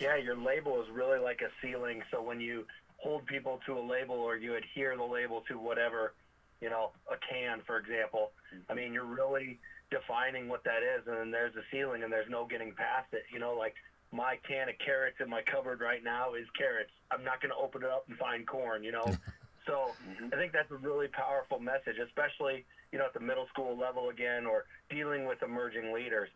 yeah. 0.00 0.16
Your 0.16 0.36
label 0.36 0.80
is 0.80 0.88
really 0.90 1.18
like 1.18 1.42
a 1.42 1.52
ceiling. 1.60 2.02
So 2.10 2.22
when 2.22 2.40
you 2.40 2.64
hold 2.96 3.26
people 3.26 3.60
to 3.66 3.78
a 3.78 3.84
label 3.84 4.14
or 4.14 4.36
you 4.36 4.54
adhere 4.56 4.96
the 4.96 5.04
label 5.04 5.42
to 5.48 5.58
whatever, 5.58 6.14
you 6.60 6.70
know, 6.70 6.90
a 7.10 7.16
can, 7.32 7.60
for 7.66 7.78
example, 7.78 8.32
I 8.68 8.74
mean, 8.74 8.92
you're 8.92 9.04
really 9.04 9.58
defining 9.90 10.48
what 10.48 10.64
that 10.64 10.82
is, 10.82 11.06
and 11.06 11.16
then 11.16 11.30
there's 11.30 11.54
a 11.56 11.62
ceiling, 11.70 12.02
and 12.02 12.12
there's 12.12 12.30
no 12.30 12.46
getting 12.46 12.72
past 12.72 13.12
it. 13.12 13.24
You 13.32 13.38
know, 13.38 13.54
like 13.54 13.74
my 14.12 14.38
can 14.48 14.68
of 14.68 14.76
carrots 14.84 15.16
in 15.20 15.28
my 15.28 15.42
cupboard 15.42 15.80
right 15.80 16.02
now 16.02 16.34
is 16.34 16.46
carrots. 16.56 16.90
I'm 17.10 17.24
not 17.24 17.40
going 17.40 17.50
to 17.50 17.56
open 17.56 17.82
it 17.82 17.90
up 17.90 18.04
and 18.08 18.16
find 18.18 18.46
corn. 18.46 18.82
You 18.84 18.92
know. 18.92 19.16
So 19.66 19.90
mm-hmm. 19.98 20.32
I 20.32 20.36
think 20.36 20.52
that's 20.52 20.70
a 20.70 20.76
really 20.76 21.08
powerful 21.08 21.58
message, 21.58 21.98
especially 21.98 22.64
you 22.92 22.98
know 23.00 23.06
at 23.06 23.14
the 23.14 23.18
middle 23.18 23.48
school 23.52 23.76
level 23.76 24.10
again, 24.10 24.46
or 24.46 24.64
dealing 24.88 25.26
with 25.26 25.42
emerging 25.42 25.92
leaders. 25.92 26.28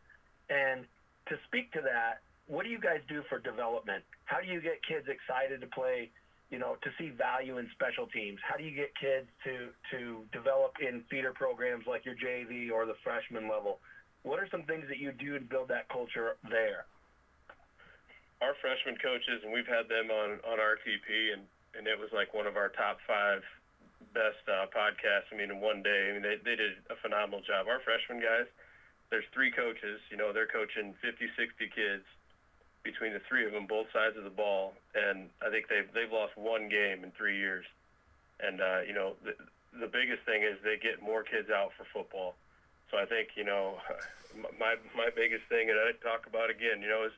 And 0.50 0.84
to 1.28 1.38
speak 1.46 1.70
to 1.74 1.80
that, 1.82 2.26
what 2.50 2.64
do 2.64 2.70
you 2.70 2.80
guys 2.80 2.98
do 3.08 3.22
for 3.28 3.38
development? 3.38 4.02
How 4.24 4.40
do 4.40 4.48
you 4.48 4.60
get 4.60 4.82
kids 4.82 5.06
excited 5.06 5.60
to 5.60 5.68
play, 5.68 6.10
you 6.50 6.58
know, 6.58 6.76
to 6.82 6.90
see 6.98 7.10
value 7.10 7.58
in 7.58 7.70
special 7.72 8.06
teams? 8.06 8.38
How 8.42 8.56
do 8.56 8.64
you 8.64 8.74
get 8.74 8.90
kids 8.98 9.26
to 9.44 9.70
to 9.94 10.26
develop 10.32 10.74
in 10.82 11.02
feeder 11.10 11.32
programs 11.32 11.86
like 11.86 12.04
your 12.04 12.14
JV 12.14 12.70
or 12.70 12.86
the 12.86 12.98
freshman 13.02 13.48
level? 13.48 13.78
What 14.22 14.38
are 14.38 14.48
some 14.50 14.64
things 14.64 14.84
that 14.88 14.98
you 14.98 15.12
do 15.12 15.38
to 15.38 15.44
build 15.44 15.68
that 15.68 15.88
culture 15.88 16.36
there? 16.50 16.84
Our 18.42 18.54
freshman 18.60 18.96
coaches, 19.00 19.44
and 19.44 19.52
we've 19.52 19.68
had 19.68 19.88
them 19.88 20.10
on 20.10 20.42
on 20.44 20.58
RTP, 20.58 21.32
and 21.32 21.42
and 21.78 21.86
it 21.86 21.98
was 21.98 22.10
like 22.12 22.34
one 22.34 22.46
of 22.46 22.56
our 22.56 22.68
top 22.68 22.98
five 23.06 23.42
best 24.12 24.42
uh, 24.50 24.66
podcasts. 24.74 25.30
I 25.30 25.36
mean, 25.38 25.50
in 25.54 25.60
one 25.60 25.82
day, 25.82 26.10
I 26.10 26.12
mean, 26.18 26.22
they 26.22 26.36
they 26.42 26.56
did 26.56 26.82
a 26.90 26.96
phenomenal 26.98 27.40
job. 27.46 27.70
Our 27.70 27.80
freshman 27.80 28.18
guys 28.18 28.50
there's 29.10 29.26
three 29.34 29.50
coaches. 29.50 30.00
You 30.10 30.16
know, 30.16 30.32
they're 30.32 30.50
coaching 30.50 30.94
50, 31.02 31.26
60 31.34 31.66
kids 31.74 32.06
between 32.82 33.12
the 33.12 33.20
three 33.28 33.44
of 33.44 33.52
them, 33.52 33.66
both 33.66 33.86
sides 33.92 34.16
of 34.16 34.24
the 34.24 34.32
ball, 34.32 34.74
and 34.94 35.28
I 35.44 35.50
think 35.50 35.68
they've 35.68 35.88
they've 35.92 36.12
lost 36.12 36.36
one 36.36 36.68
game 36.68 37.04
in 37.04 37.12
three 37.12 37.36
years. 37.36 37.64
And 38.40 38.60
uh, 38.60 38.80
you 38.86 38.94
know, 38.94 39.14
the, 39.24 39.36
the 39.78 39.86
biggest 39.86 40.24
thing 40.24 40.42
is 40.42 40.56
they 40.64 40.80
get 40.80 41.02
more 41.02 41.22
kids 41.22 41.50
out 41.50 41.72
for 41.76 41.84
football. 41.92 42.34
So 42.90 42.96
I 42.96 43.04
think 43.04 43.36
you 43.36 43.44
know, 43.44 43.76
my 44.58 44.76
my 44.96 45.10
biggest 45.14 45.44
thing, 45.48 45.68
and 45.68 45.78
I 45.78 45.92
talk 46.02 46.26
about 46.26 46.50
again, 46.50 46.80
you 46.80 46.88
know, 46.88 47.04
is 47.04 47.12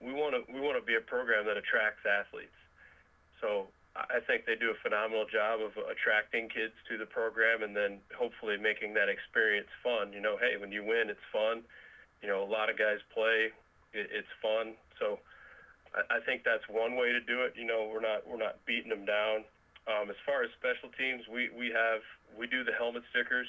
we 0.00 0.12
want 0.12 0.34
to 0.34 0.40
we 0.52 0.60
want 0.60 0.80
to 0.80 0.84
be 0.84 0.96
a 0.96 1.04
program 1.04 1.46
that 1.46 1.56
attracts 1.56 2.04
athletes. 2.06 2.56
So 3.40 3.68
I 3.96 4.20
think 4.20 4.44
they 4.44 4.56
do 4.56 4.70
a 4.70 4.78
phenomenal 4.84 5.24
job 5.24 5.60
of 5.60 5.72
attracting 5.88 6.48
kids 6.48 6.76
to 6.88 6.98
the 6.98 7.06
program 7.06 7.62
and 7.62 7.74
then 7.74 7.98
hopefully 8.12 8.56
making 8.56 8.92
that 8.94 9.08
experience 9.08 9.68
fun. 9.82 10.12
You 10.12 10.20
know, 10.20 10.36
hey, 10.36 10.60
when 10.60 10.70
you 10.70 10.84
win, 10.84 11.08
it's 11.08 11.24
fun. 11.32 11.64
You 12.20 12.28
know, 12.28 12.44
a 12.44 12.48
lot 12.48 12.68
of 12.68 12.76
guys 12.76 13.00
play, 13.12 13.52
it's 13.92 14.28
fun. 14.42 14.76
So 14.98 15.18
I 15.94 16.20
think 16.24 16.44
that's 16.44 16.68
one 16.68 16.96
way 16.96 17.12
to 17.12 17.20
do 17.20 17.42
it. 17.42 17.54
You 17.56 17.66
know, 17.66 17.90
we're 17.92 18.04
not 18.04 18.26
we're 18.26 18.40
not 18.40 18.64
beating 18.66 18.90
them 18.90 19.04
down. 19.04 19.44
Um, 19.86 20.10
as 20.10 20.16
far 20.26 20.42
as 20.42 20.50
special 20.58 20.90
teams, 20.98 21.28
we, 21.30 21.48
we 21.56 21.70
have 21.70 22.02
we 22.36 22.46
do 22.46 22.64
the 22.64 22.72
helmet 22.72 23.04
stickers. 23.10 23.46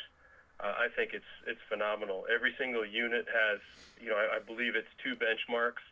Uh, 0.59 0.73
I 0.77 0.87
think 0.95 1.11
it's 1.13 1.31
it's 1.45 1.61
phenomenal. 1.69 2.25
Every 2.33 2.53
single 2.57 2.85
unit 2.85 3.25
has, 3.27 3.59
you 3.99 4.09
know, 4.09 4.17
I, 4.17 4.37
I 4.37 4.39
believe 4.39 4.75
it's 4.75 4.91
two 5.03 5.15
benchmarks 5.15 5.83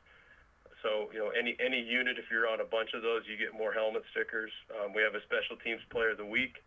so, 0.86 1.10
you 1.12 1.18
know, 1.18 1.34
any 1.34 1.58
any 1.58 1.82
unit, 1.82 2.22
if 2.22 2.30
you're 2.30 2.48
on 2.48 2.62
a 2.62 2.70
bunch 2.70 2.94
of 2.94 3.02
those, 3.02 3.26
you 3.26 3.42
get 3.42 3.58
more 3.58 3.74
helmet 3.74 4.04
stickers. 4.12 4.52
Um, 4.70 4.94
we 4.94 5.02
have 5.02 5.16
a 5.16 5.24
special 5.26 5.58
teams 5.58 5.82
player 5.90 6.14
of 6.14 6.22
the 6.22 6.26
week. 6.26 6.62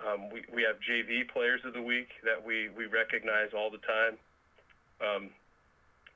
Um, 0.00 0.30
we, 0.32 0.40
we 0.48 0.64
have 0.64 0.76
JV 0.80 1.28
players 1.28 1.60
of 1.64 1.74
the 1.74 1.82
week 1.82 2.08
that 2.24 2.40
we, 2.40 2.68
we 2.68 2.86
recognize 2.86 3.52
all 3.52 3.70
the 3.70 3.80
time. 3.84 4.16
Um, 5.00 5.30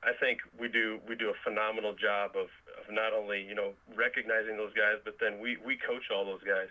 I 0.03 0.13
think 0.19 0.39
we 0.59 0.67
do 0.67 0.99
we 1.07 1.15
do 1.15 1.29
a 1.29 1.37
phenomenal 1.43 1.93
job 1.93 2.31
of, 2.35 2.49
of 2.77 2.89
not 2.89 3.13
only 3.13 3.41
you 3.43 3.55
know 3.55 3.73
recognizing 3.95 4.57
those 4.57 4.73
guys, 4.73 4.97
but 5.05 5.15
then 5.19 5.39
we, 5.39 5.57
we 5.65 5.77
coach 5.77 6.09
all 6.09 6.25
those 6.25 6.43
guys. 6.43 6.69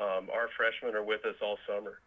Um, 0.00 0.28
our 0.32 0.48
freshmen 0.56 0.94
are 0.94 1.04
with 1.04 1.24
us 1.24 1.36
all 1.40 1.58
summer 1.66 2.00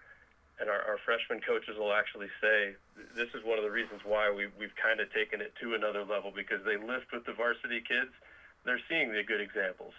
and 0.60 0.70
our, 0.70 0.84
our 0.84 1.00
freshman 1.08 1.40
coaches 1.40 1.80
will 1.80 1.96
actually 1.96 2.28
say 2.44 2.76
this 3.16 3.32
is 3.32 3.44
one 3.48 3.58
of 3.58 3.64
the 3.64 3.72
reasons 3.72 4.04
why 4.04 4.28
we, 4.28 4.52
we've 4.60 4.76
kind 4.76 5.00
of 5.00 5.08
taken 5.16 5.40
it 5.40 5.56
to 5.64 5.74
another 5.74 6.04
level 6.04 6.32
because 6.36 6.60
they 6.68 6.76
lift 6.76 7.12
with 7.16 7.24
the 7.24 7.34
varsity 7.34 7.80
kids. 7.80 8.12
They're 8.68 8.84
seeing 8.92 9.16
the 9.16 9.24
good 9.24 9.40
examples. 9.40 9.96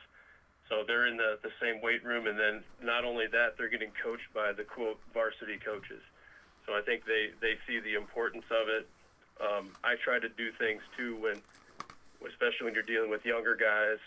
So 0.68 0.84
they're 0.86 1.08
in 1.08 1.16
the, 1.16 1.40
the 1.42 1.50
same 1.58 1.80
weight 1.80 2.04
room, 2.04 2.28
and 2.28 2.38
then 2.38 2.62
not 2.78 3.02
only 3.04 3.26
that, 3.32 3.56
they're 3.56 3.72
getting 3.72 3.90
coached 4.04 4.28
by 4.36 4.52
the 4.52 4.62
quote 4.62 5.00
varsity 5.10 5.58
coaches. 5.58 6.04
So 6.68 6.76
I 6.76 6.84
think 6.84 7.08
they, 7.08 7.32
they 7.40 7.56
see 7.66 7.80
the 7.80 7.96
importance 7.96 8.46
of 8.52 8.68
it. 8.68 8.86
Um, 9.40 9.72
I 9.82 9.96
try 9.96 10.18
to 10.18 10.28
do 10.28 10.52
things 10.52 10.82
too 10.96 11.16
when, 11.16 11.40
especially 12.28 12.68
when 12.68 12.74
you're 12.74 12.86
dealing 12.86 13.10
with 13.10 13.24
younger 13.24 13.56
guys. 13.56 13.98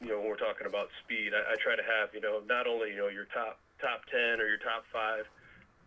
You 0.00 0.08
know, 0.08 0.18
when 0.20 0.28
we're 0.30 0.40
talking 0.40 0.66
about 0.66 0.88
speed, 1.04 1.32
I, 1.34 1.52
I 1.52 1.56
try 1.60 1.76
to 1.76 1.82
have 1.82 2.14
you 2.14 2.20
know 2.20 2.40
not 2.48 2.66
only 2.66 2.90
you 2.90 2.96
know 2.96 3.08
your 3.08 3.26
top 3.34 3.58
top 3.82 4.06
ten 4.06 4.40
or 4.40 4.46
your 4.46 4.62
top 4.62 4.84
five, 4.92 5.26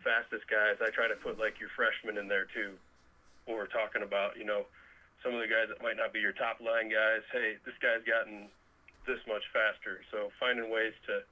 fastest 0.04 0.44
guys, 0.52 0.78
I 0.84 0.92
try 0.92 1.08
to 1.08 1.16
put 1.16 1.40
like 1.40 1.60
your 1.60 1.70
freshmen 1.76 2.20
in 2.20 2.28
there 2.28 2.46
too. 2.52 2.76
When 3.46 3.58
we're 3.58 3.72
talking 3.72 4.04
about, 4.04 4.38
you 4.40 4.46
know, 4.46 4.68
some 5.24 5.36
of 5.36 5.40
the 5.40 5.48
guys 5.48 5.68
that 5.72 5.84
might 5.84 5.98
not 5.98 6.12
be 6.12 6.20
your 6.20 6.36
top 6.36 6.60
line 6.60 6.92
guys. 6.92 7.24
Hey, 7.32 7.56
this 7.66 7.76
guy's 7.80 8.04
gotten 8.04 8.48
this 9.08 9.20
much 9.28 9.44
faster. 9.52 10.04
So 10.12 10.32
finding 10.40 10.72
ways 10.72 10.96
to, 11.08 11.24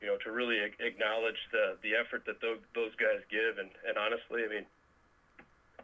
you 0.00 0.08
know, 0.08 0.16
to 0.24 0.32
really 0.32 0.60
acknowledge 0.60 1.40
the 1.52 1.76
the 1.84 1.96
effort 1.96 2.24
that 2.26 2.40
those 2.40 2.60
those 2.74 2.96
guys 2.96 3.20
give, 3.28 3.60
and 3.60 3.68
and 3.86 3.96
honestly, 3.96 4.44
I 4.44 4.48
mean, 4.48 4.66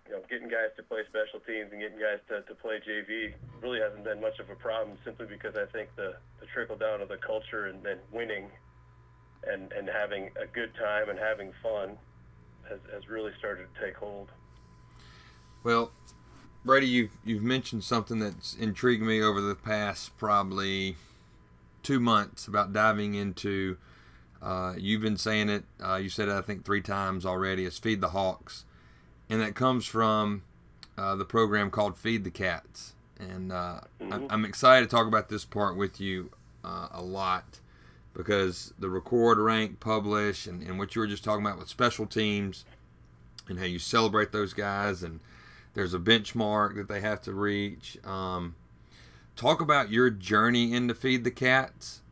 you 0.07 0.13
know, 0.13 0.23
getting 0.29 0.49
guys 0.49 0.71
to 0.77 0.83
play 0.83 1.01
special 1.09 1.41
teams 1.41 1.73
and 1.73 1.81
getting 1.81 1.99
guys 1.99 2.19
to, 2.29 2.43
to 2.43 2.55
play 2.55 2.81
JV 2.87 3.33
really 3.63 3.81
hasn't 3.81 4.05
been 4.05 4.21
much 4.21 4.39
of 4.39 4.51
a 4.51 4.55
problem 4.55 4.99
simply 5.05 5.27
because 5.27 5.57
I 5.57 5.67
think 5.73 5.89
the, 5.97 6.17
the 6.41 6.47
trickle 6.53 6.77
down 6.77 7.01
of 7.01 7.09
the 7.09 7.17
culture 7.17 7.67
and 7.67 7.83
then 7.83 7.99
winning 8.13 8.51
and, 9.47 9.73
and 9.73 9.89
having 9.89 10.31
a 10.41 10.47
good 10.47 10.75
time 10.75 11.09
and 11.09 11.19
having 11.19 11.53
fun 11.63 11.97
has, 12.69 12.79
has 12.93 13.09
really 13.09 13.33
started 13.39 13.67
to 13.75 13.85
take 13.85 13.97
hold. 13.97 14.29
Well, 15.63 15.93
Brady, 16.65 16.87
you've 16.87 17.11
you've 17.25 17.43
mentioned 17.43 17.85
something 17.85 18.19
that's 18.19 18.55
intrigued 18.55 19.03
me 19.03 19.23
over 19.23 19.41
the 19.41 19.55
past 19.55 20.17
probably 20.17 20.97
two 21.83 22.01
months 22.01 22.47
about 22.47 22.73
diving 22.73 23.15
into. 23.15 23.77
Uh, 24.43 24.75
you've 24.77 25.03
been 25.03 25.17
saying 25.17 25.49
it. 25.49 25.65
Uh, 25.83 25.97
you 25.97 26.09
said 26.09 26.29
it, 26.29 26.33
I 26.33 26.43
think 26.43 26.65
three 26.65 26.81
times 26.81 27.25
already. 27.25 27.65
Is 27.65 27.79
feed 27.79 28.01
the 28.01 28.11
hawks, 28.11 28.65
and 29.29 29.41
that 29.41 29.55
comes 29.55 29.87
from 29.87 30.43
uh, 30.97 31.17
the 31.17 31.25
program 31.25 31.71
called 31.71 31.97
Feed 31.97 32.25
the 32.25 32.31
Cats. 32.31 32.95
and 33.19 33.53
uh, 33.53 33.81
mm-hmm. 34.01 34.27
I'm 34.31 34.45
excited 34.45 34.89
to 34.89 34.97
talk 34.97 35.07
about 35.07 35.29
this 35.29 35.45
part 35.45 35.77
with 35.77 36.01
you 36.01 36.31
uh, 36.65 36.89
a 36.93 37.03
lot 37.03 37.61
because 38.15 38.73
the 38.79 38.89
record, 38.89 39.39
rank, 39.39 39.81
publish, 39.81 40.47
and, 40.47 40.63
and 40.63 40.79
what 40.79 40.95
you 40.95 41.01
were 41.01 41.07
just 41.07 41.25
talking 41.25 41.45
about 41.45 41.59
with 41.59 41.69
special 41.69 42.07
teams 42.07 42.65
and 43.49 43.59
how 43.59 43.65
you 43.65 43.79
celebrate 43.79 44.33
those 44.33 44.55
guys, 44.55 45.03
and 45.03 45.21
there's 45.75 45.93
a 45.93 45.99
benchmark 45.99 46.77
that 46.77 46.89
they 46.89 47.01
have 47.01 47.21
to 47.23 47.33
reach. 47.33 47.99
Um, 48.05 48.55
talk 49.37 49.61
about 49.61 49.91
your 49.91 50.11
journey 50.11 50.73
into 50.73 50.95
Feed 50.95 51.25
the 51.25 51.31
Cats 51.31 52.03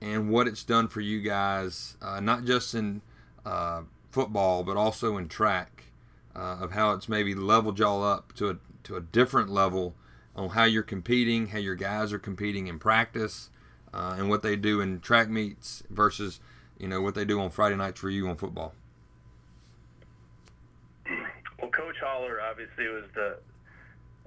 and 0.00 0.28
what 0.28 0.46
it's 0.46 0.64
done 0.64 0.88
for 0.88 1.00
you 1.00 1.22
guys, 1.22 1.96
uh, 2.02 2.20
not 2.20 2.44
just 2.44 2.74
in 2.74 3.00
uh, 3.44 3.82
football, 4.10 4.64
but 4.64 4.76
also 4.76 5.16
in 5.16 5.28
track, 5.28 5.75
uh, 6.36 6.58
of 6.60 6.72
how 6.72 6.92
it's 6.92 7.08
maybe 7.08 7.34
leveled 7.34 7.78
y'all 7.78 8.04
up 8.04 8.32
to 8.34 8.50
a, 8.50 8.56
to 8.84 8.96
a 8.96 9.00
different 9.00 9.50
level 9.50 9.94
on 10.34 10.50
how 10.50 10.64
you're 10.64 10.82
competing, 10.82 11.48
how 11.48 11.58
your 11.58 11.74
guys 11.74 12.12
are 12.12 12.18
competing 12.18 12.66
in 12.66 12.78
practice, 12.78 13.50
uh, 13.94 14.14
and 14.18 14.28
what 14.28 14.42
they 14.42 14.54
do 14.54 14.80
in 14.80 15.00
track 15.00 15.30
meets 15.30 15.82
versus 15.88 16.40
you 16.78 16.86
know 16.86 17.00
what 17.00 17.14
they 17.14 17.24
do 17.24 17.40
on 17.40 17.50
Friday 17.50 17.76
nights 17.76 17.98
for 17.98 18.10
you 18.10 18.28
on 18.28 18.36
football. 18.36 18.74
Well, 21.58 21.70
Coach 21.70 21.96
Holler 22.02 22.40
obviously 22.40 22.86
was 22.88 23.04
the 23.14 23.38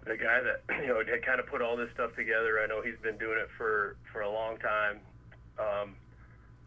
the 0.05 0.17
guy 0.17 0.41
that 0.41 0.63
you 0.81 0.87
know 0.87 0.97
had 1.05 1.23
kind 1.23 1.39
of 1.39 1.45
put 1.45 1.61
all 1.61 1.77
this 1.77 1.89
stuff 1.93 2.15
together. 2.15 2.59
I 2.63 2.67
know 2.67 2.81
he's 2.81 2.97
been 3.03 3.17
doing 3.17 3.37
it 3.37 3.49
for 3.55 3.95
for 4.11 4.21
a 4.21 4.31
long 4.31 4.57
time. 4.57 4.99
Um, 5.59 5.95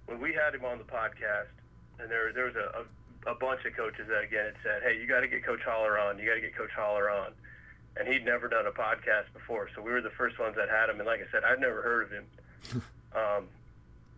when 0.06 0.20
we 0.20 0.32
had 0.32 0.54
him 0.54 0.64
on 0.64 0.78
the 0.78 0.84
podcast, 0.84 1.50
and 1.98 2.08
there 2.08 2.32
there 2.32 2.44
was 2.44 2.54
a, 2.54 2.80
a, 2.80 2.84
a 3.26 3.34
bunch 3.34 3.64
of 3.64 3.76
coaches 3.76 4.06
that 4.08 4.24
again 4.24 4.46
had 4.46 4.58
said, 4.62 4.82
"Hey, 4.82 4.98
you 4.98 5.06
got 5.06 5.20
to 5.20 5.28
get 5.28 5.44
Coach 5.44 5.62
Holler 5.64 5.98
on. 5.98 6.18
You 6.18 6.26
got 6.26 6.34
to 6.34 6.40
get 6.40 6.56
Coach 6.56 6.72
Holler 6.74 7.10
on." 7.10 7.32
And 7.96 8.08
he'd 8.08 8.24
never 8.24 8.48
done 8.48 8.66
a 8.66 8.72
podcast 8.72 9.32
before, 9.34 9.68
so 9.74 9.82
we 9.82 9.92
were 9.92 10.00
the 10.00 10.16
first 10.16 10.38
ones 10.38 10.56
that 10.56 10.68
had 10.68 10.88
him. 10.88 10.98
And 10.98 11.06
like 11.06 11.20
I 11.20 11.30
said, 11.30 11.44
I'd 11.44 11.60
never 11.60 11.82
heard 11.82 12.04
of 12.04 12.10
him. 12.10 12.24
um, 13.14 13.44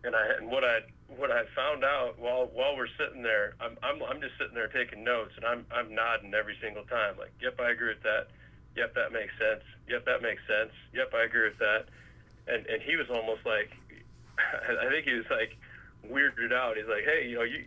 and 0.05 0.15
I 0.15 0.37
and 0.37 0.47
what 0.49 0.63
I 0.63 0.79
what 1.17 1.31
I 1.31 1.43
found 1.55 1.83
out 1.83 2.17
while 2.17 2.49
while 2.53 2.75
we're 2.77 2.91
sitting 2.97 3.21
there, 3.21 3.53
I'm 3.59 3.77
I'm 3.83 4.01
I'm 4.03 4.21
just 4.21 4.37
sitting 4.37 4.53
there 4.53 4.67
taking 4.67 5.03
notes, 5.03 5.33
and 5.35 5.45
I'm 5.45 5.65
I'm 5.71 5.93
nodding 5.93 6.33
every 6.33 6.55
single 6.61 6.83
time, 6.83 7.17
like, 7.17 7.33
"Yep, 7.41 7.59
I 7.59 7.71
agree 7.71 7.89
with 7.89 8.03
that. 8.03 8.27
Yep, 8.75 8.95
that 8.95 9.11
makes 9.11 9.33
sense. 9.37 9.63
Yep, 9.89 10.05
that 10.05 10.21
makes 10.21 10.41
sense. 10.47 10.71
Yep, 10.93 11.13
I 11.13 11.23
agree 11.25 11.49
with 11.49 11.59
that." 11.59 11.85
And 12.47 12.65
and 12.67 12.81
he 12.81 12.95
was 12.95 13.09
almost 13.09 13.45
like, 13.45 13.71
I 14.37 14.89
think 14.89 15.05
he 15.05 15.13
was 15.13 15.29
like 15.29 15.57
weirded 16.05 16.53
out. 16.53 16.77
He's 16.77 16.87
like, 16.87 17.03
"Hey, 17.03 17.27
you 17.27 17.35
know, 17.35 17.43
you." 17.43 17.65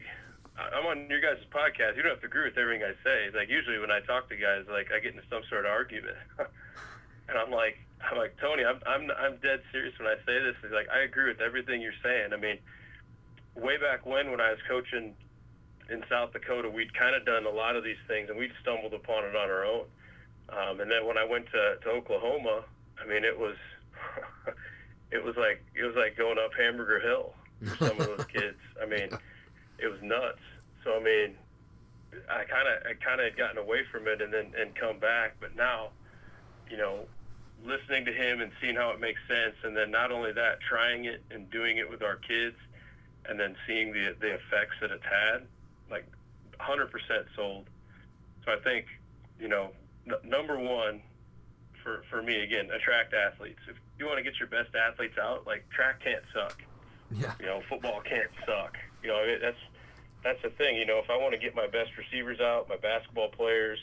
I'm 0.58 0.86
on 0.86 1.08
your 1.08 1.20
guys' 1.20 1.38
podcast. 1.54 1.96
You 1.96 2.02
don't 2.02 2.12
have 2.12 2.20
to 2.20 2.26
agree 2.26 2.44
with 2.44 2.58
everything 2.58 2.82
I 2.82 2.94
say. 3.04 3.30
Like 3.34 3.48
usually 3.48 3.78
when 3.78 3.90
I 3.90 4.00
talk 4.00 4.28
to 4.28 4.36
guys, 4.36 4.66
like 4.70 4.90
I 4.90 4.98
get 4.98 5.14
into 5.14 5.26
some 5.30 5.42
sort 5.48 5.64
of 5.64 5.70
argument, 5.70 6.16
and 7.28 7.38
I'm 7.38 7.50
like, 7.50 7.78
I'm 8.02 8.18
like 8.18 8.36
Tony, 8.40 8.64
I'm 8.64 8.80
I'm 8.86 9.10
I'm 9.14 9.36
dead 9.38 9.62
serious 9.70 9.94
when 9.98 10.08
I 10.08 10.16
say 10.26 10.42
this. 10.42 10.56
He's 10.62 10.72
like, 10.72 10.88
I 10.90 11.06
agree 11.06 11.28
with 11.30 11.40
everything 11.40 11.80
you're 11.80 11.96
saying. 12.02 12.32
I 12.32 12.36
mean, 12.36 12.58
way 13.54 13.76
back 13.76 14.04
when, 14.04 14.30
when 14.30 14.40
I 14.40 14.50
was 14.50 14.60
coaching 14.68 15.14
in 15.90 16.04
South 16.10 16.32
Dakota, 16.32 16.68
we'd 16.68 16.92
kind 16.92 17.14
of 17.14 17.24
done 17.24 17.46
a 17.46 17.50
lot 17.50 17.76
of 17.76 17.84
these 17.84 18.00
things, 18.06 18.28
and 18.28 18.38
we'd 18.38 18.52
stumbled 18.60 18.94
upon 18.94 19.24
it 19.24 19.34
on 19.36 19.48
our 19.48 19.64
own. 19.64 19.86
Um, 20.48 20.80
and 20.80 20.90
then 20.90 21.06
when 21.06 21.18
I 21.18 21.24
went 21.24 21.46
to, 21.52 21.76
to 21.82 21.88
Oklahoma, 21.90 22.64
I 23.02 23.06
mean, 23.06 23.24
it 23.24 23.38
was 23.38 23.56
it 25.12 25.22
was 25.22 25.36
like 25.36 25.64
it 25.74 25.84
was 25.84 25.94
like 25.96 26.16
going 26.16 26.38
up 26.38 26.50
Hamburger 26.58 27.00
Hill 27.00 27.34
for 27.62 27.86
some 27.86 28.00
of 28.00 28.06
those 28.06 28.26
kids. 28.32 28.58
I 28.82 28.86
mean, 28.86 29.10
it 29.78 29.88
was 29.88 30.00
nuts. 30.02 30.40
So 30.84 30.96
I 30.96 31.02
mean, 31.02 31.34
I 32.30 32.44
kind 32.44 32.68
of 32.68 32.86
I 32.86 32.94
kind 32.94 33.20
of 33.20 33.26
had 33.26 33.36
gotten 33.36 33.58
away 33.58 33.82
from 33.90 34.06
it 34.08 34.20
and 34.20 34.32
then 34.32 34.52
and 34.58 34.74
come 34.74 34.98
back, 34.98 35.36
but 35.40 35.56
now, 35.56 35.90
you 36.70 36.76
know, 36.76 37.06
listening 37.64 38.04
to 38.04 38.12
him 38.12 38.40
and 38.40 38.52
seeing 38.60 38.76
how 38.76 38.90
it 38.90 39.00
makes 39.00 39.20
sense, 39.28 39.54
and 39.64 39.76
then 39.76 39.90
not 39.90 40.12
only 40.12 40.32
that, 40.32 40.60
trying 40.60 41.04
it 41.04 41.22
and 41.30 41.50
doing 41.50 41.78
it 41.78 41.88
with 41.88 42.02
our 42.02 42.16
kids, 42.16 42.56
and 43.28 43.38
then 43.38 43.56
seeing 43.66 43.92
the 43.92 44.14
the 44.20 44.34
effects 44.34 44.76
that 44.80 44.90
it's 44.90 45.04
had, 45.04 45.42
like 45.90 46.06
100% 46.60 46.90
sold. 47.36 47.66
So 48.44 48.52
I 48.52 48.56
think, 48.56 48.86
you 49.40 49.48
know, 49.48 49.70
n- 50.06 50.28
number 50.28 50.58
one 50.58 51.02
for 51.82 52.02
for 52.10 52.22
me 52.22 52.42
again, 52.42 52.70
attract 52.70 53.14
athletes. 53.14 53.60
If 53.68 53.76
you 53.98 54.06
want 54.06 54.18
to 54.18 54.24
get 54.24 54.38
your 54.38 54.48
best 54.48 54.74
athletes 54.74 55.18
out, 55.18 55.46
like 55.46 55.68
track 55.70 56.02
can't 56.02 56.24
suck. 56.32 56.60
Yeah. 57.10 57.32
You 57.40 57.46
know, 57.46 57.62
football 57.68 58.00
can't 58.00 58.30
suck. 58.46 58.76
You 59.02 59.08
know, 59.08 59.38
that's 59.40 59.58
that's 60.24 60.42
the 60.42 60.50
thing. 60.50 60.76
You 60.76 60.86
know, 60.86 60.98
if 60.98 61.10
I 61.10 61.16
want 61.16 61.32
to 61.32 61.38
get 61.38 61.54
my 61.54 61.66
best 61.66 61.90
receivers 61.96 62.40
out, 62.40 62.68
my 62.68 62.76
basketball 62.76 63.28
players 63.28 63.78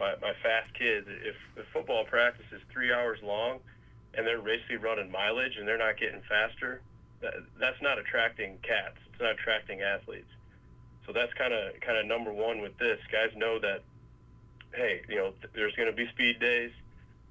my, 0.00 0.14
my 0.22 0.32
fast 0.42 0.72
kids, 0.74 1.06
if 1.06 1.36
the 1.54 1.62
football 1.72 2.04
practice 2.04 2.46
is 2.50 2.62
three 2.72 2.92
hours 2.92 3.20
long 3.22 3.60
and 4.14 4.26
they're 4.26 4.40
basically 4.40 4.76
running 4.76 5.12
mileage 5.12 5.56
and 5.58 5.68
they're 5.68 5.78
not 5.78 6.00
getting 6.00 6.22
faster, 6.26 6.80
that, 7.20 7.34
that's 7.60 7.80
not 7.82 7.98
attracting 7.98 8.56
cats. 8.62 8.96
It's 9.12 9.20
not 9.20 9.32
attracting 9.32 9.82
athletes. 9.82 10.32
So 11.06 11.12
that's 11.12 11.32
kind 11.34 11.52
of 11.52 11.78
kind 11.80 11.98
of 11.98 12.06
number 12.06 12.32
one 12.32 12.62
with 12.62 12.76
this. 12.78 12.98
Guys 13.12 13.30
know 13.36 13.58
that, 13.60 13.82
hey, 14.74 15.02
you 15.08 15.16
know, 15.16 15.32
th- 15.42 15.52
there's 15.54 15.74
going 15.76 15.90
to 15.90 15.96
be 15.96 16.08
speed 16.08 16.40
days. 16.40 16.70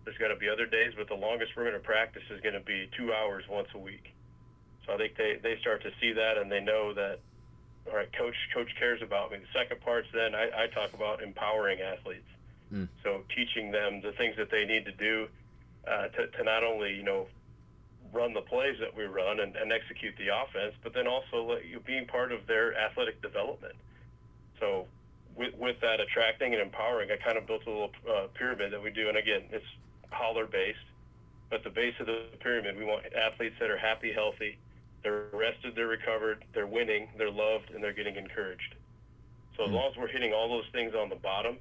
There's 0.06 0.18
going 0.18 0.32
to 0.32 0.38
be 0.38 0.48
other 0.48 0.66
days, 0.66 0.94
but 0.96 1.08
the 1.08 1.16
longest 1.16 1.54
we're 1.58 1.64
going 1.64 1.80
to 1.80 1.86
practice 1.86 2.24
is 2.30 2.40
going 2.42 2.54
to 2.54 2.62
be 2.62 2.90
two 2.96 3.14
hours 3.14 3.44
once 3.50 3.68
a 3.74 3.80
week. 3.80 4.14
So 4.90 4.96
I 4.96 4.98
think 4.98 5.16
they, 5.18 5.38
they 5.42 5.60
start 5.62 5.84
to 5.84 5.92
see 6.02 6.14
that 6.14 6.38
and 6.38 6.52
they 6.52 6.62
know 6.62 6.94
that, 6.96 7.20
all 7.88 7.96
right, 7.96 8.12
coach 8.18 8.36
coach 8.54 8.70
cares 8.80 9.02
about 9.02 9.32
me. 9.32 9.38
The 9.38 9.60
second 9.60 9.82
part's 9.82 10.08
then 10.14 10.34
I, 10.34 10.64
I 10.64 10.68
talk 10.68 10.94
about 10.94 11.22
empowering 11.22 11.80
athletes. 11.80 12.28
Mm. 12.74 12.88
So 13.04 13.22
teaching 13.36 13.72
them 13.72 14.02
the 14.02 14.12
things 14.14 14.36
that 14.38 14.50
they 14.50 14.66
need 14.66 14.86
to 14.86 14.92
do 14.92 15.28
uh, 15.88 16.08
to, 16.08 16.28
to 16.28 16.44
not 16.44 16.64
only 16.64 16.94
you 16.94 17.04
know 17.04 17.28
run 18.12 18.34
the 18.34 18.42
plays 18.42 18.78
that 18.80 18.96
we 18.96 19.04
run 19.04 19.40
and, 19.40 19.56
and 19.56 19.72
execute 19.72 20.16
the 20.18 20.30
offense, 20.34 20.74
but 20.84 20.94
then 20.94 21.08
also 21.08 21.44
let 21.44 21.66
you 21.66 21.80
being 21.86 22.08
part 22.08 22.32
of 22.32 22.48
their 22.48 22.76
athletic 22.76 23.22
development. 23.22 23.76
So 24.60 24.88
with, 25.36 25.54
with 25.56 25.80
that 25.82 26.00
attracting 26.00 26.54
and 26.54 26.62
empowering, 26.62 27.10
I 27.12 27.18
kind 27.24 27.38
of 27.38 27.46
built 27.46 27.68
a 27.68 27.70
little 27.70 27.92
uh, 28.10 28.28
pyramid 28.34 28.74
that 28.74 28.82
we 28.82 28.90
do, 28.90 29.10
and 29.10 29.18
again, 29.18 29.44
it's 29.52 29.66
holler 30.10 30.48
based. 30.48 30.80
But 31.52 31.64
the 31.64 31.70
base 31.70 31.94
of 32.00 32.08
the 32.08 32.24
pyramid, 32.40 32.78
we 32.78 32.84
want 32.84 33.06
athletes 33.14 33.56
that 33.60 33.70
are 33.70 33.78
happy, 33.78 34.12
healthy, 34.12 34.58
they're 35.04 35.26
rested, 35.34 35.76
they're 35.76 35.88
recovered, 35.88 36.44
they're 36.54 36.68
winning, 36.68 37.10
they're 37.18 37.32
loved, 37.32 37.72
and 37.72 37.84
they're 37.84 37.94
getting 37.94 38.16
encouraged. 38.16 38.76
So 39.58 39.64
as 39.64 39.70
hmm. 39.70 39.76
long 39.76 39.92
as 39.92 39.98
we're 39.98 40.08
hitting 40.08 40.34
all 40.34 40.50
those 40.50 40.70
things 40.72 40.94
on 40.96 41.10
the 41.10 41.16
bottom, 41.16 41.58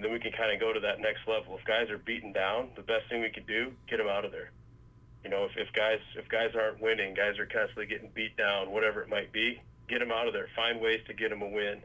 then 0.00 0.12
we 0.12 0.20
can 0.20 0.32
kind 0.32 0.52
of 0.52 0.60
go 0.60 0.72
to 0.72 0.80
that 0.80 1.00
next 1.00 1.26
level. 1.26 1.58
If 1.58 1.64
guys 1.64 1.90
are 1.90 1.98
beaten 1.98 2.32
down, 2.32 2.70
the 2.76 2.82
best 2.82 3.08
thing 3.10 3.20
we 3.20 3.30
can 3.30 3.44
do, 3.44 3.72
get 3.88 3.98
them 3.98 4.06
out 4.06 4.24
of 4.24 4.32
there. 4.32 4.50
You 5.24 5.30
know, 5.30 5.44
if, 5.44 5.52
if 5.56 5.72
guys 5.74 5.98
if 6.16 6.28
guys 6.28 6.54
aren't 6.54 6.80
winning, 6.80 7.14
guys 7.14 7.38
are 7.38 7.46
constantly 7.46 7.86
getting 7.86 8.10
beat 8.14 8.36
down, 8.36 8.70
whatever 8.70 9.02
it 9.02 9.08
might 9.08 9.32
be, 9.32 9.60
get 9.88 9.98
them 9.98 10.12
out 10.12 10.28
of 10.28 10.32
there. 10.32 10.48
Find 10.54 10.80
ways 10.80 11.00
to 11.08 11.14
get 11.14 11.30
them 11.30 11.42
a 11.42 11.48
win. 11.48 11.82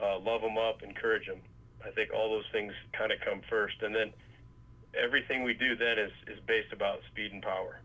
Uh, 0.00 0.18
love 0.18 0.40
them 0.40 0.56
up, 0.56 0.82
encourage 0.82 1.26
them. 1.26 1.40
I 1.84 1.90
think 1.90 2.10
all 2.14 2.30
those 2.30 2.48
things 2.52 2.72
kind 2.96 3.12
of 3.12 3.20
come 3.20 3.42
first, 3.50 3.82
and 3.82 3.94
then 3.94 4.12
everything 4.94 5.44
we 5.44 5.54
do 5.54 5.76
then 5.76 5.98
is, 5.98 6.12
is 6.26 6.38
based 6.46 6.72
about 6.72 7.00
speed 7.10 7.32
and 7.32 7.42
power. 7.42 7.80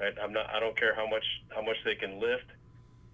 Right? 0.00 0.14
I'm 0.22 0.32
not. 0.32 0.48
I 0.50 0.60
don't 0.60 0.76
care 0.76 0.94
how 0.94 1.08
much 1.08 1.24
how 1.54 1.62
much 1.62 1.76
they 1.84 1.94
can 1.94 2.20
lift. 2.20 2.46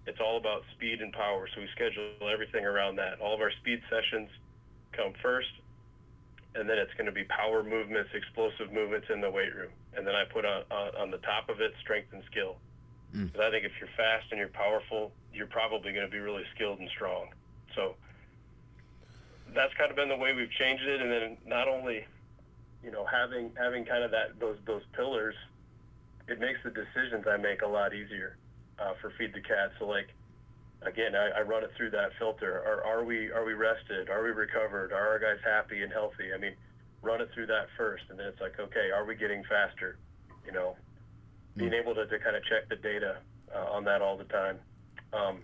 It's 0.07 0.19
all 0.19 0.37
about 0.37 0.63
speed 0.75 1.01
and 1.01 1.11
power. 1.11 1.47
So 1.53 1.61
we 1.61 1.67
schedule 1.73 2.29
everything 2.31 2.65
around 2.65 2.97
that. 2.97 3.19
All 3.19 3.33
of 3.33 3.41
our 3.41 3.51
speed 3.51 3.81
sessions 3.89 4.29
come 4.93 5.13
first 5.21 5.49
and 6.55 6.69
then 6.69 6.77
it's 6.77 6.93
going 6.93 7.05
to 7.05 7.11
be 7.11 7.25
power 7.25 7.63
movements, 7.63 8.09
explosive 8.13 8.71
movements 8.71 9.07
in 9.13 9.19
the 9.19 9.29
weight 9.29 9.53
room, 9.53 9.71
and 9.95 10.07
then 10.07 10.15
I 10.15 10.23
put 10.23 10.45
on 10.45 10.63
on, 10.71 11.11
the 11.11 11.17
top 11.17 11.49
of 11.49 11.59
it 11.59 11.73
strength 11.81 12.13
and 12.13 12.23
skill. 12.31 12.55
Mm. 13.13 13.37
I 13.39 13.51
think 13.51 13.65
if 13.65 13.73
you're 13.79 13.89
fast 13.95 14.27
and 14.31 14.39
you're 14.39 14.47
powerful, 14.47 15.11
you're 15.33 15.47
probably 15.47 15.91
going 15.91 16.05
to 16.05 16.11
be 16.11 16.19
really 16.19 16.43
skilled 16.55 16.79
and 16.79 16.89
strong. 16.89 17.27
So 17.75 17.95
that's 19.53 19.73
kind 19.75 19.89
of 19.89 19.95
been 19.95 20.09
the 20.09 20.17
way 20.17 20.33
we've 20.33 20.51
changed 20.51 20.83
it, 20.83 21.01
and 21.01 21.11
then 21.11 21.37
not 21.45 21.67
only, 21.67 22.05
you 22.83 22.91
know, 22.91 23.05
having 23.05 23.51
having 23.57 23.85
kind 23.85 24.03
of 24.03 24.11
that 24.11 24.39
those 24.39 24.57
those 24.65 24.83
pillars, 24.93 25.35
it 26.27 26.39
makes 26.39 26.59
the 26.63 26.71
decisions 26.71 27.25
I 27.27 27.37
make 27.37 27.61
a 27.61 27.67
lot 27.67 27.93
easier 27.93 28.37
uh, 28.79 28.93
for 29.01 29.11
feed 29.17 29.33
the 29.33 29.41
cat. 29.41 29.71
So 29.79 29.87
like 29.87 30.09
again, 30.81 31.15
I, 31.15 31.39
I 31.39 31.41
run 31.41 31.63
it 31.63 31.71
through 31.77 31.91
that 31.91 32.11
filter. 32.17 32.61
Are, 32.65 32.83
are 32.83 33.03
we 33.03 33.31
are 33.31 33.45
we 33.45 33.53
rested? 33.53 34.09
Are 34.09 34.23
we 34.23 34.29
recovered? 34.29 34.91
Are 34.91 35.07
our 35.07 35.19
guys 35.19 35.39
happy 35.43 35.81
and 35.81 35.91
healthy? 35.91 36.33
I 36.33 36.37
mean, 36.37 36.53
run 37.01 37.21
it 37.21 37.29
through 37.33 37.47
that 37.47 37.67
first, 37.77 38.03
and 38.09 38.19
then 38.19 38.27
it's 38.27 38.41
like, 38.41 38.59
okay, 38.59 38.91
are 38.93 39.05
we 39.05 39.15
getting 39.15 39.43
faster? 39.43 39.97
You 40.45 40.51
know, 40.51 40.75
being 41.55 41.71
mm. 41.71 41.81
able 41.81 41.95
to, 41.95 42.05
to 42.05 42.19
kind 42.19 42.35
of 42.35 42.43
check 42.45 42.69
the 42.69 42.75
data 42.75 43.17
uh, 43.53 43.71
on 43.71 43.83
that 43.85 44.01
all 44.01 44.17
the 44.17 44.25
time. 44.25 44.57
Um, 45.13 45.39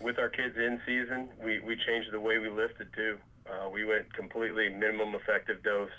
with 0.00 0.18
our 0.18 0.28
kids 0.28 0.56
in 0.56 0.80
season, 0.86 1.28
we, 1.42 1.60
we 1.60 1.76
changed 1.86 2.12
the 2.12 2.20
way 2.20 2.38
we 2.38 2.50
lifted 2.50 2.88
too. 2.94 3.16
Uh, 3.48 3.68
we 3.68 3.84
went 3.84 4.12
completely 4.12 4.68
minimum 4.68 5.14
effective 5.14 5.62
dose, 5.62 5.90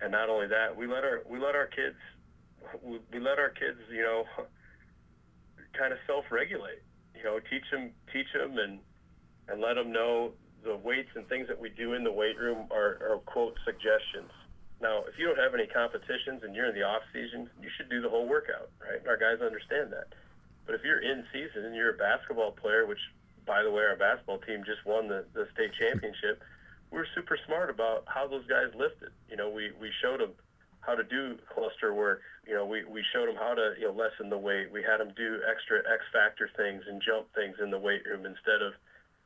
and 0.00 0.12
not 0.12 0.28
only 0.28 0.48
that, 0.48 0.76
we 0.76 0.86
let 0.86 1.04
our 1.04 1.22
we 1.28 1.38
let 1.38 1.54
our 1.54 1.66
kids 1.66 1.96
we, 2.82 2.98
we 3.12 3.20
let 3.20 3.38
our 3.38 3.50
kids 3.50 3.78
you 3.90 4.02
know 4.02 4.24
kind 5.78 5.92
of 5.92 5.98
self 6.06 6.24
regulate 6.30 6.82
you 7.22 7.30
know, 7.30 7.38
teach 7.38 7.64
them, 7.70 7.90
teach 8.12 8.26
them, 8.34 8.58
and 8.58 8.78
and 9.48 9.60
let 9.60 9.74
them 9.74 9.92
know 9.92 10.32
the 10.64 10.76
weights 10.76 11.10
and 11.14 11.26
things 11.28 11.48
that 11.48 11.58
we 11.58 11.68
do 11.70 11.94
in 11.94 12.04
the 12.04 12.12
weight 12.12 12.38
room 12.38 12.66
are, 12.70 12.98
are 13.02 13.18
quote 13.26 13.58
suggestions. 13.64 14.30
Now, 14.80 15.02
if 15.06 15.18
you 15.18 15.26
don't 15.26 15.38
have 15.38 15.54
any 15.54 15.66
competitions 15.66 16.42
and 16.42 16.54
you're 16.54 16.66
in 16.66 16.74
the 16.74 16.82
off 16.82 17.02
season, 17.12 17.50
you 17.60 17.68
should 17.76 17.90
do 17.90 18.00
the 18.00 18.08
whole 18.08 18.28
workout, 18.28 18.70
right? 18.80 19.02
Our 19.06 19.16
guys 19.16 19.42
understand 19.42 19.92
that. 19.92 20.14
But 20.64 20.76
if 20.76 20.82
you're 20.84 21.02
in 21.02 21.24
season 21.32 21.64
and 21.66 21.74
you're 21.74 21.90
a 21.90 21.98
basketball 21.98 22.52
player, 22.52 22.86
which 22.86 23.02
by 23.44 23.62
the 23.62 23.70
way, 23.70 23.82
our 23.82 23.96
basketball 23.96 24.38
team 24.38 24.62
just 24.64 24.86
won 24.86 25.08
the, 25.08 25.24
the 25.34 25.48
state 25.54 25.72
championship, 25.78 26.42
we 26.90 26.98
are 26.98 27.06
super 27.14 27.38
smart 27.46 27.68
about 27.70 28.04
how 28.06 28.26
those 28.28 28.46
guys 28.46 28.70
lifted. 28.78 29.10
You 29.28 29.36
know, 29.36 29.50
we, 29.50 29.72
we 29.80 29.90
showed 30.00 30.20
them 30.20 30.34
how 30.82 30.94
to 30.94 31.02
do 31.02 31.38
cluster 31.48 31.94
work. 31.94 32.20
You 32.46 32.54
know, 32.54 32.66
we, 32.66 32.84
we 32.84 33.02
showed 33.12 33.28
them 33.28 33.36
how 33.38 33.54
to 33.54 33.74
you 33.78 33.86
know 33.86 33.94
lessen 33.94 34.28
the 34.28 34.38
weight. 34.38 34.70
We 34.70 34.82
had 34.82 34.98
them 34.98 35.14
do 35.16 35.40
extra 35.48 35.78
X 35.78 36.04
factor 36.12 36.50
things 36.56 36.82
and 36.86 37.00
jump 37.00 37.32
things 37.34 37.56
in 37.62 37.70
the 37.70 37.78
weight 37.78 38.04
room 38.04 38.26
instead 38.26 38.60
of 38.60 38.74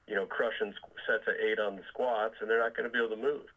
you 0.06 0.14
know 0.14 0.26
crushing 0.26 0.72
sets 1.04 1.26
of 1.26 1.34
eight 1.40 1.58
on 1.58 1.76
the 1.76 1.82
squats, 1.88 2.36
and 2.40 2.48
they're 2.48 2.62
not 2.62 2.76
going 2.76 2.88
to 2.88 2.92
be 2.92 3.02
able 3.02 3.16
to 3.16 3.20
move. 3.20 3.48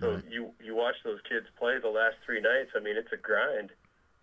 So 0.00 0.14
right. 0.14 0.24
you 0.30 0.50
you 0.62 0.74
watch 0.74 0.96
those 1.04 1.20
kids 1.28 1.46
play 1.58 1.78
the 1.78 1.92
last 1.92 2.16
three 2.24 2.40
nights. 2.40 2.72
I 2.74 2.80
mean, 2.80 2.96
it's 2.96 3.12
a 3.12 3.20
grind. 3.20 3.70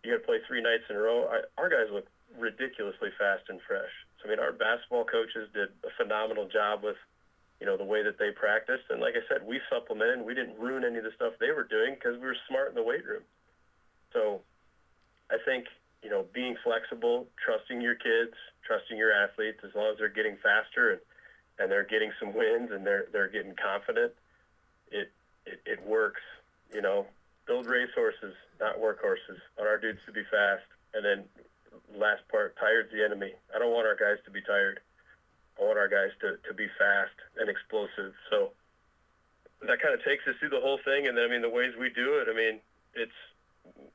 You 0.03 0.15
got 0.15 0.23
to 0.23 0.25
play 0.25 0.39
three 0.47 0.63
nights 0.63 0.87
in 0.89 0.95
a 0.95 0.99
row. 0.99 1.27
I, 1.27 1.43
our 1.59 1.69
guys 1.69 1.91
look 1.91 2.07
ridiculously 2.37 3.09
fast 3.17 3.49
and 3.49 3.59
fresh. 3.67 3.91
So 4.19 4.27
I 4.27 4.31
mean, 4.31 4.39
our 4.39 4.51
basketball 4.51 5.05
coaches 5.05 5.49
did 5.53 5.69
a 5.83 5.91
phenomenal 5.97 6.47
job 6.47 6.83
with, 6.83 6.99
you 7.59 7.65
know, 7.65 7.75
the 7.77 7.83
way 7.83 8.03
that 8.03 8.17
they 8.17 8.31
practiced. 8.31 8.85
And 8.89 9.01
like 9.01 9.15
I 9.15 9.23
said, 9.27 9.45
we 9.45 9.59
supplemented. 9.69 10.25
We 10.25 10.33
didn't 10.33 10.57
ruin 10.57 10.83
any 10.83 10.97
of 10.97 11.03
the 11.03 11.11
stuff 11.15 11.33
they 11.39 11.51
were 11.51 11.63
doing 11.63 11.95
because 11.95 12.19
we 12.19 12.25
were 12.25 12.37
smart 12.47 12.69
in 12.69 12.75
the 12.75 12.83
weight 12.83 13.05
room. 13.05 13.23
So 14.13 14.41
I 15.29 15.37
think 15.45 15.65
you 16.01 16.09
know 16.09 16.25
being 16.33 16.55
flexible, 16.63 17.27
trusting 17.43 17.81
your 17.81 17.95
kids, 17.95 18.33
trusting 18.65 18.97
your 18.97 19.11
athletes, 19.11 19.59
as 19.63 19.75
long 19.75 19.91
as 19.91 19.97
they're 19.97 20.09
getting 20.09 20.37
faster 20.41 20.91
and 20.91 21.01
and 21.59 21.69
they're 21.69 21.83
getting 21.83 22.11
some 22.19 22.33
wins 22.33 22.71
and 22.71 22.85
they're 22.85 23.07
they're 23.11 23.27
getting 23.27 23.53
confident, 23.55 24.13
it 24.91 25.11
it, 25.45 25.61
it 25.65 25.85
works. 25.85 26.21
You 26.73 26.81
know, 26.81 27.07
build 27.45 27.65
racehorses, 27.65 28.35
not 28.59 28.79
workhorses. 28.79 29.41
On 29.59 29.67
our 29.67 29.77
dudes 29.77 29.99
to 30.05 30.11
be 30.13 30.23
fast, 30.31 30.63
and 30.93 31.03
then 31.03 31.25
last 31.97 32.21
part, 32.31 32.55
tired's 32.57 32.91
the 32.91 33.03
enemy. 33.03 33.33
I 33.53 33.59
don't 33.59 33.73
want 33.73 33.87
our 33.87 33.95
guys 33.95 34.23
to 34.25 34.31
be 34.31 34.41
tired. 34.41 34.79
I 35.59 35.63
want 35.63 35.77
our 35.77 35.87
guys 35.87 36.11
to, 36.21 36.37
to 36.47 36.53
be 36.53 36.67
fast 36.77 37.15
and 37.37 37.49
explosive. 37.49 38.13
So 38.29 38.51
that 39.67 39.81
kind 39.81 39.93
of 39.93 40.03
takes 40.03 40.25
us 40.27 40.35
through 40.39 40.49
the 40.49 40.61
whole 40.61 40.79
thing. 40.85 41.07
And 41.07 41.17
then, 41.17 41.25
I 41.25 41.27
mean, 41.27 41.41
the 41.41 41.49
ways 41.49 41.73
we 41.79 41.89
do 41.89 42.19
it, 42.19 42.27
I 42.31 42.35
mean, 42.35 42.59
it's 42.95 43.15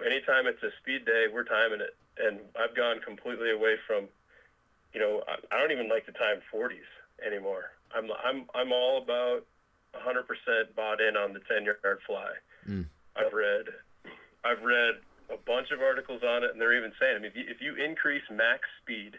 anytime 0.04 0.46
it's 0.46 0.62
a 0.62 0.70
speed 0.82 1.04
day, 1.06 1.26
we're 1.32 1.44
timing 1.44 1.80
it. 1.80 1.96
And 2.18 2.38
I've 2.58 2.76
gone 2.76 3.00
completely 3.00 3.50
away 3.50 3.76
from, 3.86 4.06
you 4.92 5.00
know, 5.00 5.22
I, 5.26 5.36
I 5.54 5.60
don't 5.60 5.72
even 5.72 5.88
like 5.88 6.06
to 6.06 6.12
time 6.12 6.38
40s 6.52 6.86
anymore. 7.24 7.72
I'm, 7.94 8.10
I'm, 8.24 8.44
I'm 8.54 8.72
all 8.72 9.02
about 9.02 9.46
100% 9.94 10.74
bought 10.76 11.00
in 11.00 11.16
on 11.16 11.32
the 11.32 11.40
10 11.48 11.64
yard 11.64 11.98
fly. 12.06 12.30
Mm. 12.68 12.86
I've 13.16 13.32
read, 13.32 13.66
I've 14.44 14.62
read 14.62 14.96
a 15.30 15.36
bunch 15.46 15.70
of 15.70 15.80
articles 15.80 16.22
on 16.22 16.44
it, 16.44 16.50
and 16.52 16.60
they're 16.60 16.76
even 16.76 16.92
saying, 17.00 17.16
I 17.16 17.18
mean, 17.20 17.30
if 17.30 17.36
you, 17.36 17.44
if 17.48 17.60
you 17.60 17.82
increase 17.82 18.22
max 18.30 18.62
speed, 18.82 19.18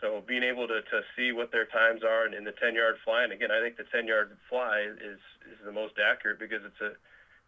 so 0.00 0.22
being 0.26 0.42
able 0.42 0.66
to, 0.66 0.80
to 0.80 0.98
see 1.16 1.32
what 1.32 1.52
their 1.52 1.66
times 1.66 2.02
are 2.02 2.26
in, 2.26 2.34
in 2.34 2.44
the 2.44 2.52
10 2.52 2.74
yard 2.74 2.96
fly, 3.04 3.24
and 3.24 3.32
again, 3.32 3.50
I 3.50 3.60
think 3.60 3.76
the 3.76 3.84
10 3.84 4.06
yard 4.06 4.36
fly 4.48 4.88
is, 4.96 5.20
is 5.44 5.58
the 5.64 5.72
most 5.72 5.94
accurate 6.00 6.38
because 6.38 6.64
it's 6.64 6.80
a, 6.80 6.96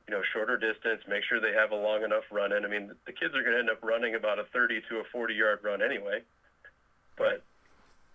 you 0.09 0.13
know, 0.13 0.23
shorter 0.33 0.57
distance, 0.57 1.01
make 1.09 1.25
sure 1.25 1.41
they 1.41 1.55
have 1.55 1.71
a 1.73 1.77
long 1.77 2.03
enough 2.05 2.25
run 2.31 2.53
in. 2.53 2.65
I 2.65 2.69
mean, 2.69 2.93
the 3.07 3.13
kids 3.13 3.35
are 3.35 3.43
going 3.43 3.55
to 3.55 3.61
end 3.61 3.71
up 3.71 3.83
running 3.83 4.15
about 4.15 4.39
a 4.39 4.45
30 4.53 4.83
to 4.91 4.99
a 4.99 5.05
40 5.11 5.35
yard 5.35 5.61
run 5.63 5.81
anyway, 5.81 6.21
but 7.17 7.43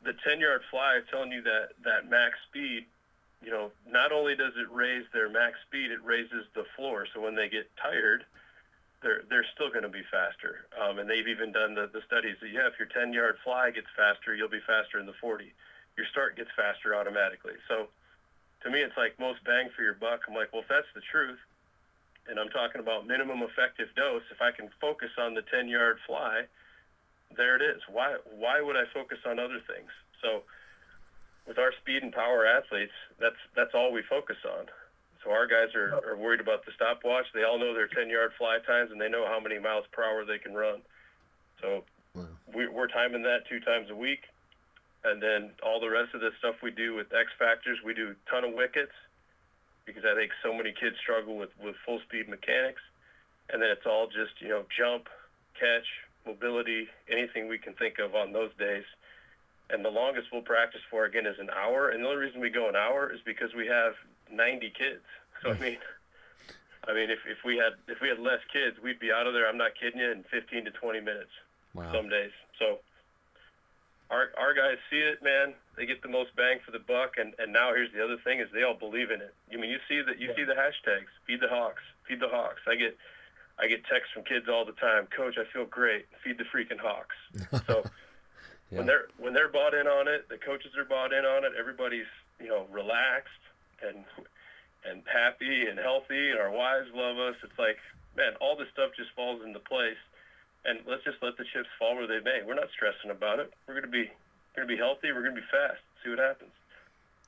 the 0.03 0.13
10 0.27 0.39
yard 0.39 0.61
fly, 0.69 0.99
telling 1.09 1.31
you 1.31 1.41
that, 1.41 1.73
that 1.83 2.09
max 2.09 2.37
speed, 2.49 2.85
you 3.41 3.51
know, 3.51 3.71
not 3.89 4.11
only 4.11 4.35
does 4.35 4.53
it 4.57 4.69
raise 4.71 5.05
their 5.13 5.29
max 5.29 5.57
speed, 5.67 5.91
it 5.91 6.03
raises 6.03 6.45
the 6.53 6.65
floor. 6.75 7.07
So 7.13 7.21
when 7.21 7.35
they 7.35 7.49
get 7.49 7.69
tired, 7.81 8.25
they're 9.01 9.23
they're 9.29 9.45
still 9.53 9.69
going 9.69 9.83
to 9.85 9.93
be 9.93 10.03
faster. 10.09 10.67
Um, 10.73 10.99
and 10.99 11.09
they've 11.09 11.27
even 11.27 11.51
done 11.51 11.75
the, 11.75 11.89
the 11.91 12.01
studies 12.05 12.37
that 12.41 12.49
yeah, 12.49 12.67
if 12.67 12.79
your 12.79 12.87
10 12.87 13.13
yard 13.13 13.37
fly 13.43 13.71
gets 13.71 13.87
faster, 13.95 14.35
you'll 14.35 14.49
be 14.49 14.63
faster 14.65 14.99
in 14.99 15.05
the 15.05 15.17
40. 15.21 15.53
Your 15.97 16.05
start 16.07 16.35
gets 16.35 16.49
faster 16.55 16.95
automatically. 16.95 17.57
So 17.67 17.87
to 18.63 18.69
me, 18.69 18.81
it's 18.81 18.97
like 18.97 19.19
most 19.19 19.43
bang 19.43 19.69
for 19.75 19.83
your 19.83 19.93
buck. 19.93 20.21
I'm 20.27 20.35
like, 20.35 20.51
well, 20.53 20.61
if 20.61 20.67
that's 20.67 20.89
the 20.95 21.01
truth, 21.01 21.39
and 22.29 22.39
I'm 22.39 22.49
talking 22.49 22.81
about 22.81 23.07
minimum 23.07 23.41
effective 23.41 23.87
dose, 23.95 24.25
if 24.31 24.41
I 24.41 24.51
can 24.51 24.69
focus 24.81 25.11
on 25.17 25.33
the 25.33 25.43
10 25.43 25.69
yard 25.69 25.97
fly, 26.05 26.43
there 27.35 27.55
it 27.55 27.61
is. 27.61 27.81
Why 27.91 28.17
why 28.35 28.61
would 28.61 28.75
I 28.75 28.85
focus 28.93 29.19
on 29.25 29.39
other 29.39 29.61
things? 29.67 29.91
So 30.21 30.43
with 31.47 31.57
our 31.57 31.71
speed 31.81 32.03
and 32.03 32.11
power 32.11 32.45
athletes, 32.45 32.95
that's 33.19 33.39
that's 33.55 33.73
all 33.73 33.91
we 33.91 34.01
focus 34.09 34.37
on. 34.45 34.65
So 35.27 35.33
our 35.33 35.45
guys 35.45 35.75
are, 35.75 35.99
are 36.07 36.15
worried 36.15 36.39
about 36.39 36.65
the 36.65 36.71
stopwatch. 36.71 37.25
They 37.33 37.43
all 37.43 37.59
know 37.59 37.73
their 37.73 37.91
10 37.91 38.09
yard 38.09 38.31
fly 38.37 38.59
times 38.65 38.91
and 38.91 39.01
they 39.01 39.09
know 39.09 39.27
how 39.27 39.41
many 39.41 39.59
miles 39.59 39.83
per 39.91 40.01
hour 40.01 40.23
they 40.23 40.37
can 40.37 40.53
run. 40.53 40.79
So 41.61 41.83
wow. 42.15 42.23
we, 42.55 42.67
we're 42.69 42.87
timing 42.87 43.23
that 43.23 43.43
two 43.49 43.59
times 43.59 43.89
a 43.91 43.95
week. 43.95 44.23
And 45.03 45.21
then 45.21 45.51
all 45.61 45.81
the 45.81 45.89
rest 45.89 46.15
of 46.15 46.21
the 46.21 46.31
stuff 46.39 46.55
we 46.63 46.71
do 46.71 46.95
with 46.95 47.11
X 47.11 47.27
factors, 47.37 47.79
we 47.83 47.93
do 47.93 48.15
a 48.15 48.31
ton 48.31 48.45
of 48.45 48.55
wickets 48.55 48.95
because 49.85 50.03
I 50.05 50.15
think 50.15 50.31
so 50.41 50.55
many 50.55 50.71
kids 50.71 50.95
struggle 51.03 51.35
with, 51.35 51.51
with 51.61 51.75
full 51.85 51.99
speed 52.07 52.29
mechanics. 52.29 52.81
And 53.51 53.61
then 53.61 53.69
it's 53.69 53.85
all 53.85 54.07
just, 54.07 54.39
you 54.39 54.47
know, 54.47 54.63
jump, 54.71 55.11
catch, 55.59 55.87
mobility, 56.25 56.87
anything 57.11 57.49
we 57.49 57.57
can 57.57 57.73
think 57.73 57.99
of 57.99 58.15
on 58.15 58.31
those 58.31 58.51
days. 58.57 58.87
And 59.69 59.83
the 59.83 59.91
longest 59.91 60.27
we'll 60.31 60.47
practice 60.47 60.81
for 60.89 61.03
again 61.03 61.25
is 61.27 61.35
an 61.39 61.49
hour. 61.49 61.89
And 61.89 62.03
the 62.03 62.07
only 62.07 62.23
reason 62.23 62.39
we 62.39 62.49
go 62.49 62.69
an 62.69 62.77
hour 62.77 63.11
is 63.11 63.19
because 63.25 63.53
we 63.53 63.67
have 63.67 63.93
90 64.31 64.73
kids. 64.77 65.03
So 65.41 65.51
I 65.51 65.59
mean, 65.59 65.77
I 66.87 66.93
mean, 66.93 67.09
if, 67.09 67.19
if 67.27 67.43
we 67.43 67.57
had 67.57 67.73
if 67.87 68.01
we 68.01 68.07
had 68.07 68.19
less 68.19 68.39
kids, 68.51 68.77
we'd 68.81 68.99
be 68.99 69.11
out 69.11 69.27
of 69.27 69.33
there. 69.33 69.47
I'm 69.47 69.57
not 69.57 69.71
kidding 69.79 69.99
you 69.99 70.11
in 70.11 70.23
15 70.31 70.65
to 70.65 70.71
20 70.71 70.99
minutes. 71.01 71.31
Wow. 71.73 71.91
Some 71.91 72.09
days. 72.09 72.31
So 72.57 72.79
our 74.09 74.29
our 74.37 74.53
guys 74.53 74.77
see 74.89 74.99
it, 74.99 75.21
man. 75.21 75.53
They 75.75 75.85
get 75.85 76.01
the 76.01 76.07
most 76.07 76.35
bang 76.35 76.59
for 76.65 76.71
the 76.71 76.79
buck. 76.79 77.15
And 77.17 77.33
and 77.39 77.51
now 77.51 77.73
here's 77.73 77.91
the 77.91 78.03
other 78.03 78.17
thing: 78.23 78.39
is 78.39 78.47
they 78.53 78.63
all 78.63 78.73
believe 78.73 79.11
in 79.11 79.21
it. 79.21 79.33
I 79.51 79.57
mean, 79.57 79.69
you 79.69 79.79
see 79.87 80.01
that 80.01 80.19
you 80.19 80.33
see 80.35 80.43
the 80.43 80.53
hashtags. 80.53 81.11
Feed 81.25 81.41
the 81.41 81.49
Hawks. 81.49 81.83
Feed 82.07 82.19
the 82.19 82.29
Hawks. 82.29 82.61
I 82.67 82.75
get 82.75 82.97
I 83.59 83.67
get 83.67 83.85
texts 83.85 84.13
from 84.13 84.23
kids 84.23 84.47
all 84.47 84.65
the 84.65 84.73
time. 84.73 85.07
Coach, 85.07 85.35
I 85.37 85.43
feel 85.51 85.65
great. 85.65 86.05
Feed 86.23 86.37
the 86.37 86.45
freaking 86.45 86.79
Hawks. 86.79 87.15
So. 87.67 87.83
yeah. 88.71 88.79
When 88.79 88.87
they're 88.87 89.07
when 89.17 89.33
they're 89.33 89.49
bought 89.49 89.73
in 89.73 89.87
on 89.87 90.07
it, 90.07 90.29
the 90.29 90.37
coaches 90.37 90.71
are 90.77 90.85
bought 90.85 91.11
in 91.11 91.25
on 91.25 91.43
it. 91.43 91.51
Everybody's 91.59 92.09
you 92.39 92.47
know 92.47 92.65
relaxed 92.71 93.43
and 93.81 94.05
and 94.85 95.03
happy 95.05 95.67
and 95.67 95.77
healthy, 95.79 96.31
and 96.31 96.39
our 96.39 96.51
wives 96.51 96.87
love 96.93 97.17
us. 97.17 97.35
It's 97.43 97.59
like, 97.59 97.77
man, 98.15 98.33
all 98.39 98.55
this 98.55 98.67
stuff 98.71 98.91
just 98.95 99.09
falls 99.15 99.41
into 99.45 99.59
place, 99.59 99.99
and 100.65 100.79
let's 100.87 101.03
just 101.03 101.17
let 101.21 101.37
the 101.37 101.43
chips 101.43 101.69
fall 101.77 101.95
where 101.95 102.07
they 102.07 102.23
may. 102.23 102.41
We're 102.45 102.55
not 102.55 102.69
stressing 102.73 103.11
about 103.11 103.39
it. 103.39 103.51
We're 103.67 103.75
gonna 103.75 103.91
be 103.91 104.09
gonna 104.55 104.67
be 104.67 104.77
healthy. 104.77 105.11
We're 105.11 105.23
gonna 105.23 105.35
be 105.35 105.51
fast. 105.51 105.81
See 106.03 106.09
what 106.09 106.19
happens. 106.19 106.51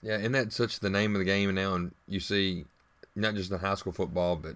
Yeah, 0.02 0.18
and 0.18 0.34
that's 0.34 0.56
such 0.56 0.80
the 0.80 0.90
name 0.90 1.16
of 1.16 1.20
the 1.20 1.26
game 1.26 1.54
now, 1.54 1.76
and 1.76 1.94
you 2.08 2.20
see 2.20 2.66
not 3.16 3.36
just 3.36 3.52
in 3.52 3.60
high 3.60 3.76
school 3.76 3.92
football, 3.92 4.36
but 4.36 4.56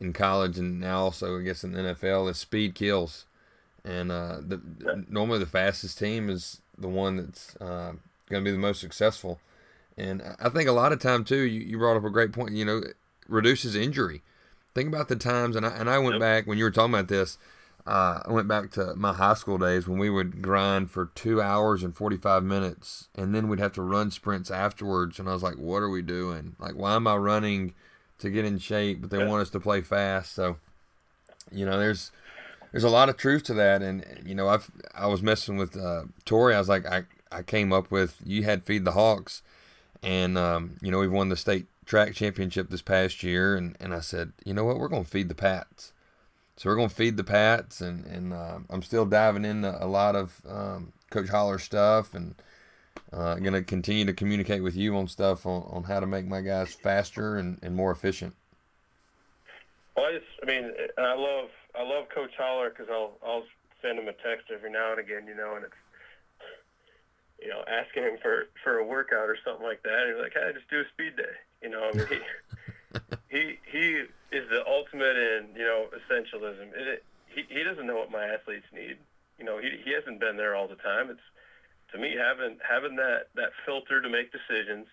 in 0.00 0.12
college 0.12 0.58
and 0.58 0.80
now 0.80 1.04
also 1.04 1.38
I 1.38 1.42
guess 1.42 1.64
in 1.64 1.72
the 1.72 1.80
NFL 1.80 2.30
is 2.30 2.38
speed 2.38 2.74
kills, 2.74 3.26
and 3.84 4.10
uh, 4.10 4.38
the, 4.40 4.60
yeah. 4.84 4.94
normally 5.08 5.38
the 5.38 5.46
fastest 5.46 5.98
team 5.98 6.28
is 6.28 6.60
the 6.76 6.88
one 6.88 7.16
that's 7.16 7.56
uh, 7.56 7.92
going 8.28 8.42
to 8.42 8.44
be 8.44 8.52
the 8.52 8.58
most 8.58 8.80
successful. 8.80 9.40
And 9.98 10.22
I 10.38 10.48
think 10.48 10.68
a 10.68 10.72
lot 10.72 10.92
of 10.92 11.00
time 11.00 11.24
too, 11.24 11.42
you, 11.42 11.60
you 11.60 11.78
brought 11.78 11.96
up 11.96 12.04
a 12.04 12.10
great 12.10 12.32
point. 12.32 12.52
You 12.52 12.64
know, 12.64 12.82
reduces 13.28 13.74
injury. 13.74 14.22
Think 14.74 14.88
about 14.88 15.08
the 15.08 15.16
times, 15.16 15.56
and 15.56 15.64
I 15.64 15.70
and 15.70 15.88
I 15.88 15.98
went 15.98 16.14
yep. 16.14 16.20
back 16.20 16.46
when 16.46 16.58
you 16.58 16.64
were 16.64 16.70
talking 16.70 16.94
about 16.94 17.08
this. 17.08 17.38
Uh, 17.86 18.20
I 18.26 18.32
went 18.32 18.48
back 18.48 18.72
to 18.72 18.96
my 18.96 19.12
high 19.12 19.34
school 19.34 19.58
days 19.58 19.86
when 19.86 19.98
we 19.98 20.10
would 20.10 20.42
grind 20.42 20.90
for 20.90 21.10
two 21.14 21.40
hours 21.40 21.84
and 21.84 21.96
45 21.96 22.42
minutes, 22.42 23.08
and 23.14 23.32
then 23.32 23.48
we'd 23.48 23.60
have 23.60 23.72
to 23.74 23.82
run 23.82 24.10
sprints 24.10 24.50
afterwards. 24.50 25.20
And 25.20 25.28
I 25.28 25.32
was 25.32 25.42
like, 25.42 25.54
what 25.54 25.84
are 25.84 25.88
we 25.88 26.02
doing? 26.02 26.56
Like, 26.58 26.74
why 26.74 26.96
am 26.96 27.06
I 27.06 27.14
running 27.14 27.74
to 28.18 28.28
get 28.28 28.44
in 28.44 28.58
shape? 28.58 29.00
But 29.00 29.10
they 29.10 29.24
want 29.24 29.42
us 29.42 29.50
to 29.50 29.60
play 29.60 29.82
fast. 29.82 30.32
So, 30.32 30.56
you 31.52 31.64
know, 31.64 31.78
there's 31.78 32.10
there's 32.72 32.84
a 32.84 32.90
lot 32.90 33.08
of 33.08 33.16
truth 33.16 33.44
to 33.44 33.54
that. 33.54 33.82
And, 33.82 34.04
you 34.24 34.34
know, 34.34 34.48
I've, 34.48 34.70
I 34.94 35.06
was 35.06 35.22
messing 35.22 35.56
with 35.56 35.76
uh, 35.76 36.04
Tori. 36.24 36.54
I 36.54 36.58
was 36.58 36.68
like, 36.68 36.84
I, 36.84 37.04
I 37.32 37.42
came 37.42 37.72
up 37.72 37.90
with, 37.90 38.16
you 38.24 38.42
had 38.42 38.64
Feed 38.64 38.84
the 38.84 38.92
Hawks 38.92 39.42
and 40.02 40.36
um, 40.38 40.76
you 40.80 40.90
know 40.90 40.98
we've 40.98 41.12
won 41.12 41.28
the 41.28 41.36
state 41.36 41.66
track 41.84 42.14
championship 42.14 42.68
this 42.68 42.82
past 42.82 43.22
year, 43.22 43.56
and, 43.56 43.76
and 43.80 43.94
I 43.94 44.00
said, 44.00 44.32
you 44.44 44.52
know 44.52 44.64
what, 44.64 44.78
we're 44.78 44.88
going 44.88 45.04
to 45.04 45.10
feed 45.10 45.28
the 45.28 45.34
Pats. 45.34 45.92
So 46.56 46.68
we're 46.68 46.76
going 46.76 46.88
to 46.88 46.94
feed 46.94 47.16
the 47.16 47.24
Pats, 47.24 47.80
and 47.80 48.04
and 48.06 48.32
uh, 48.32 48.58
I'm 48.70 48.82
still 48.82 49.06
diving 49.06 49.44
into 49.44 49.76
a 49.82 49.86
lot 49.86 50.16
of 50.16 50.40
um, 50.48 50.92
Coach 51.10 51.28
Holler 51.28 51.58
stuff, 51.58 52.14
and 52.14 52.34
uh, 53.12 53.36
going 53.36 53.52
to 53.52 53.62
continue 53.62 54.04
to 54.04 54.12
communicate 54.12 54.62
with 54.62 54.74
you 54.74 54.96
on 54.96 55.08
stuff 55.08 55.46
on, 55.46 55.62
on 55.70 55.84
how 55.84 56.00
to 56.00 56.06
make 56.06 56.26
my 56.26 56.40
guys 56.40 56.74
faster 56.74 57.36
and, 57.36 57.58
and 57.62 57.74
more 57.74 57.90
efficient. 57.90 58.34
Well, 59.96 60.06
I 60.06 60.12
just, 60.12 60.26
I 60.42 60.46
mean, 60.46 60.72
I 60.98 61.14
love 61.14 61.48
I 61.78 61.82
love 61.82 62.08
Coach 62.08 62.32
Holler 62.38 62.70
because 62.70 62.86
I'll 62.90 63.12
I'll 63.24 63.44
send 63.82 63.98
him 63.98 64.08
a 64.08 64.12
text 64.12 64.50
every 64.52 64.70
now 64.70 64.92
and 64.92 65.00
again, 65.00 65.26
you 65.26 65.34
know, 65.34 65.56
and 65.56 65.64
it's 65.64 65.74
you 67.40 67.48
know, 67.48 67.62
asking 67.66 68.02
him 68.02 68.18
for 68.22 68.48
for 68.62 68.78
a 68.78 68.84
workout 68.84 69.28
or 69.28 69.36
something 69.44 69.66
like 69.66 69.82
that. 69.82 70.06
And 70.06 70.14
he's 70.14 70.22
like, 70.22 70.34
"Hey, 70.34 70.52
just 70.54 70.68
do 70.70 70.80
a 70.80 70.88
speed 70.92 71.16
day." 71.16 71.36
You 71.62 71.70
know, 71.70 71.88
I 71.88 71.92
mean, 71.92 72.06
he, 73.28 73.58
he 73.70 74.06
he 74.30 74.36
is 74.36 74.48
the 74.50 74.66
ultimate 74.66 75.16
in 75.16 75.48
you 75.54 75.64
know 75.64 75.86
essentialism. 75.94 76.72
It, 76.74 77.04
he 77.28 77.44
he 77.48 77.62
doesn't 77.62 77.86
know 77.86 77.96
what 77.96 78.10
my 78.10 78.24
athletes 78.24 78.66
need. 78.72 78.96
You 79.38 79.44
know, 79.44 79.58
he 79.58 79.70
he 79.84 79.92
hasn't 79.92 80.20
been 80.20 80.36
there 80.36 80.54
all 80.54 80.68
the 80.68 80.76
time. 80.76 81.10
It's 81.10 81.20
to 81.92 81.98
me 81.98 82.16
having 82.16 82.58
having 82.66 82.96
that 82.96 83.28
that 83.34 83.50
filter 83.64 84.00
to 84.00 84.08
make 84.08 84.32
decisions. 84.32 84.86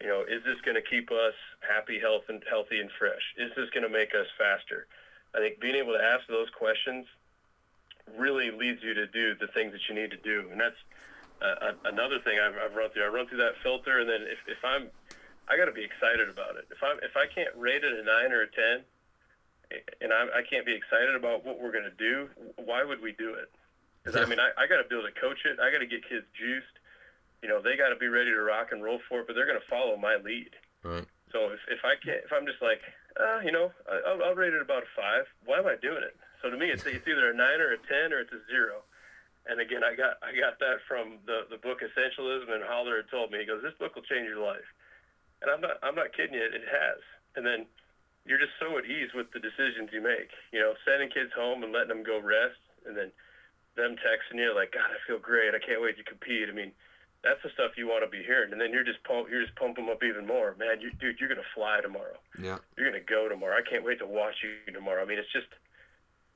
You 0.00 0.08
know, 0.08 0.22
is 0.22 0.42
this 0.44 0.58
going 0.64 0.76
to 0.76 0.82
keep 0.82 1.10
us 1.10 1.34
happy, 1.60 2.00
health, 2.00 2.24
and 2.28 2.42
healthy 2.48 2.80
and 2.80 2.90
fresh? 2.98 3.20
Is 3.36 3.52
this 3.54 3.68
going 3.68 3.82
to 3.82 3.90
make 3.90 4.14
us 4.14 4.26
faster? 4.38 4.86
I 5.34 5.38
think 5.38 5.60
being 5.60 5.76
able 5.76 5.92
to 5.92 6.02
ask 6.02 6.26
those 6.26 6.48
questions 6.50 7.06
really 8.16 8.50
leads 8.50 8.82
you 8.82 8.94
to 8.94 9.06
do 9.06 9.34
the 9.34 9.46
things 9.48 9.72
that 9.72 9.82
you 9.88 9.94
need 9.94 10.10
to 10.10 10.16
do, 10.16 10.48
and 10.50 10.58
that's 10.58 10.80
uh, 11.40 11.72
another 11.84 12.20
thing 12.20 12.38
I've, 12.38 12.54
I've 12.54 12.76
run 12.76 12.90
through. 12.90 13.04
I 13.04 13.08
run 13.08 13.26
through 13.26 13.38
that 13.38 13.56
filter, 13.62 14.00
and 14.00 14.08
then 14.08 14.22
if, 14.22 14.38
if 14.46 14.62
I'm 14.64 14.90
I 15.50 15.56
got 15.56 15.66
to 15.66 15.74
be 15.74 15.82
excited 15.82 16.30
about 16.30 16.54
it. 16.54 16.70
If 16.70 16.78
I 16.78 16.94
if 17.02 17.16
I 17.16 17.26
can't 17.26 17.50
rate 17.56 17.82
it 17.82 17.90
a 17.90 18.04
nine 18.06 18.30
or 18.30 18.46
a 18.46 18.50
ten, 18.54 18.86
and 20.00 20.12
I, 20.12 20.40
I 20.40 20.42
can't 20.46 20.64
be 20.64 20.74
excited 20.74 21.18
about 21.18 21.44
what 21.44 21.58
we're 21.58 21.72
going 21.72 21.90
to 21.90 21.98
do, 21.98 22.30
why 22.56 22.84
would 22.84 23.02
we 23.02 23.12
do 23.18 23.34
it? 23.34 23.50
Because 24.02 24.16
yeah. 24.16 24.24
I 24.24 24.30
mean, 24.30 24.38
I, 24.38 24.54
I 24.54 24.70
got 24.70 24.78
to 24.78 24.86
be 24.86 24.94
able 24.94 25.10
to 25.10 25.20
coach 25.20 25.42
it. 25.44 25.58
I 25.58 25.74
got 25.74 25.82
to 25.82 25.90
get 25.90 26.06
kids 26.08 26.24
juiced. 26.38 26.78
You 27.42 27.48
know, 27.48 27.60
they 27.60 27.76
got 27.76 27.90
to 27.90 27.96
be 27.96 28.06
ready 28.06 28.30
to 28.30 28.40
rock 28.40 28.70
and 28.70 28.82
roll 28.82 29.00
for 29.08 29.20
it, 29.20 29.26
but 29.26 29.34
they're 29.34 29.48
going 29.48 29.58
to 29.60 29.70
follow 29.70 29.96
my 29.96 30.16
lead. 30.22 30.54
Right. 30.84 31.04
So 31.32 31.50
if, 31.50 31.60
if 31.66 31.82
I 31.84 31.98
can't, 31.98 32.22
if 32.24 32.32
I'm 32.32 32.46
just 32.46 32.62
like, 32.62 32.80
uh, 33.18 33.40
you 33.42 33.50
know, 33.50 33.72
I'll, 33.90 34.22
I'll 34.22 34.38
rate 34.38 34.54
it 34.54 34.62
about 34.62 34.84
a 34.86 34.90
five. 34.94 35.26
Why 35.44 35.58
am 35.58 35.66
I 35.66 35.76
doing 35.80 36.06
it? 36.06 36.14
So 36.42 36.50
to 36.50 36.56
me, 36.56 36.70
it's 36.70 36.86
it's 36.86 37.06
either 37.06 37.30
a 37.30 37.34
nine 37.34 37.60
or 37.60 37.74
a 37.74 37.80
ten 37.90 38.12
or 38.14 38.20
it's 38.20 38.32
a 38.32 38.40
zero. 38.46 38.86
And 39.50 39.58
again, 39.58 39.82
I 39.82 39.98
got 39.98 40.22
I 40.22 40.30
got 40.30 40.62
that 40.62 40.78
from 40.86 41.18
the 41.26 41.42
the 41.50 41.58
book 41.58 41.82
Essentialism, 41.82 42.46
and 42.46 42.62
Holler 42.62 43.02
had 43.02 43.10
told 43.10 43.34
me 43.34 43.42
he 43.42 43.50
goes, 43.50 43.66
this 43.66 43.74
book 43.82 43.98
will 43.98 44.06
change 44.06 44.30
your 44.30 44.38
life. 44.38 44.64
And 45.42 45.50
I'm 45.50 45.60
not 45.60 45.82
I'm 45.82 45.98
not 45.98 46.14
kidding 46.14 46.38
you, 46.38 46.46
it 46.46 46.62
has. 46.70 47.02
And 47.34 47.42
then 47.42 47.66
you're 48.22 48.38
just 48.38 48.54
so 48.62 48.78
at 48.78 48.86
ease 48.86 49.10
with 49.10 49.34
the 49.34 49.42
decisions 49.42 49.90
you 49.90 49.98
make. 49.98 50.30
You 50.54 50.62
know, 50.62 50.78
sending 50.86 51.10
kids 51.10 51.34
home 51.34 51.66
and 51.66 51.74
letting 51.74 51.90
them 51.90 52.06
go 52.06 52.22
rest, 52.22 52.62
and 52.86 52.94
then 52.94 53.10
them 53.74 53.98
texting 53.98 54.38
you 54.38 54.54
like, 54.54 54.70
God, 54.70 54.86
I 54.86 55.02
feel 55.02 55.18
great. 55.18 55.50
I 55.50 55.58
can't 55.58 55.82
wait 55.82 55.98
to 55.98 56.06
compete. 56.06 56.46
I 56.46 56.54
mean, 56.54 56.70
that's 57.26 57.42
the 57.42 57.50
stuff 57.50 57.74
you 57.74 57.90
want 57.90 58.06
to 58.06 58.10
be 58.10 58.22
hearing. 58.22 58.52
And 58.54 58.60
then 58.60 58.70
you're 58.70 58.86
just 58.86 59.02
pump, 59.02 59.26
you're 59.30 59.42
just 59.42 59.58
pumping 59.58 59.86
them 59.86 59.92
up 59.92 60.06
even 60.06 60.30
more, 60.30 60.54
man. 60.62 60.78
You, 60.78 60.94
dude, 61.02 61.18
you're 61.18 61.28
gonna 61.28 61.54
fly 61.58 61.82
tomorrow. 61.82 62.22
Yeah. 62.38 62.62
You're 62.78 62.86
gonna 62.86 63.02
go 63.02 63.26
tomorrow. 63.26 63.58
I 63.58 63.66
can't 63.66 63.82
wait 63.82 63.98
to 63.98 64.06
watch 64.06 64.46
you 64.46 64.72
tomorrow. 64.72 65.02
I 65.02 65.06
mean, 65.10 65.18
it's 65.18 65.32
just 65.34 65.50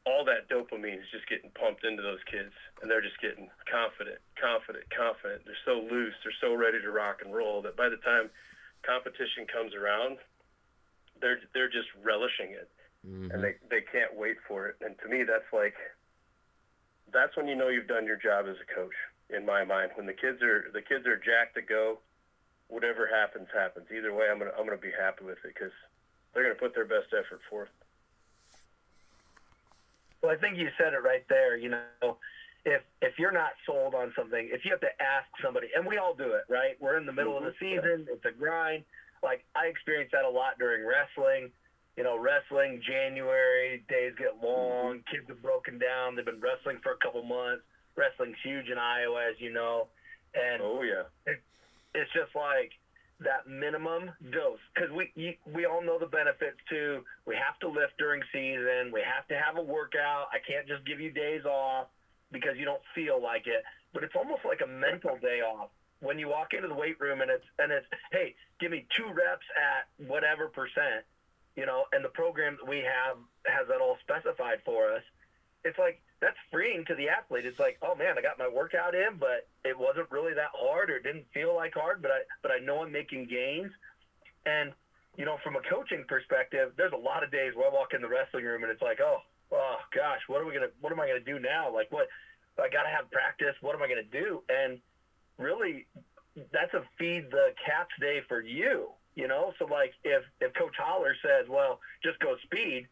all 0.06 0.24
that 0.24 0.48
dopamine 0.52 1.00
is 1.00 1.08
just 1.10 1.28
getting 1.28 1.50
pumped 1.56 1.84
into 1.84 2.02
those 2.02 2.20
kids, 2.28 2.52
and 2.80 2.90
they're 2.90 3.04
just 3.04 3.20
getting 3.20 3.48
confident, 3.64 4.20
confident, 4.36 4.84
confident. 4.92 5.42
They're 5.48 5.64
so 5.64 5.80
loose. 5.80 6.12
They're 6.22 6.40
so 6.44 6.52
ready 6.52 6.80
to 6.80 6.90
rock 6.92 7.24
and 7.24 7.32
roll 7.32 7.62
that 7.62 7.76
by 7.76 7.88
the 7.88 7.96
time 8.04 8.28
competition 8.84 9.48
comes 9.48 9.72
around, 9.72 10.20
they're 11.20 11.40
they're 11.56 11.72
just 11.72 11.88
relishing 12.04 12.52
it, 12.52 12.68
mm-hmm. 13.00 13.32
and 13.32 13.40
they 13.40 13.56
they 13.72 13.80
can't 13.80 14.12
wait 14.12 14.36
for 14.46 14.68
it. 14.68 14.76
And 14.84 14.94
to 15.00 15.08
me, 15.08 15.24
that's 15.24 15.48
like 15.52 15.74
that's 17.08 17.36
when 17.36 17.48
you 17.48 17.56
know 17.56 17.68
you've 17.68 17.88
done 17.88 18.04
your 18.04 18.20
job 18.20 18.44
as 18.44 18.56
a 18.60 18.68
coach. 18.68 18.96
In 19.32 19.46
my 19.46 19.64
mind, 19.64 19.96
when 19.96 20.04
the 20.04 20.12
kids 20.12 20.42
are 20.42 20.68
the 20.68 20.84
kids 20.84 21.06
are 21.08 21.16
jacked 21.16 21.56
to 21.56 21.62
go, 21.62 21.98
whatever 22.68 23.08
happens 23.08 23.48
happens. 23.56 23.86
Either 23.88 24.12
way, 24.12 24.28
I'm 24.28 24.38
gonna 24.38 24.52
I'm 24.52 24.66
gonna 24.68 24.76
be 24.76 24.92
happy 24.92 25.24
with 25.24 25.40
it 25.48 25.54
because 25.56 25.72
they're 26.32 26.44
gonna 26.44 26.60
put 26.60 26.74
their 26.74 26.84
best 26.84 27.08
effort 27.16 27.40
forth. 27.48 27.72
Well, 30.24 30.32
I 30.32 30.40
think 30.40 30.56
you 30.56 30.68
said 30.80 30.94
it 30.94 31.04
right 31.04 31.24
there. 31.28 31.58
You 31.58 31.68
know, 31.68 32.16
if 32.64 32.80
if 33.02 33.18
you're 33.18 33.30
not 33.30 33.52
sold 33.66 33.94
on 33.94 34.10
something, 34.16 34.48
if 34.50 34.64
you 34.64 34.70
have 34.70 34.80
to 34.80 34.94
ask 34.96 35.28
somebody, 35.44 35.68
and 35.76 35.84
we 35.84 35.98
all 35.98 36.14
do 36.14 36.32
it, 36.32 36.48
right? 36.48 36.80
We're 36.80 36.96
in 36.96 37.04
the 37.04 37.12
middle 37.12 37.36
of 37.36 37.44
the 37.44 37.50
mm-hmm. 37.50 37.76
season, 37.76 38.06
it's 38.08 38.24
a 38.24 38.32
grind. 38.32 38.84
Like 39.22 39.44
I 39.54 39.66
experienced 39.66 40.12
that 40.12 40.24
a 40.24 40.30
lot 40.30 40.56
during 40.58 40.80
wrestling. 40.80 41.50
You 41.98 42.04
know, 42.04 42.18
wrestling 42.18 42.80
January 42.80 43.84
days 43.86 44.14
get 44.16 44.42
long, 44.42 45.04
mm-hmm. 45.04 45.14
kids 45.14 45.28
have 45.28 45.42
broken 45.42 45.78
down, 45.78 46.16
they've 46.16 46.24
been 46.24 46.40
wrestling 46.40 46.78
for 46.82 46.92
a 46.92 46.96
couple 47.04 47.22
months. 47.22 47.62
Wrestling's 47.94 48.40
huge 48.42 48.66
in 48.72 48.78
Iowa, 48.78 49.28
as 49.28 49.36
you 49.38 49.52
know, 49.52 49.88
and 50.32 50.62
oh 50.64 50.80
yeah, 50.82 51.04
it, 51.30 51.38
it's 51.94 52.10
just 52.16 52.34
like 52.34 52.72
that 53.20 53.46
minimum 53.46 54.10
dose 54.32 54.58
because 54.74 54.90
we 54.90 55.12
you, 55.14 55.34
we 55.46 55.66
all 55.66 55.82
know 55.82 55.98
the 55.98 56.06
benefits 56.06 56.58
too. 56.68 57.02
We 57.26 57.36
have 57.36 57.58
to 57.60 57.68
lift 57.68 57.96
during 57.98 58.22
season. 58.32 58.90
We 58.92 59.00
have 59.00 59.26
to 59.28 59.38
have 59.38 59.56
a 59.56 59.62
workout. 59.62 60.26
I 60.32 60.38
can't 60.38 60.66
just 60.66 60.84
give 60.84 61.00
you 61.00 61.10
days 61.10 61.44
off 61.44 61.86
because 62.32 62.58
you 62.58 62.64
don't 62.64 62.82
feel 62.94 63.22
like 63.22 63.46
it. 63.46 63.62
But 63.92 64.02
it's 64.02 64.14
almost 64.16 64.44
like 64.44 64.60
a 64.62 64.66
mental 64.66 65.16
day 65.22 65.40
off 65.40 65.70
when 66.00 66.18
you 66.18 66.28
walk 66.28 66.52
into 66.52 66.68
the 66.68 66.74
weight 66.74 67.00
room 67.00 67.20
and 67.20 67.30
it's 67.30 67.46
and 67.58 67.72
it's 67.72 67.86
hey, 68.12 68.34
give 68.60 68.70
me 68.70 68.86
two 68.96 69.06
reps 69.06 69.46
at 69.56 70.06
whatever 70.06 70.48
percent, 70.48 71.06
you 71.56 71.66
know, 71.66 71.84
and 71.92 72.04
the 72.04 72.10
program 72.10 72.58
that 72.60 72.68
we 72.68 72.78
have 72.78 73.16
has 73.46 73.68
that 73.68 73.80
all 73.80 73.96
specified 74.02 74.58
for 74.64 74.92
us. 74.92 75.02
It's 75.64 75.78
like 75.78 76.02
that's 76.24 76.40
freeing 76.50 76.86
to 76.86 76.94
the 76.94 77.10
athlete. 77.10 77.44
It's 77.44 77.58
like, 77.58 77.76
oh 77.82 77.94
man, 77.94 78.16
I 78.16 78.22
got 78.22 78.38
my 78.38 78.48
workout 78.48 78.94
in, 78.94 79.20
but 79.20 79.44
it 79.62 79.78
wasn't 79.78 80.10
really 80.10 80.32
that 80.32 80.56
hard 80.56 80.88
or 80.88 80.96
it 80.96 81.02
didn't 81.02 81.26
feel 81.34 81.54
like 81.54 81.74
hard, 81.74 82.00
but 82.00 82.10
I 82.10 82.20
but 82.40 82.50
I 82.50 82.58
know 82.64 82.80
I'm 82.82 82.90
making 82.90 83.26
gains. 83.28 83.70
And 84.46 84.72
you 85.18 85.26
know, 85.26 85.36
from 85.44 85.56
a 85.56 85.60
coaching 85.68 86.04
perspective, 86.08 86.72
there's 86.78 86.96
a 86.96 86.96
lot 86.96 87.22
of 87.22 87.30
days 87.30 87.52
where 87.54 87.68
I 87.68 87.72
walk 87.72 87.92
in 87.92 88.00
the 88.00 88.08
wrestling 88.08 88.44
room 88.46 88.62
and 88.62 88.72
it's 88.72 88.80
like, 88.80 89.00
oh, 89.04 89.18
oh 89.52 89.76
gosh, 89.94 90.20
what 90.26 90.40
are 90.40 90.46
we 90.46 90.54
gonna 90.54 90.72
what 90.80 90.92
am 90.94 91.00
I 91.00 91.06
gonna 91.06 91.20
do 91.20 91.38
now? 91.38 91.70
Like 91.70 91.92
what 91.92 92.08
I 92.56 92.72
gotta 92.72 92.88
have 92.88 93.10
practice, 93.10 93.54
what 93.60 93.76
am 93.76 93.82
I 93.82 93.88
gonna 93.88 94.08
do? 94.08 94.40
And 94.48 94.80
really 95.36 95.84
that's 96.52 96.72
a 96.72 96.82
feed 96.98 97.30
the 97.30 97.52
cats 97.60 97.92
day 98.00 98.22
for 98.28 98.40
you, 98.40 98.88
you 99.14 99.28
know? 99.28 99.52
So 99.58 99.66
like 99.66 99.92
if 100.04 100.24
if 100.40 100.54
Coach 100.54 100.76
Holler 100.78 101.14
says, 101.20 101.44
Well, 101.50 101.80
just 102.02 102.18
go 102.20 102.36
speed, 102.44 102.88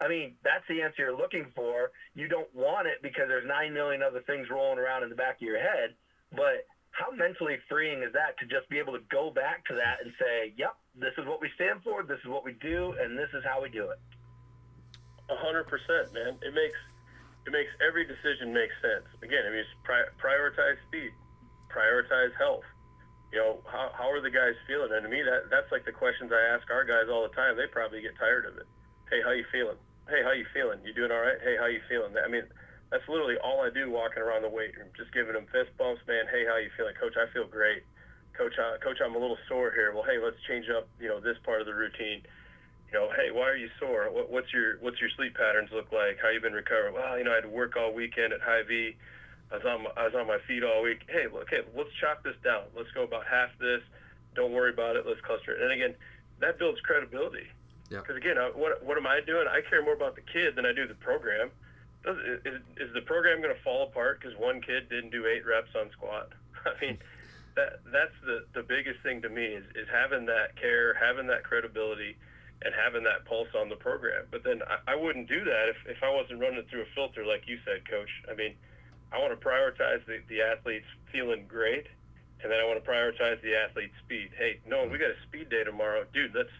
I 0.00 0.08
mean, 0.08 0.34
that's 0.42 0.64
the 0.68 0.82
answer 0.82 1.04
you're 1.04 1.16
looking 1.16 1.46
for. 1.54 1.92
You 2.14 2.26
don't 2.26 2.48
want 2.54 2.88
it 2.88 3.02
because 3.02 3.28
there's 3.28 3.46
nine 3.46 3.74
million 3.74 4.02
other 4.02 4.20
things 4.26 4.48
rolling 4.50 4.78
around 4.78 5.02
in 5.02 5.10
the 5.10 5.16
back 5.16 5.36
of 5.36 5.42
your 5.42 5.60
head. 5.60 5.94
But 6.32 6.64
how 6.90 7.12
mentally 7.12 7.56
freeing 7.68 8.02
is 8.02 8.12
that 8.14 8.38
to 8.40 8.46
just 8.46 8.68
be 8.70 8.78
able 8.78 8.94
to 8.94 9.04
go 9.12 9.30
back 9.30 9.64
to 9.66 9.74
that 9.74 10.00
and 10.02 10.12
say, 10.18 10.54
Yep, 10.56 10.74
this 10.96 11.12
is 11.18 11.26
what 11.26 11.40
we 11.40 11.50
stand 11.54 11.84
for, 11.84 12.02
this 12.02 12.18
is 12.24 12.28
what 12.30 12.44
we 12.44 12.56
do, 12.64 12.94
and 12.98 13.16
this 13.16 13.28
is 13.34 13.44
how 13.44 13.62
we 13.62 13.68
do 13.68 13.90
it 13.90 14.00
hundred 15.36 15.64
percent, 15.70 16.10
man. 16.14 16.34
It 16.42 16.54
makes 16.54 16.78
it 17.46 17.52
makes 17.54 17.70
every 17.80 18.04
decision 18.04 18.52
make 18.52 18.70
sense. 18.82 19.06
Again, 19.22 19.46
I 19.46 19.50
mean, 19.50 19.64
pri- 19.84 20.10
prioritize 20.18 20.76
speed, 20.88 21.10
prioritize 21.70 22.34
health. 22.36 22.66
You 23.32 23.38
know, 23.38 23.52
how, 23.70 23.94
how 23.94 24.10
are 24.10 24.20
the 24.20 24.30
guys 24.30 24.58
feeling? 24.66 24.90
And 24.90 25.06
to 25.06 25.10
me, 25.10 25.22
that 25.22 25.50
that's 25.50 25.70
like 25.70 25.84
the 25.86 25.94
questions 25.94 26.32
I 26.34 26.42
ask 26.54 26.66
our 26.70 26.84
guys 26.84 27.06
all 27.10 27.22
the 27.22 27.34
time. 27.34 27.56
They 27.56 27.66
probably 27.70 28.02
get 28.02 28.18
tired 28.18 28.44
of 28.46 28.58
it. 28.58 28.66
Hey, 29.08 29.22
how 29.22 29.30
you 29.30 29.44
feeling? 29.52 29.78
Hey, 30.10 30.26
how 30.26 30.34
you 30.34 30.44
feeling? 30.52 30.82
You 30.82 30.92
doing 30.92 31.14
all 31.14 31.22
right? 31.22 31.38
Hey, 31.38 31.54
how 31.54 31.70
you 31.70 31.80
feeling? 31.88 32.12
I 32.18 32.26
mean, 32.26 32.42
that's 32.90 33.06
literally 33.06 33.38
all 33.38 33.62
I 33.62 33.70
do 33.70 33.88
walking 33.88 34.20
around 34.20 34.42
the 34.42 34.50
weight 34.50 34.74
room, 34.74 34.90
just 34.98 35.14
giving 35.14 35.38
them 35.38 35.46
fist 35.54 35.70
bumps, 35.78 36.02
man. 36.10 36.26
Hey, 36.26 36.42
how 36.44 36.58
you 36.58 36.74
feeling, 36.76 36.98
Coach? 36.98 37.14
I 37.14 37.30
feel 37.32 37.46
great. 37.46 37.86
Coach, 38.34 38.58
uh, 38.58 38.82
Coach, 38.82 38.98
I'm 38.98 39.14
a 39.14 39.22
little 39.22 39.38
sore 39.46 39.70
here. 39.70 39.94
Well, 39.94 40.02
hey, 40.02 40.18
let's 40.18 40.38
change 40.50 40.66
up, 40.66 40.90
you 40.98 41.06
know, 41.06 41.22
this 41.22 41.38
part 41.46 41.62
of 41.62 41.66
the 41.70 41.74
routine 41.74 42.26
you 42.90 42.98
know, 42.98 43.08
hey, 43.14 43.30
why 43.30 43.46
are 43.46 43.56
you 43.56 43.70
sore? 43.78 44.10
What, 44.10 44.30
what's 44.30 44.52
your 44.52 44.78
what's 44.80 45.00
your 45.00 45.10
sleep 45.16 45.36
patterns 45.38 45.70
look 45.72 45.92
like? 45.92 46.18
How 46.20 46.30
you 46.30 46.40
been 46.40 46.52
recovering? 46.52 46.94
Well, 46.94 47.18
you 47.18 47.24
know, 47.24 47.30
I 47.30 47.36
had 47.36 47.46
to 47.46 47.48
work 47.48 47.76
all 47.78 47.94
weekend 47.94 48.32
at 48.32 48.40
Hy-Vee. 48.42 48.96
I 49.50 49.54
was 49.54 49.66
on 49.66 49.82
my, 49.84 49.90
I 49.96 50.04
was 50.10 50.14
on 50.18 50.26
my 50.26 50.38
feet 50.46 50.62
all 50.64 50.82
week. 50.82 51.06
Hey, 51.06 51.26
hey, 51.50 51.62
let's 51.76 51.90
chop 52.00 52.22
this 52.22 52.34
down. 52.42 52.66
Let's 52.74 52.90
go 52.90 53.04
about 53.04 53.26
half 53.30 53.50
this. 53.60 53.82
Don't 54.34 54.52
worry 54.52 54.72
about 54.72 54.96
it. 54.96 55.06
Let's 55.06 55.20
cluster 55.22 55.54
it. 55.54 55.62
And 55.62 55.70
again, 55.70 55.94
that 56.40 56.58
builds 56.58 56.80
credibility. 56.82 57.46
Because 57.98 58.16
again, 58.16 58.36
what 58.54 58.82
what 58.84 58.96
am 58.96 59.06
I 59.06 59.20
doing? 59.20 59.46
I 59.48 59.60
care 59.68 59.82
more 59.82 59.94
about 59.94 60.14
the 60.14 60.22
kid 60.22 60.54
than 60.54 60.64
I 60.64 60.72
do 60.72 60.86
the 60.86 60.94
program. 60.94 61.50
Does, 62.04 62.16
is, 62.46 62.62
is 62.78 62.94
the 62.94 63.02
program 63.02 63.42
going 63.42 63.54
to 63.54 63.62
fall 63.62 63.82
apart 63.82 64.20
because 64.20 64.36
one 64.38 64.62
kid 64.62 64.88
didn't 64.88 65.10
do 65.10 65.26
eight 65.26 65.44
reps 65.44 65.74
on 65.76 65.90
squat? 65.90 66.32
I 66.64 66.72
mean, 66.80 66.98
that 67.56 67.80
that's 67.92 68.14
the 68.24 68.46
the 68.54 68.62
biggest 68.62 69.00
thing 69.02 69.22
to 69.22 69.28
me 69.28 69.44
is 69.44 69.64
is 69.74 69.88
having 69.90 70.26
that 70.26 70.56
care, 70.56 70.94
having 70.94 71.26
that 71.26 71.42
credibility 71.42 72.16
and 72.62 72.74
having 72.74 73.02
that 73.04 73.24
pulse 73.24 73.48
on 73.56 73.68
the 73.68 73.76
program. 73.76 74.26
But 74.30 74.44
then 74.44 74.62
I, 74.62 74.92
I 74.92 74.94
wouldn't 74.94 75.28
do 75.28 75.44
that 75.44 75.68
if, 75.68 75.96
if 75.96 76.02
I 76.02 76.12
wasn't 76.12 76.40
running 76.40 76.62
through 76.68 76.82
a 76.82 76.90
filter 76.94 77.24
like 77.24 77.48
you 77.48 77.58
said, 77.64 77.88
Coach. 77.88 78.10
I 78.30 78.34
mean, 78.34 78.54
I 79.12 79.18
want 79.18 79.32
to 79.32 79.40
prioritize 79.40 80.04
the, 80.06 80.20
the 80.28 80.42
athletes 80.42 80.86
feeling 81.10 81.46
great, 81.48 81.86
and 82.42 82.52
then 82.52 82.60
I 82.60 82.64
want 82.64 82.82
to 82.82 82.88
prioritize 82.88 83.40
the 83.42 83.56
athlete's 83.56 83.96
speed. 84.04 84.30
Hey, 84.36 84.60
no, 84.66 84.84
we 84.84 85.00
mm-hmm. 85.00 85.02
got 85.02 85.10
a 85.10 85.20
speed 85.26 85.48
day 85.48 85.64
tomorrow, 85.64 86.04
dude. 86.12 86.34
Let's 86.34 86.52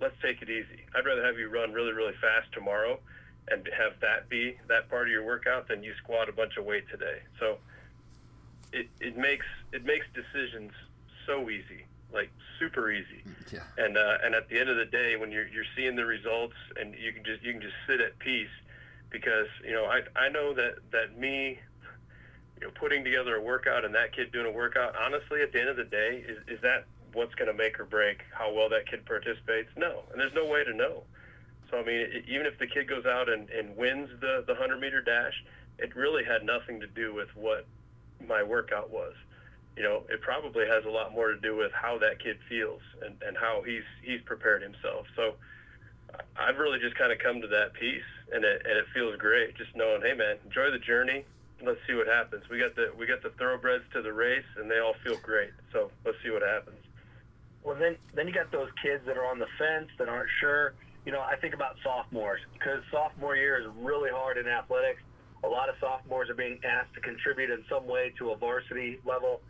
let's 0.00 0.14
take 0.22 0.42
it 0.42 0.50
easy. 0.50 0.84
I'd 0.94 1.04
rather 1.04 1.24
have 1.24 1.38
you 1.38 1.48
run 1.48 1.72
really 1.72 1.92
really 1.92 2.14
fast 2.20 2.52
tomorrow, 2.52 2.98
and 3.50 3.68
have 3.76 4.00
that 4.00 4.28
be 4.28 4.56
that 4.68 4.88
part 4.88 5.08
of 5.08 5.12
your 5.12 5.24
workout 5.24 5.68
than 5.68 5.82
you 5.82 5.92
squat 6.02 6.28
a 6.28 6.32
bunch 6.32 6.56
of 6.56 6.64
weight 6.64 6.88
today. 6.90 7.18
So 7.38 7.58
it 8.72 8.88
it 9.00 9.16
makes 9.16 9.46
it 9.72 9.84
makes 9.84 10.06
decisions 10.14 10.72
so 11.26 11.50
easy 11.50 11.84
like 12.12 12.30
super 12.58 12.90
easy. 12.90 13.22
Yeah. 13.52 13.60
And 13.76 13.96
uh, 13.96 14.18
and 14.22 14.34
at 14.34 14.48
the 14.48 14.58
end 14.58 14.68
of 14.68 14.76
the 14.76 14.84
day, 14.84 15.16
when 15.16 15.30
you're 15.30 15.46
you're 15.48 15.68
seeing 15.76 15.96
the 15.96 16.04
results 16.04 16.54
and 16.76 16.94
you 16.94 17.12
can 17.12 17.24
just 17.24 17.42
you 17.42 17.52
can 17.52 17.62
just 17.62 17.74
sit 17.86 18.00
at 18.00 18.18
peace 18.18 18.48
because 19.10 19.46
you 19.64 19.72
know 19.72 19.84
I 19.84 20.00
I 20.16 20.28
know 20.28 20.54
that 20.54 20.76
that 20.92 21.18
me 21.18 21.58
you 22.60 22.66
know 22.66 22.72
putting 22.74 23.04
together 23.04 23.36
a 23.36 23.42
workout 23.42 23.84
and 23.84 23.94
that 23.94 24.14
kid 24.14 24.32
doing 24.32 24.46
a 24.46 24.50
workout 24.50 24.94
honestly 24.96 25.42
at 25.42 25.52
the 25.52 25.60
end 25.60 25.68
of 25.68 25.76
the 25.76 25.84
day 25.84 26.24
is 26.26 26.38
is 26.48 26.60
that 26.62 26.86
what's 27.18 27.34
going 27.34 27.50
to 27.50 27.56
make 27.56 27.78
or 27.78 27.84
break 27.84 28.22
how 28.32 28.52
well 28.52 28.68
that 28.70 28.88
kid 28.88 29.04
participates? 29.04 29.68
No, 29.76 30.04
and 30.10 30.20
there's 30.20 30.34
no 30.34 30.46
way 30.46 30.64
to 30.64 30.72
know. 30.72 31.02
So 31.70 31.78
I 31.78 31.84
mean, 31.84 32.00
it, 32.00 32.24
even 32.28 32.46
if 32.46 32.58
the 32.58 32.66
kid 32.66 32.88
goes 32.88 33.04
out 33.04 33.28
and, 33.28 33.50
and 33.50 33.76
wins 33.76 34.08
the 34.20 34.44
the 34.46 34.54
100 34.54 34.80
meter 34.80 35.02
dash, 35.02 35.44
it 35.78 35.94
really 35.94 36.24
had 36.24 36.44
nothing 36.44 36.80
to 36.80 36.86
do 36.86 37.12
with 37.14 37.28
what 37.36 37.66
my 38.26 38.42
workout 38.42 38.90
was. 38.90 39.14
You 39.76 39.82
know, 39.82 40.02
it 40.08 40.20
probably 40.22 40.66
has 40.66 40.84
a 40.84 40.90
lot 40.90 41.12
more 41.12 41.28
to 41.28 41.38
do 41.38 41.56
with 41.56 41.72
how 41.72 41.98
that 41.98 42.18
kid 42.22 42.38
feels 42.48 42.80
and, 43.04 43.14
and 43.26 43.36
how 43.36 43.62
he's 43.62 43.86
he's 44.02 44.22
prepared 44.22 44.62
himself. 44.62 45.06
So 45.14 45.34
I've 46.36 46.58
really 46.58 46.78
just 46.78 46.96
kind 46.96 47.12
of 47.12 47.18
come 47.18 47.40
to 47.42 47.48
that 47.48 47.74
piece, 47.74 48.10
and 48.32 48.44
it 48.44 48.62
and 48.64 48.78
it 48.78 48.86
feels 48.94 49.16
great 49.16 49.56
just 49.56 49.74
knowing, 49.76 50.02
hey 50.02 50.14
man, 50.14 50.36
enjoy 50.44 50.70
the 50.70 50.78
journey. 50.78 51.24
Let's 51.60 51.80
see 51.88 51.94
what 51.94 52.06
happens. 52.06 52.48
We 52.48 52.58
got 52.58 52.76
the 52.76 52.92
we 52.96 53.06
got 53.06 53.22
the 53.22 53.30
thoroughbreds 53.30 53.84
to 53.92 54.02
the 54.02 54.12
race, 54.12 54.46
and 54.56 54.70
they 54.70 54.78
all 54.78 54.94
feel 55.04 55.16
great. 55.18 55.50
So 55.72 55.90
let's 56.04 56.18
see 56.22 56.30
what 56.30 56.42
happens. 56.42 56.78
Well, 57.64 57.76
then 57.76 57.96
then 58.14 58.26
you 58.26 58.32
got 58.32 58.50
those 58.50 58.70
kids 58.82 59.04
that 59.06 59.16
are 59.16 59.26
on 59.26 59.38
the 59.38 59.48
fence 59.58 59.88
that 59.98 60.08
aren't 60.08 60.30
sure. 60.40 60.74
You 61.04 61.12
know, 61.12 61.20
I 61.20 61.36
think 61.36 61.54
about 61.54 61.76
sophomores 61.82 62.40
because 62.52 62.82
sophomore 62.90 63.36
year 63.36 63.60
is 63.60 63.66
really 63.80 64.10
hard 64.10 64.38
in 64.38 64.46
athletics. 64.46 65.00
A 65.44 65.48
lot 65.48 65.68
of 65.68 65.76
sophomores 65.80 66.28
are 66.30 66.34
being 66.34 66.58
asked 66.64 66.94
to 66.94 67.00
contribute 67.00 67.50
in 67.50 67.64
some 67.68 67.86
way 67.86 68.12
to 68.18 68.30
a 68.30 68.36
varsity 68.36 68.98
level. 69.04 69.40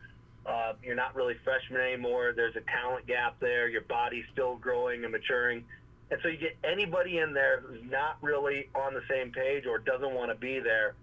Uh, 0.47 0.75
you're 0.83 0.97
not 0.97 1.15
really 1.15 1.35
freshmen 1.45 1.81
anymore. 1.81 2.33
There's 2.35 2.57
a 2.57 2.61
talent 2.61 3.07
gap 3.07 3.37
there. 3.41 3.69
Your 3.69 3.83
body's 3.83 4.25
still 4.33 4.57
growing 4.57 5.05
and 5.05 5.13
maturing. 5.13 5.65
And 6.11 6.21
so 6.23 6.29
you 6.29 6.39
get 6.39 6.57
anybody 6.65 7.19
in 7.19 7.35
there 7.35 7.61
who's 7.61 7.83
not 7.91 8.17
really 8.23 8.69
on 8.75 8.95
the 8.95 9.03
same 9.11 9.31
page 9.31 9.67
or 9.67 9.79
doesn't 9.79 10.15
want 10.15 10.31
to 10.31 10.35
be 10.35 10.59
there, 10.59 10.95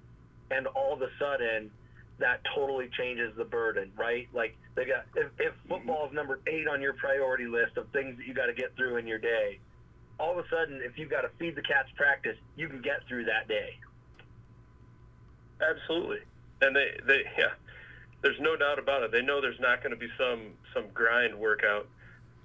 and 0.50 0.68
all 0.68 0.94
of 0.94 1.02
a 1.02 1.10
sudden, 1.20 1.70
that 2.20 2.42
totally 2.56 2.90
changes 2.98 3.34
the 3.38 3.46
burden, 3.46 3.92
right? 3.98 4.28
Like 4.34 4.56
they 4.76 4.86
got 4.86 5.06
if, 5.16 5.28
if 5.40 5.54
mm-hmm. 5.54 5.70
football 5.70 6.08
is 6.08 6.14
number 6.14 6.40
eight 6.48 6.68
on 6.68 6.82
your 6.82 6.94
priority 6.94 7.46
list 7.46 7.78
of 7.78 7.88
things 7.90 8.18
that 8.18 8.26
you 8.26 8.34
got 8.34 8.48
to 8.48 8.54
get 8.54 8.76
through 8.76 8.98
in 8.98 9.08
your 9.08 9.20
day, 9.20 9.60
all 10.20 10.38
of 10.38 10.46
a 10.46 10.50
sudden, 10.50 10.82
if 10.84 10.98
you've 10.98 11.10
got 11.10 11.22
to 11.22 11.30
feed 11.40 11.56
the 11.56 11.62
cats 11.62 11.90
practice, 11.96 12.38
you 12.56 12.68
can 12.68 12.82
get 12.82 13.06
through 13.08 13.26
that 13.26 13.48
day. 13.48 13.78
Absolutely, 15.62 16.20
and 16.62 16.76
they 16.76 16.98
they 17.06 17.24
yeah, 17.38 17.54
there's 18.22 18.40
no 18.40 18.56
doubt 18.56 18.80
about 18.80 19.04
it. 19.04 19.12
They 19.12 19.22
know 19.22 19.42
there's 19.42 19.60
not 19.60 19.82
going 19.82 19.92
to 19.92 20.00
be 20.00 20.10
some 20.18 20.54
some 20.74 20.86
grind 20.94 21.38
workout 21.38 21.88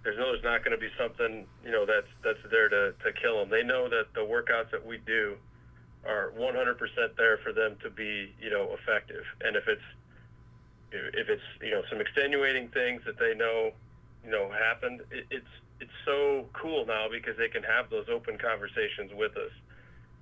there's 0.02 0.18
no 0.18 0.32
there's 0.32 0.44
not 0.44 0.64
going 0.64 0.72
to 0.72 0.80
be 0.80 0.88
something 0.98 1.46
you 1.64 1.70
know 1.70 1.84
that's 1.84 2.08
that's 2.24 2.38
there 2.50 2.68
to, 2.68 2.94
to 3.04 3.12
kill 3.12 3.38
them. 3.40 3.50
They 3.50 3.62
know 3.62 3.88
that 3.88 4.06
the 4.14 4.20
workouts 4.20 4.70
that 4.70 4.84
we 4.84 4.98
do 5.06 5.36
are 6.06 6.32
100% 6.38 7.16
there 7.16 7.38
for 7.38 7.52
them 7.52 7.76
to 7.82 7.90
be 7.90 8.34
you 8.40 8.50
know 8.50 8.74
effective. 8.74 9.24
And 9.42 9.56
if 9.56 9.68
it's 9.68 9.82
if 10.92 11.28
it's 11.28 11.42
you 11.62 11.70
know 11.70 11.82
some 11.90 12.00
extenuating 12.00 12.68
things 12.68 13.02
that 13.06 13.18
they 13.18 13.34
know 13.34 13.72
you 14.24 14.30
know 14.30 14.50
happened, 14.50 15.02
it, 15.10 15.26
it's 15.30 15.46
it's 15.80 15.92
so 16.04 16.46
cool 16.52 16.86
now 16.86 17.06
because 17.10 17.36
they 17.36 17.48
can 17.48 17.62
have 17.62 17.90
those 17.90 18.08
open 18.08 18.38
conversations 18.38 19.12
with 19.14 19.36
us, 19.36 19.52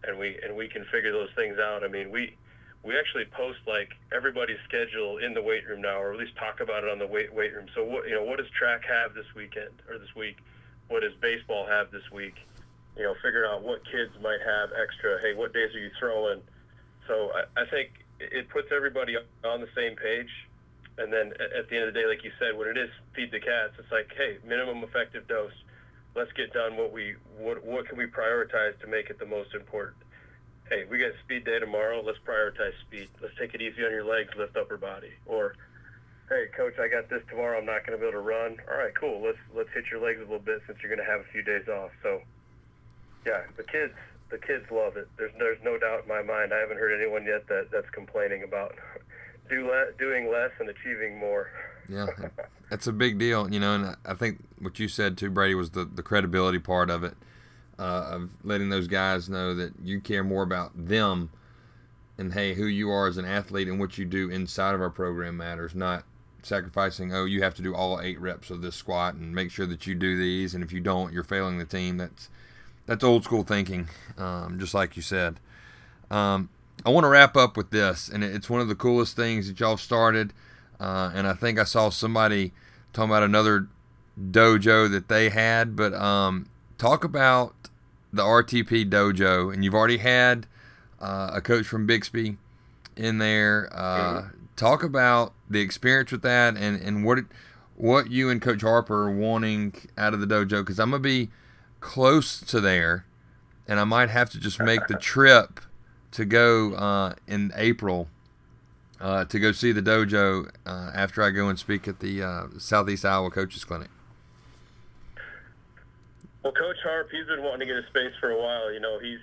and 0.05 0.19
we 0.19 0.39
and 0.43 0.57
we 0.57 0.69
can 0.69 0.85
figure 0.87 1.13
those 1.13 1.31
things 1.37 1.59
out. 1.59 1.85
I 1.85 1.89
mean 1.89 2.11
we 2.11 2.35
we 2.83 2.97
actually 2.99 3.25
post 3.27 3.59
like 3.67 3.91
everybody's 4.13 4.59
schedule 4.67 5.19
in 5.19 5.35
the 5.35 5.43
weight 5.43 5.67
room 5.67 5.83
now, 5.83 6.01
or 6.01 6.13
at 6.13 6.19
least 6.19 6.37
talk 6.37 6.61
about 6.61 6.85
it 6.85 6.91
on 6.91 6.99
the 6.99 7.07
weight 7.07 7.33
weight 7.33 7.55
room. 7.55 7.67
So 7.75 7.85
what 7.85 8.09
you 8.09 8.15
know, 8.15 8.23
what 8.23 8.39
does 8.39 8.51
track 8.51 8.83
have 8.87 9.15
this 9.15 9.27
weekend 9.35 9.83
or 9.89 9.99
this 9.99 10.15
week? 10.17 10.39
What 10.89 11.03
does 11.03 11.13
baseball 11.21 11.67
have 11.67 11.91
this 11.91 12.11
week? 12.13 12.35
You 12.99 13.05
know, 13.05 13.15
figure 13.23 13.47
out 13.47 13.63
what 13.63 13.85
kids 13.87 14.13
might 14.21 14.43
have 14.45 14.71
extra. 14.75 15.21
Hey, 15.23 15.35
what 15.35 15.55
days 15.55 15.75
are 15.75 15.79
you 15.79 15.91
throwing? 15.99 16.43
So 17.07 17.31
I, 17.33 17.63
I 17.63 17.65
think 17.71 18.05
it 18.19 18.51
puts 18.51 18.69
everybody 18.75 19.17
on 19.17 19.61
the 19.61 19.71
same 19.75 19.97
page. 19.97 20.31
And 20.99 21.13
then 21.13 21.33
at 21.57 21.71
the 21.71 21.77
end 21.79 21.87
of 21.87 21.95
the 21.95 22.01
day, 22.01 22.07
like 22.07 22.25
you 22.25 22.33
said, 22.41 22.59
when 22.59 22.67
it 22.67 22.77
is 22.77 22.91
feed 23.15 23.31
the 23.31 23.39
cats, 23.39 23.79
it's 23.79 23.93
like, 23.93 24.11
hey, 24.17 24.39
minimum 24.45 24.83
effective 24.83 25.29
dose. 25.29 25.55
Let's 26.17 26.33
get 26.33 26.53
done 26.53 26.77
what 26.77 26.93
we 26.93 27.15
what 27.39 27.65
what 27.65 27.87
can 27.87 27.97
we 27.97 28.07
prioritize 28.07 28.75
to 28.81 28.89
make 28.89 29.09
it 29.09 29.21
the 29.21 29.27
most 29.27 29.55
important 29.55 30.03
hey, 30.69 30.85
we 30.91 30.99
got 30.99 31.13
speed 31.25 31.45
day 31.45 31.59
tomorrow. 31.59 32.03
Let's 32.05 32.19
prioritize 32.27 32.77
speed. 32.87 33.09
Let's 33.21 33.35
take 33.39 33.55
it 33.55 33.63
easy 33.63 33.85
on 33.85 33.91
your 33.91 34.05
legs, 34.05 34.31
lift 34.37 34.57
upper 34.57 34.77
body. 34.77 35.13
Or, 35.27 35.55
hey, 36.29 36.47
coach, 36.57 36.75
I 36.79 36.89
got 36.89 37.09
this 37.09 37.23
tomorrow. 37.29 37.59
I'm 37.59 37.67
not 37.67 37.87
going 37.87 37.99
to 37.99 38.03
be 38.03 38.09
able 38.09 38.21
to 38.21 38.27
run. 38.27 38.57
All 38.71 38.77
right, 38.77 38.95
cool. 38.95 39.23
Let's 39.23 39.39
let's 39.55 39.71
hit 39.75 39.85
your 39.91 40.01
legs 40.01 40.19
a 40.19 40.29
little 40.29 40.39
bit 40.39 40.61
since 40.67 40.79
you're 40.83 40.95
going 40.95 41.05
to 41.05 41.11
have 41.11 41.21
a 41.21 41.33
few 41.33 41.43
days 41.43 41.69
off. 41.69 41.91
So, 42.03 42.21
yeah, 43.29 43.43
the 43.57 43.63
kids 43.63 43.93
the 44.31 44.39
kids 44.39 44.65
love 44.71 44.97
it. 44.97 45.09
There's 45.17 45.33
there's 45.39 45.59
no 45.63 45.79
doubt 45.79 46.03
in 46.03 46.09
my 46.09 46.23
mind. 46.23 46.53
I 46.53 46.59
haven't 46.59 46.79
heard 46.79 46.99
anyone 46.99 47.25
yet 47.25 47.47
that 47.49 47.69
that's 47.71 47.91
complaining 47.91 48.43
about 48.43 48.75
do 49.49 49.67
le- 49.67 49.93
doing 49.99 50.31
less 50.31 50.51
and 50.61 50.69
achieving 50.69 51.19
more. 51.19 51.51
Yeah, 51.89 52.07
that's 52.71 52.87
a 52.87 52.93
big 52.93 53.19
deal, 53.19 53.51
you 53.53 53.61
know. 53.61 53.75
And 53.75 53.97
I 54.05 54.15
think 54.15 54.45
what 54.59 54.79
you 54.79 54.89
said 54.89 55.17
too, 55.17 55.31
Brady, 55.31 55.55
was 55.55 55.71
the 55.71 55.85
the 55.85 56.03
credibility 56.03 56.59
part 56.59 56.91
of 56.91 57.05
it 57.05 57.15
uh, 57.79 58.09
of 58.11 58.31
letting 58.43 58.69
those 58.69 58.87
guys 58.87 59.29
know 59.29 59.55
that 59.55 59.75
you 59.83 60.01
care 60.01 60.25
more 60.25 60.43
about 60.43 60.73
them 60.75 61.31
and 62.19 62.35
hey, 62.35 62.55
who 62.55 62.67
you 62.67 62.91
are 62.91 63.07
as 63.07 63.17
an 63.17 63.25
athlete 63.25 63.69
and 63.69 63.79
what 63.79 63.97
you 63.97 64.05
do 64.05 64.29
inside 64.29 64.75
of 64.75 64.81
our 64.81 64.91
program 64.91 65.37
matters, 65.37 65.75
not 65.75 66.05
sacrificing. 66.43 67.15
Oh, 67.15 67.25
you 67.25 67.43
have 67.43 67.55
to 67.55 67.63
do 67.63 67.75
all 67.75 68.01
eight 68.01 68.21
reps 68.21 68.51
of 68.51 68.61
this 68.61 68.75
squat 68.75 69.15
and 69.15 69.35
make 69.35 69.51
sure 69.51 69.67
that 69.67 69.87
you 69.87 69.95
do 69.95 70.19
these, 70.19 70.55
and 70.55 70.65
if 70.65 70.73
you 70.73 70.81
don't, 70.81 71.13
you're 71.13 71.23
failing 71.23 71.59
the 71.59 71.65
team. 71.65 71.97
That's 71.97 72.29
that's 72.89 73.05
old 73.05 73.23
school 73.23 73.43
thinking, 73.45 73.89
um, 74.17 74.59
just 74.59 74.73
like 74.73 74.97
you 74.97 75.03
said. 75.03 75.39
Um, 76.11 76.49
I 76.87 76.91
want 76.91 77.05
to 77.05 77.09
wrap 77.09 77.37
up 77.37 77.57
with 77.57 77.71
this, 77.71 78.09
and 78.09 78.25
it's 78.25 78.49
one 78.49 78.63
of 78.63 78.69
the 78.69 78.75
coolest 78.75 79.15
things 79.15 79.47
that 79.47 79.61
y'all 79.61 79.77
started. 79.77 80.33
Uh, 80.81 81.13
and 81.15 81.27
I 81.27 81.35
think 81.35 81.59
I 81.59 81.65
saw 81.65 81.91
somebody 81.91 82.53
talking 82.95 83.11
about 83.11 83.23
another 83.23 83.69
dojo 84.19 84.91
that 84.91 85.09
they 85.09 85.29
had, 85.29 85.77
but 85.77 85.93
um, 85.93 86.49
talk 86.79 87.05
about 87.05 87.55
the 88.11 88.23
RTP 88.23 88.89
dojo, 88.89 89.53
and 89.53 89.63
you've 89.63 89.75
already 89.75 89.99
had 89.99 90.47
uh, 90.99 91.33
a 91.35 91.43
coach 91.43 91.67
from 91.67 91.87
Bixby 91.87 92.39
in 92.97 93.19
there. 93.19 93.69
Uh, 93.71 93.99
mm-hmm. 93.99 94.29
Talk 94.57 94.83
about 94.83 95.35
the 95.51 95.61
experience 95.61 96.11
with 96.11 96.23
that, 96.23 96.57
and 96.57 96.81
and 96.81 97.05
what 97.05 97.19
what 97.77 98.11
you 98.11 98.31
and 98.31 98.41
Coach 98.41 98.63
Harper 98.63 99.05
are 99.05 99.11
wanting 99.11 99.75
out 99.99 100.15
of 100.15 100.21
the 100.21 100.27
dojo. 100.27 100.63
Because 100.63 100.81
I'm 100.81 100.91
gonna 100.91 101.03
be 101.03 101.29
close 101.81 102.41
to 102.41 102.61
there, 102.61 103.05
and 103.67 103.79
I 103.81 103.85
might 103.85 104.11
have 104.11 104.31
to 104.31 104.41
just 104.41 104.61
make 104.61 104.87
the 104.87 104.97
trip 104.97 105.61
to 106.13 106.25
go 106.25 106.75
uh, 106.75 107.15
in 107.27 107.53
April. 107.55 108.09
Uh, 109.01 109.25
to 109.25 109.39
go 109.39 109.53
see 109.53 109.71
the 109.71 109.81
dojo 109.81 110.51
uh, 110.67 110.91
after 110.93 111.23
I 111.23 111.31
go 111.31 111.49
and 111.49 111.57
speak 111.57 111.87
at 111.87 112.01
the 112.01 112.21
uh, 112.21 112.47
Southeast 112.59 113.05
Iowa 113.05 113.31
Coaches 113.31 113.65
Clinic. 113.65 113.91
Well, 116.43 116.53
Coach 116.53 116.79
Harp, 116.83 117.09
he's 117.13 117.27
been 117.27 117.45
wanting 117.45 117.61
to 117.61 117.67
get 117.67 117.77
a 117.77 117.87
space 117.87 118.15
for 118.19 118.31
a 118.31 118.37
while. 118.37 118.73
You 118.73 118.81
know, 118.81 118.99
he's 118.99 119.21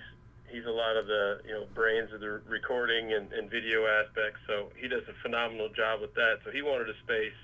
he's 0.48 0.64
a 0.64 0.70
lot 0.70 0.96
of 0.96 1.06
the 1.06 1.40
you 1.46 1.52
know 1.52 1.66
brains 1.74 2.12
of 2.12 2.20
the 2.20 2.40
recording 2.48 3.12
and, 3.12 3.32
and 3.32 3.50
video 3.50 3.86
aspects. 3.86 4.40
So 4.46 4.70
he 4.76 4.88
does 4.88 5.02
a 5.08 5.22
phenomenal 5.22 5.68
job 5.68 6.00
with 6.00 6.14
that. 6.14 6.38
So 6.44 6.50
he 6.50 6.62
wanted 6.62 6.88
a 6.88 6.96
space. 7.04 7.36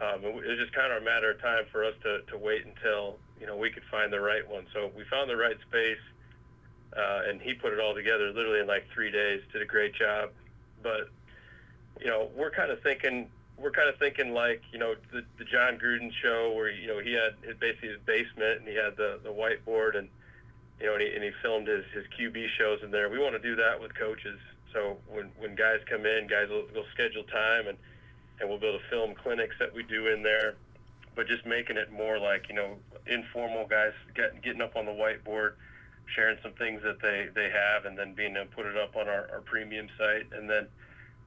Um, 0.00 0.24
it 0.24 0.34
was 0.34 0.58
just 0.58 0.72
kind 0.72 0.92
of 0.92 1.02
a 1.02 1.04
matter 1.04 1.30
of 1.30 1.40
time 1.40 1.64
for 1.70 1.84
us 1.84 1.94
to, 2.02 2.22
to 2.30 2.38
wait 2.38 2.66
until 2.66 3.16
you 3.40 3.46
know 3.46 3.56
we 3.56 3.70
could 3.70 3.84
find 3.90 4.12
the 4.12 4.20
right 4.20 4.48
one. 4.48 4.66
So 4.72 4.90
we 4.96 5.04
found 5.04 5.30
the 5.30 5.36
right 5.36 5.56
space, 5.68 6.02
uh, 6.96 7.22
and 7.28 7.40
he 7.40 7.54
put 7.54 7.72
it 7.72 7.80
all 7.80 7.94
together 7.94 8.32
literally 8.32 8.60
in 8.60 8.66
like 8.66 8.86
three 8.92 9.10
days. 9.10 9.42
Did 9.52 9.62
a 9.62 9.66
great 9.66 9.94
job. 9.94 10.30
But 10.82 11.10
you 12.00 12.06
know, 12.06 12.28
we're 12.34 12.50
kind 12.50 12.72
of 12.72 12.82
thinking 12.82 13.28
we're 13.56 13.70
kind 13.70 13.88
of 13.88 13.96
thinking 13.98 14.34
like 14.34 14.62
you 14.72 14.78
know 14.78 14.94
the, 15.12 15.24
the 15.38 15.44
Jon 15.44 15.78
Gruden 15.78 16.10
show 16.22 16.52
where 16.56 16.70
you 16.70 16.88
know 16.88 16.98
he 16.98 17.12
had 17.12 17.34
his, 17.46 17.56
basically 17.58 17.90
his 17.90 18.00
basement 18.04 18.60
and 18.60 18.68
he 18.68 18.74
had 18.74 18.96
the 18.96 19.20
the 19.22 19.30
whiteboard 19.30 19.96
and 19.96 20.08
you 20.80 20.86
know 20.86 20.94
and 20.94 21.02
he, 21.02 21.08
and 21.14 21.22
he 21.22 21.30
filmed 21.40 21.68
his 21.68 21.84
his 21.94 22.04
QB 22.18 22.48
shows 22.58 22.80
in 22.82 22.90
there. 22.90 23.08
We 23.08 23.18
want 23.20 23.34
to 23.34 23.42
do 23.42 23.54
that 23.56 23.80
with 23.80 23.94
coaches. 23.94 24.40
So 24.72 24.98
when 25.08 25.30
when 25.38 25.54
guys 25.54 25.80
come 25.88 26.04
in, 26.04 26.26
guys 26.26 26.48
will, 26.48 26.66
will 26.74 26.86
schedule 26.92 27.22
time 27.24 27.68
and 27.68 27.78
and 28.40 28.48
we'll 28.48 28.58
able 28.58 28.78
to 28.78 28.84
film 28.90 29.14
clinics 29.14 29.56
that 29.58 29.74
we 29.74 29.82
do 29.82 30.08
in 30.08 30.22
there. 30.22 30.54
But 31.14 31.28
just 31.28 31.46
making 31.46 31.76
it 31.76 31.92
more 31.92 32.18
like 32.18 32.48
you 32.48 32.54
know 32.54 32.76
informal 33.06 33.66
guys 33.66 33.92
getting 34.14 34.40
getting 34.40 34.62
up 34.62 34.76
on 34.76 34.84
the 34.86 34.92
whiteboard, 34.92 35.52
sharing 36.06 36.38
some 36.42 36.52
things 36.52 36.82
that 36.82 37.00
they 37.00 37.28
they 37.34 37.50
have, 37.50 37.84
and 37.84 37.96
then 37.96 38.14
being 38.14 38.36
able 38.36 38.46
to 38.46 38.56
put 38.56 38.66
it 38.66 38.76
up 38.76 38.96
on 38.96 39.08
our, 39.08 39.30
our 39.32 39.40
premium 39.44 39.88
site, 39.96 40.26
and 40.32 40.50
then 40.50 40.66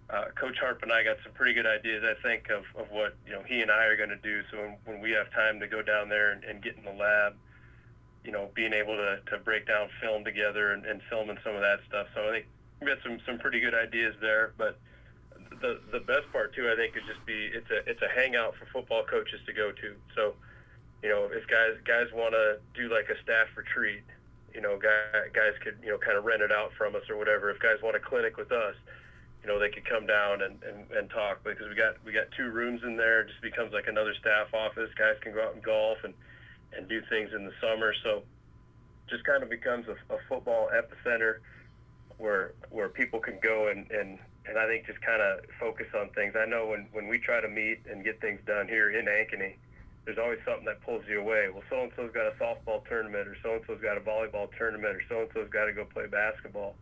uh, 0.10 0.26
Coach 0.40 0.58
Harp 0.60 0.84
and 0.84 0.92
I 0.92 1.04
got 1.04 1.18
some 1.24 1.34
pretty 1.34 1.54
good 1.54 1.66
ideas, 1.66 2.04
I 2.04 2.22
think, 2.22 2.50
of, 2.50 2.64
of 2.80 2.90
what 2.92 3.16
you 3.26 3.34
know 3.34 3.44
he 3.44 3.62
and 3.62 3.70
I 3.70 3.86
are 3.86 3.98
going 3.98 4.10
to 4.10 4.18
do. 4.18 4.42
So 4.52 4.58
when, 4.58 4.78
when 4.86 5.02
we 5.02 5.12
have 5.12 5.32
time 5.32 5.60
to 5.60 5.68
go 5.68 5.82
down 5.82 6.08
there 6.10 6.32
and, 6.32 6.44
and 6.44 6.62
get 6.62 6.78
in 6.78 6.86
the 6.86 6.94
lab, 6.94 7.36
you 8.24 8.32
know, 8.32 8.50
being 8.56 8.74
able 8.74 8.96
to, 8.96 9.20
to 9.32 9.38
break 9.38 9.68
down 9.68 9.90
film 10.02 10.24
together 10.24 10.72
and, 10.72 10.86
and 10.86 11.02
filming 11.10 11.38
some 11.44 11.56
of 11.56 11.62
that 11.62 11.80
stuff. 11.88 12.08
So 12.16 12.28
I 12.28 12.32
think 12.32 12.46
we 12.82 12.88
got 12.88 13.00
some 13.04 13.20
some 13.26 13.38
pretty 13.38 13.60
good 13.60 13.74
ideas 13.74 14.16
there. 14.22 14.54
But 14.58 14.80
the 15.62 15.80
the 15.92 16.00
best 16.00 16.32
part 16.32 16.54
too, 16.54 16.70
I 16.72 16.76
think, 16.76 16.96
is 16.96 17.04
just 17.08 17.26
be 17.26 17.50
it's 17.54 17.70
a 17.70 17.90
it's 17.90 18.02
a 18.02 18.10
hangout 18.10 18.56
for 18.56 18.66
football 18.72 19.04
coaches 19.04 19.40
to 19.46 19.54
go 19.54 19.72
to. 19.72 19.96
So 20.16 20.34
you 21.04 21.10
know, 21.10 21.30
if 21.32 21.48
guys 21.48 21.78
guys 21.86 22.08
want 22.14 22.34
to 22.34 22.60
do 22.74 22.94
like 22.94 23.10
a 23.10 23.22
staff 23.22 23.48
retreat, 23.56 24.04
you 24.54 24.62
know, 24.62 24.78
guys 24.78 25.30
guys 25.34 25.54
could 25.64 25.78
you 25.84 25.90
know 25.90 25.98
kind 25.98 26.18
of 26.18 26.26
rent 26.26 26.42
it 26.42 26.52
out 26.52 26.72
from 26.78 26.96
us 26.96 27.04
or 27.10 27.18
whatever. 27.18 27.50
If 27.50 27.60
guys 27.60 27.78
want 27.82 27.96
a 27.96 28.00
clinic 28.00 28.38
with 28.38 28.52
us 28.52 28.76
you 29.48 29.54
know, 29.54 29.60
they 29.60 29.70
could 29.70 29.86
come 29.86 30.06
down 30.06 30.42
and, 30.42 30.62
and, 30.64 30.92
and 30.92 31.10
talk 31.10 31.42
because 31.44 31.70
we 31.70 31.76
got 31.76 31.96
we 32.04 32.12
got 32.12 32.26
two 32.36 32.50
rooms 32.50 32.82
in 32.84 32.98
there. 32.98 33.22
It 33.22 33.30
just 33.30 33.42
becomes 33.42 33.72
like 33.72 33.88
another 33.88 34.14
staff 34.20 34.54
office. 34.54 34.90
Guys 34.98 35.16
can 35.22 35.34
go 35.34 35.42
out 35.42 35.54
and 35.54 35.64
golf 35.64 36.00
and, 36.04 36.14
and 36.76 36.90
do 36.90 37.02
things 37.10 37.30
in 37.34 37.46
the 37.46 37.54
summer. 37.62 37.94
So 38.04 38.24
just 39.10 39.24
kind 39.24 39.44
of 39.44 39.50
becomes 39.50 39.88
a, 39.88 39.94
a 40.14 40.18
football 40.28 40.70
epicenter 40.76 41.38
where 42.18 42.54
where 42.72 42.90
people 42.90 43.22
can 43.22 43.40
go 43.42 43.70
and, 43.70 43.90
and, 43.92 44.20
and 44.48 44.58
I 44.58 44.66
think 44.68 44.86
just 44.86 45.02
kind 45.02 45.22
of 45.22 45.42
focus 45.60 45.88
on 45.96 46.10
things. 46.10 46.36
I 46.38 46.46
know 46.46 46.68
when, 46.68 46.88
when 46.92 47.08
we 47.08 47.20
try 47.20 47.42
to 47.42 47.48
meet 47.48 47.80
and 47.90 48.04
get 48.04 48.22
things 48.22 48.40
done 48.46 48.68
here 48.68 48.90
in 48.92 49.06
Ankeny, 49.06 49.56
there's 50.06 50.18
always 50.18 50.40
something 50.46 50.66
that 50.66 50.82
pulls 50.82 51.04
you 51.08 51.20
away. 51.20 51.50
Well, 51.52 51.64
so 51.70 51.84
and 51.84 51.92
so's 51.96 52.12
got 52.14 52.28
a 52.28 52.36
softball 52.40 52.88
tournament, 52.88 53.28
or 53.28 53.36
so 53.44 53.56
and 53.56 53.62
so's 53.68 53.82
got 53.82 53.98
a 53.98 54.02
volleyball 54.02 54.48
tournament, 54.58 54.96
or 54.96 55.02
so 55.10 55.22
and 55.22 55.30
so's 55.34 55.50
got 55.50 55.66
to 55.66 55.74
go 55.74 55.86
play 55.86 56.08
basketball 56.08 56.76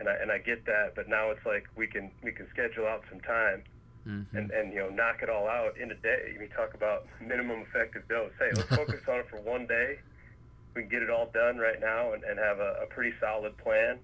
and 0.00 0.08
I 0.08 0.14
and 0.14 0.32
I 0.32 0.38
get 0.38 0.64
that, 0.66 0.94
but 0.96 1.08
now 1.08 1.30
it's 1.30 1.44
like 1.44 1.68
we 1.76 1.86
can 1.86 2.10
we 2.24 2.32
can 2.32 2.48
schedule 2.50 2.86
out 2.86 3.04
some 3.10 3.20
time 3.20 3.62
mm-hmm. 4.08 4.36
and 4.36 4.50
and 4.50 4.72
you 4.72 4.80
know 4.80 4.88
knock 4.88 5.22
it 5.22 5.28
all 5.28 5.46
out 5.46 5.76
in 5.78 5.90
a 5.92 5.94
day. 5.94 6.34
We 6.40 6.48
talk 6.48 6.74
about 6.74 7.06
minimum 7.20 7.60
effective 7.60 8.08
dose. 8.08 8.32
Hey, 8.38 8.50
let's 8.54 8.74
focus 8.74 9.02
on 9.06 9.20
it 9.20 9.26
for 9.30 9.40
one 9.42 9.66
day. 9.66 9.98
We 10.74 10.82
can 10.82 10.90
get 10.90 11.02
it 11.02 11.10
all 11.10 11.30
done 11.32 11.58
right 11.58 11.80
now 11.80 12.14
and, 12.14 12.24
and 12.24 12.38
have 12.38 12.58
a, 12.58 12.80
a 12.82 12.86
pretty 12.86 13.14
solid 13.20 13.56
plan, 13.58 13.98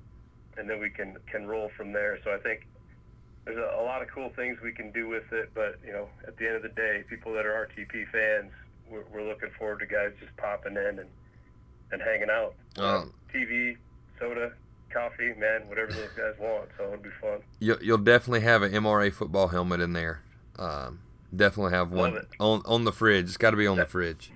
and 0.59 0.69
then 0.69 0.81
we 0.81 0.91
can 0.91 1.17
can 1.31 1.47
roll 1.47 1.71
from 1.77 1.93
there. 1.93 2.19
So 2.23 2.33
I 2.33 2.39
think 2.39 2.67
there's 3.47 3.57
a, 3.57 3.81
a 3.81 3.85
lot 3.85 4.03
of 4.03 4.09
cool 4.09 4.31
things 4.37 4.59
we 4.63 4.73
can 4.73 4.91
do 4.91 5.09
with 5.09 5.33
it, 5.33 5.51
but 5.55 5.79
you 5.87 5.93
know 5.93 6.09
at 6.27 6.37
the 6.37 6.47
end 6.47 6.57
of 6.57 6.63
the 6.63 6.69
day, 6.71 7.05
people 7.09 7.33
that 7.33 7.47
are 7.47 7.69
RTP 7.71 8.11
fans, 8.11 8.53
we're, 8.91 9.05
we're 9.13 9.27
looking 9.27 9.51
forward 9.59 9.79
to 9.81 9.87
guys 9.87 10.13
just 10.21 10.37
popping 10.37 10.77
in 10.77 10.99
and 10.99 11.09
and 11.93 12.03
hanging 12.03 12.29
out. 12.31 12.55
Um, 12.79 13.13
TV, 13.33 13.77
soda, 14.19 14.53
coffee, 14.93 15.33
man, 15.39 15.69
whatever 15.69 15.93
those 15.93 16.11
guys 16.17 16.35
want. 16.41 16.69
So 16.77 16.85
it'll 16.85 16.97
be 16.99 17.11
fun. 17.21 17.39
You'll, 17.61 17.81
you'll 17.81 17.99
definitely 17.99 18.41
have 18.41 18.63
an 18.63 18.73
MRA 18.73 19.13
football 19.13 19.49
helmet 19.49 19.81
in 19.81 19.93
there. 19.93 20.23
Um, 20.59 21.01
definitely 21.35 21.73
have 21.73 21.93
one 21.93 22.27
on 22.41 22.63
on 22.65 22.85
the 22.85 22.93
fridge. 22.93 23.27
It's 23.27 23.37
got 23.37 23.53
to 23.53 23.57
be 23.57 23.67
on 23.67 23.77
the 23.77 23.87
fridge. 23.87 24.33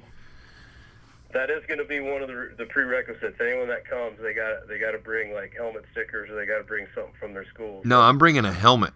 That 1.33 1.51
is 1.51 1.63
going 1.67 1.79
to 1.79 1.85
be 1.85 2.01
one 2.01 2.23
of 2.23 2.29
the, 2.29 2.53
the 2.59 2.67
prerequisites. 2.67 3.37
Anyone 3.41 3.69
that 3.69 3.89
comes, 3.89 4.19
they 4.21 4.35
got 4.35 4.67
they 4.69 4.79
got 4.79 4.93
to 4.93 4.99
bring 4.99 5.33
like 5.33 5.55
helmet 5.57 5.85
stickers, 5.93 6.29
or 6.29 6.35
they 6.35 6.47
got 6.47 6.59
to 6.59 6.65
bring 6.65 6.87
something 6.95 7.15
from 7.21 7.35
their 7.35 7.47
school. 7.47 7.83
No, 7.85 8.01
I'm 8.01 8.19
bringing 8.19 8.45
a 8.45 8.53
helmet, 8.53 8.93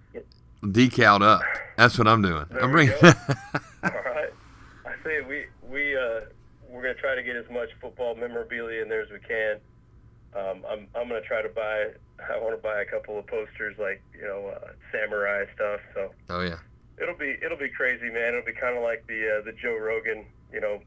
decaled 0.62 1.22
up. 1.22 1.42
That's 1.76 1.96
what 1.96 2.08
I'm 2.08 2.22
doing. 2.22 2.46
There 2.50 2.62
I'm 2.62 2.72
bringing. 2.72 2.94
All 3.02 3.10
right. 3.82 4.32
I 4.84 4.94
say 5.04 5.20
we 5.20 5.46
we 5.68 5.96
uh, 5.96 6.22
we're 6.68 6.82
going 6.82 6.94
to 6.94 7.00
try 7.00 7.14
to 7.14 7.22
get 7.22 7.36
as 7.36 7.48
much 7.50 7.68
football 7.80 8.16
memorabilia 8.16 8.82
in 8.82 8.88
there 8.88 9.02
as 9.02 9.10
we 9.10 9.20
can. 9.20 9.60
Um, 10.36 10.64
I'm 10.68 10.88
I'm 10.96 11.08
gonna 11.08 11.20
try 11.20 11.42
to 11.42 11.48
buy. 11.48 11.90
I 12.18 12.38
want 12.38 12.56
to 12.56 12.62
buy 12.62 12.82
a 12.82 12.84
couple 12.84 13.18
of 13.18 13.26
posters, 13.26 13.76
like 13.78 14.02
you 14.14 14.26
know, 14.26 14.48
uh, 14.48 14.72
samurai 14.90 15.44
stuff. 15.54 15.80
So. 15.94 16.10
Oh 16.30 16.40
yeah. 16.40 16.58
It'll 17.00 17.16
be 17.16 17.36
it'll 17.42 17.58
be 17.58 17.68
crazy, 17.68 18.10
man. 18.10 18.34
It'll 18.34 18.42
be 18.44 18.52
kind 18.52 18.76
of 18.76 18.82
like 18.82 19.06
the 19.06 19.38
uh, 19.38 19.44
the 19.44 19.52
Joe 19.52 19.76
Rogan, 19.76 20.24
you 20.52 20.60
know, 20.60 20.80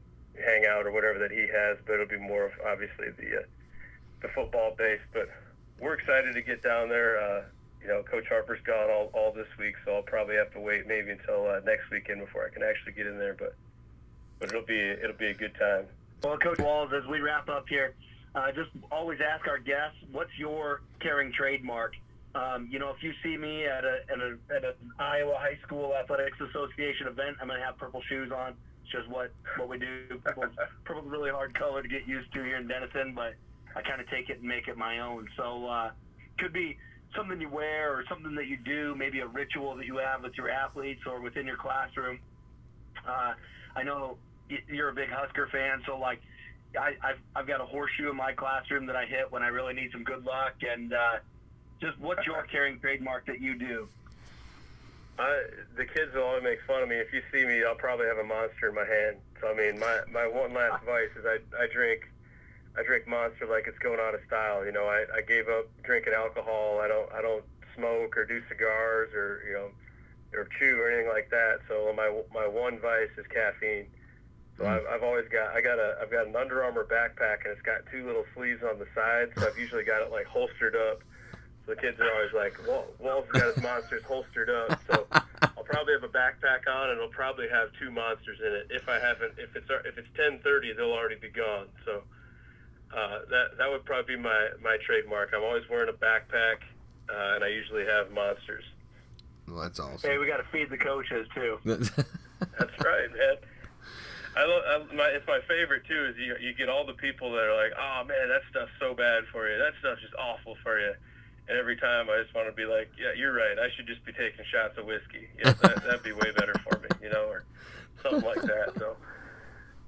hangout 0.44 0.86
or 0.86 0.92
whatever 0.92 1.18
that 1.18 1.30
he 1.30 1.46
has, 1.46 1.78
but 1.86 1.94
it'll 1.94 2.06
be 2.06 2.18
more 2.18 2.46
of 2.46 2.52
obviously 2.66 3.10
the 3.18 3.38
uh, 3.38 3.46
the 4.22 4.28
football 4.34 4.74
base. 4.76 5.00
But 5.12 5.28
we're 5.78 5.94
excited 5.94 6.34
to 6.34 6.42
get 6.42 6.62
down 6.62 6.88
there. 6.88 7.20
Uh, 7.20 7.42
you 7.80 7.88
know, 7.88 8.02
Coach 8.02 8.26
Harper's 8.28 8.60
gone 8.66 8.90
all, 8.90 9.10
all 9.14 9.32
this 9.32 9.46
week, 9.58 9.74
so 9.84 9.94
I'll 9.94 10.02
probably 10.02 10.34
have 10.36 10.52
to 10.52 10.60
wait 10.60 10.86
maybe 10.86 11.10
until 11.10 11.46
uh, 11.46 11.60
next 11.64 11.90
weekend 11.90 12.20
before 12.20 12.46
I 12.46 12.50
can 12.52 12.62
actually 12.62 12.92
get 12.92 13.06
in 13.06 13.18
there. 13.18 13.34
But 13.34 13.54
but 14.38 14.50
it'll 14.50 14.66
be 14.66 14.78
it'll 14.78 15.16
be 15.16 15.28
a 15.28 15.34
good 15.34 15.54
time. 15.58 15.86
Well, 16.22 16.36
Coach 16.38 16.58
Walls, 16.58 16.90
as 16.92 17.06
we 17.08 17.20
wrap 17.20 17.48
up 17.48 17.68
here, 17.68 17.94
uh, 18.34 18.50
just 18.52 18.70
always 18.90 19.20
ask 19.20 19.46
our 19.46 19.58
guests, 19.58 19.98
what's 20.10 20.36
your 20.36 20.82
caring 21.00 21.32
trademark? 21.32 21.94
Um, 22.34 22.68
you 22.70 22.78
know, 22.78 22.90
if 22.90 23.02
you 23.02 23.12
see 23.22 23.36
me 23.36 23.66
at 23.66 23.84
a, 23.84 24.00
at 24.10 24.18
a 24.18 24.36
at 24.54 24.64
an 24.64 24.74
Iowa 24.98 25.36
High 25.38 25.58
School 25.64 25.94
Athletics 25.94 26.38
Association 26.40 27.06
event, 27.06 27.36
I'm 27.40 27.48
gonna 27.48 27.64
have 27.64 27.78
purple 27.78 28.02
shoes 28.08 28.30
on. 28.32 28.54
It's 28.88 28.96
just 28.96 29.08
what 29.08 29.30
what 29.58 29.68
we 29.68 29.78
do. 29.78 30.18
Purple's, 30.24 30.52
purple's 30.84 31.08
really 31.08 31.30
hard 31.30 31.56
color 31.58 31.82
to 31.82 31.88
get 31.88 32.08
used 32.08 32.32
to 32.32 32.42
here 32.42 32.56
in 32.56 32.66
Denison, 32.66 33.12
but 33.14 33.34
I 33.76 33.82
kind 33.82 34.00
of 34.00 34.08
take 34.08 34.30
it 34.30 34.38
and 34.38 34.48
make 34.48 34.68
it 34.68 34.76
my 34.76 35.00
own. 35.00 35.28
So 35.36 35.66
uh, 35.66 35.90
could 36.38 36.52
be 36.52 36.78
something 37.14 37.40
you 37.40 37.50
wear 37.50 37.92
or 37.92 38.04
something 38.08 38.34
that 38.34 38.46
you 38.46 38.56
do, 38.56 38.94
maybe 38.96 39.20
a 39.20 39.26
ritual 39.26 39.76
that 39.76 39.86
you 39.86 39.96
have 39.98 40.22
with 40.22 40.32
your 40.36 40.50
athletes 40.50 41.02
or 41.06 41.20
within 41.20 41.46
your 41.46 41.56
classroom. 41.58 42.18
Uh, 43.06 43.34
I 43.76 43.82
know 43.82 44.16
you're 44.68 44.88
a 44.88 44.94
big 44.94 45.10
Husker 45.10 45.48
fan, 45.52 45.82
so 45.86 45.98
like 45.98 46.20
I, 46.78 46.92
I've, 47.06 47.20
I've 47.36 47.46
got 47.46 47.60
a 47.60 47.66
horseshoe 47.66 48.10
in 48.10 48.16
my 48.16 48.32
classroom 48.32 48.86
that 48.86 48.96
I 48.96 49.04
hit 49.04 49.30
when 49.30 49.42
I 49.42 49.48
really 49.48 49.74
need 49.74 49.90
some 49.92 50.04
good 50.04 50.24
luck. 50.24 50.54
And 50.62 50.94
uh, 50.94 51.16
just 51.80 51.98
what's 51.98 52.26
your 52.26 52.42
caring 52.50 52.80
trademark 52.80 53.26
that 53.26 53.40
you 53.40 53.58
do? 53.58 53.88
I, 55.18 55.42
the 55.76 55.84
kids 55.84 56.14
will 56.14 56.22
always 56.22 56.44
make 56.44 56.60
fun 56.66 56.82
of 56.82 56.88
me. 56.88 56.96
If 56.96 57.12
you 57.12 57.22
see 57.32 57.44
me, 57.44 57.64
I'll 57.64 57.74
probably 57.74 58.06
have 58.06 58.18
a 58.18 58.24
monster 58.24 58.68
in 58.68 58.74
my 58.74 58.86
hand. 58.86 59.16
So 59.40 59.48
I 59.48 59.54
mean, 59.54 59.78
my 59.78 60.00
my 60.12 60.26
one 60.26 60.54
last 60.54 60.84
vice 60.84 61.10
is 61.18 61.26
I 61.26 61.38
I 61.58 61.66
drink 61.72 62.06
I 62.78 62.84
drink 62.84 63.08
Monster 63.08 63.46
like 63.46 63.66
it's 63.66 63.78
going 63.78 63.98
out 63.98 64.14
of 64.14 64.20
style. 64.26 64.64
You 64.64 64.70
know, 64.70 64.86
I, 64.86 65.04
I 65.16 65.20
gave 65.22 65.48
up 65.48 65.66
drinking 65.82 66.12
alcohol. 66.14 66.78
I 66.80 66.86
don't 66.86 67.10
I 67.12 67.20
don't 67.20 67.44
smoke 67.74 68.16
or 68.16 68.24
do 68.24 68.40
cigars 68.48 69.12
or 69.14 69.42
you 69.46 69.54
know 69.54 69.70
or 70.38 70.48
chew 70.58 70.78
or 70.78 70.90
anything 70.90 71.10
like 71.10 71.30
that. 71.30 71.60
So 71.66 71.92
my 71.96 72.22
my 72.32 72.46
one 72.46 72.78
vice 72.78 73.10
is 73.18 73.26
caffeine. 73.26 73.86
So 74.56 74.64
mm. 74.64 74.68
I've, 74.68 74.86
I've 74.86 75.02
always 75.02 75.26
got 75.28 75.56
I 75.56 75.60
got 75.60 75.78
a 75.78 75.98
I've 76.00 76.10
got 76.10 76.28
an 76.28 76.36
Under 76.36 76.62
Armour 76.62 76.84
backpack 76.84 77.42
and 77.42 77.52
it's 77.52 77.62
got 77.62 77.82
two 77.90 78.06
little 78.06 78.24
sleeves 78.36 78.62
on 78.62 78.78
the 78.78 78.86
sides. 78.94 79.32
So 79.36 79.48
I've 79.48 79.58
usually 79.58 79.84
got 79.84 80.02
it 80.02 80.12
like 80.12 80.26
holstered 80.26 80.76
up. 80.76 81.02
So 81.68 81.74
the 81.74 81.80
kids 81.82 82.00
are 82.00 82.10
always 82.10 82.32
like, 82.32 82.56
Walt, 82.66 83.26
has 83.34 83.42
got 83.42 83.54
his 83.54 83.62
monsters 83.62 84.02
holstered 84.04 84.48
up. 84.48 84.80
So 84.90 85.06
I'll 85.12 85.64
probably 85.64 85.92
have 85.92 86.02
a 86.02 86.08
backpack 86.08 86.64
on 86.66 86.88
and 86.88 86.96
it'll 86.96 87.10
probably 87.10 87.46
have 87.50 87.68
two 87.78 87.90
monsters 87.90 88.38
in 88.40 88.52
it. 88.54 88.66
If 88.70 88.88
I 88.88 88.98
haven't, 88.98 89.34
if 89.36 89.54
it's 89.54 89.68
if 89.84 89.98
it's 89.98 90.08
10:30, 90.16 90.76
they'll 90.76 90.92
already 90.92 91.16
be 91.16 91.28
gone. 91.28 91.66
So 91.84 92.02
uh, 92.96 93.18
that 93.28 93.58
that 93.58 93.68
would 93.68 93.84
probably 93.84 94.16
be 94.16 94.22
my 94.22 94.48
my 94.62 94.78
trademark. 94.86 95.34
I'm 95.36 95.44
always 95.44 95.68
wearing 95.68 95.90
a 95.90 95.92
backpack 95.92 96.64
uh, 97.10 97.36
and 97.36 97.44
I 97.44 97.48
usually 97.48 97.84
have 97.84 98.10
monsters. 98.12 98.64
Well, 99.46 99.60
that's 99.60 99.78
awesome. 99.78 100.10
Hey, 100.10 100.16
we 100.16 100.26
got 100.26 100.38
to 100.38 100.48
feed 100.50 100.70
the 100.70 100.78
coaches 100.78 101.28
too. 101.34 101.58
that's 101.64 102.78
right, 102.80 103.12
man. 103.12 103.36
I, 104.36 104.40
I 104.40 104.94
my, 104.94 105.08
it's 105.08 105.26
my 105.26 105.40
favorite 105.46 105.82
too. 105.86 106.06
Is 106.06 106.16
you 106.16 106.34
you 106.40 106.54
get 106.54 106.70
all 106.70 106.86
the 106.86 106.94
people 106.94 107.30
that 107.32 107.44
are 107.44 107.56
like, 107.56 107.72
oh 107.78 108.04
man, 108.04 108.28
that 108.28 108.40
stuff's 108.48 108.72
so 108.80 108.94
bad 108.94 109.24
for 109.30 109.50
you. 109.52 109.58
That 109.58 109.74
stuff's 109.80 110.00
just 110.00 110.14
awful 110.14 110.56
for 110.64 110.80
you. 110.80 110.94
And 111.48 111.58
every 111.58 111.76
time 111.76 112.08
I 112.10 112.22
just 112.22 112.34
want 112.34 112.46
to 112.46 112.52
be 112.52 112.66
like, 112.66 112.90
yeah, 112.98 113.12
you're 113.16 113.32
right. 113.32 113.58
I 113.58 113.68
should 113.74 113.86
just 113.86 114.04
be 114.04 114.12
taking 114.12 114.44
shots 114.52 114.76
of 114.76 114.84
whiskey. 114.84 115.28
Yeah, 115.38 115.52
that, 115.52 115.82
that'd 115.82 116.02
be 116.02 116.12
way 116.12 116.30
better 116.36 116.54
for 116.62 116.78
me, 116.78 116.88
you 117.02 117.10
know, 117.10 117.24
or 117.24 117.44
something 118.02 118.22
like 118.22 118.42
that. 118.42 118.72
So 118.78 118.96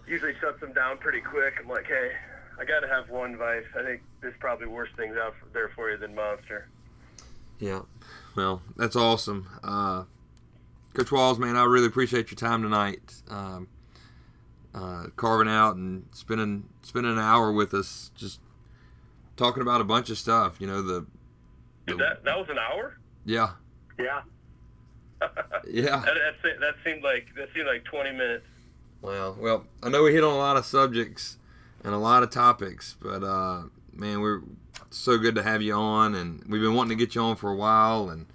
usually 0.06 0.32
shuts 0.40 0.60
them 0.60 0.72
down 0.72 0.98
pretty 0.98 1.20
quick. 1.20 1.54
I'm 1.60 1.68
like, 1.68 1.86
hey, 1.86 2.12
I 2.58 2.64
got 2.64 2.80
to 2.80 2.88
have 2.88 3.10
one 3.10 3.36
vice. 3.36 3.64
I 3.78 3.82
think 3.82 4.00
there's 4.22 4.34
probably 4.40 4.68
worse 4.68 4.88
things 4.96 5.16
out 5.16 5.34
there 5.52 5.70
for 5.74 5.90
you 5.90 5.98
than 5.98 6.14
Monster. 6.14 6.68
Yeah. 7.58 7.82
Well, 8.34 8.62
that's 8.76 8.96
awesome. 8.96 9.46
Uh, 9.62 10.04
Coach 10.94 11.12
Walls, 11.12 11.38
man, 11.38 11.56
I 11.56 11.64
really 11.64 11.86
appreciate 11.86 12.30
your 12.30 12.36
time 12.36 12.62
tonight. 12.62 13.22
Um, 13.28 13.68
uh, 14.74 15.06
carving 15.16 15.52
out 15.52 15.76
and 15.76 16.06
spending 16.12 16.64
spending 16.82 17.12
an 17.12 17.18
hour 17.18 17.52
with 17.52 17.74
us, 17.74 18.10
just 18.16 18.40
talking 19.36 19.62
about 19.62 19.80
a 19.80 19.84
bunch 19.84 20.10
of 20.10 20.16
stuff. 20.16 20.60
You 20.60 20.66
know 20.66 20.80
the. 20.80 21.06
That 21.86 22.24
that 22.24 22.38
was 22.38 22.48
an 22.48 22.58
hour. 22.58 22.98
Yeah. 23.24 23.50
Yeah. 23.98 24.22
yeah. 25.68 26.00
That, 26.00 26.14
that, 26.42 26.60
that 26.60 26.74
seemed 26.84 27.02
like 27.02 27.28
that 27.36 27.48
seemed 27.54 27.66
like 27.66 27.84
twenty 27.84 28.12
minutes. 28.12 28.46
Well, 29.02 29.36
well, 29.38 29.64
I 29.82 29.88
know 29.88 30.02
we 30.02 30.12
hit 30.12 30.24
on 30.24 30.32
a 30.32 30.38
lot 30.38 30.56
of 30.56 30.66
subjects 30.66 31.38
and 31.84 31.94
a 31.94 31.98
lot 31.98 32.22
of 32.22 32.30
topics, 32.30 32.96
but 33.00 33.22
uh, 33.22 33.62
man, 33.92 34.20
we're 34.20 34.42
so 34.90 35.16
good 35.16 35.34
to 35.36 35.42
have 35.42 35.62
you 35.62 35.72
on, 35.74 36.14
and 36.14 36.44
we've 36.48 36.60
been 36.60 36.74
wanting 36.74 36.96
to 36.96 37.04
get 37.04 37.14
you 37.14 37.22
on 37.22 37.36
for 37.36 37.50
a 37.50 37.56
while, 37.56 38.10
and 38.10 38.26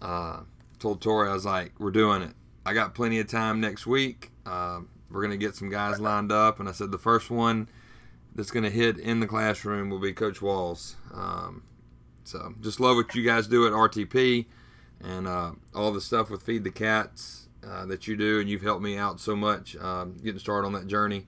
uh, 0.00 0.40
told 0.78 1.00
Tori 1.00 1.28
I 1.28 1.32
was 1.32 1.44
like, 1.44 1.72
we're 1.78 1.90
doing 1.90 2.22
it. 2.22 2.34
I 2.64 2.74
got 2.74 2.94
plenty 2.94 3.18
of 3.18 3.28
time 3.28 3.60
next 3.60 3.86
week. 3.86 4.30
Uh, 4.46 4.80
we're 5.10 5.22
going 5.22 5.38
to 5.38 5.38
get 5.38 5.54
some 5.54 5.70
guys 5.70 6.00
lined 6.00 6.32
up. 6.32 6.60
And 6.60 6.68
I 6.68 6.72
said 6.72 6.90
the 6.90 6.98
first 6.98 7.30
one 7.30 7.68
that's 8.34 8.50
going 8.50 8.64
to 8.64 8.70
hit 8.70 8.98
in 8.98 9.20
the 9.20 9.26
classroom 9.26 9.90
will 9.90 10.00
be 10.00 10.12
Coach 10.12 10.42
Walls. 10.42 10.96
Um, 11.12 11.62
so 12.28 12.54
just 12.60 12.78
love 12.78 12.96
what 12.96 13.14
you 13.14 13.24
guys 13.24 13.46
do 13.46 13.66
at 13.66 13.72
RTP 13.72 14.44
and 15.02 15.26
uh, 15.26 15.52
all 15.74 15.92
the 15.92 16.00
stuff 16.00 16.28
with 16.28 16.42
Feed 16.42 16.62
the 16.62 16.70
Cats 16.70 17.48
uh, 17.66 17.86
that 17.86 18.06
you 18.06 18.16
do. 18.16 18.40
And 18.40 18.48
you've 18.50 18.62
helped 18.62 18.82
me 18.82 18.98
out 18.98 19.18
so 19.18 19.34
much 19.34 19.76
um, 19.76 20.16
getting 20.22 20.38
started 20.38 20.66
on 20.66 20.74
that 20.74 20.86
journey 20.86 21.26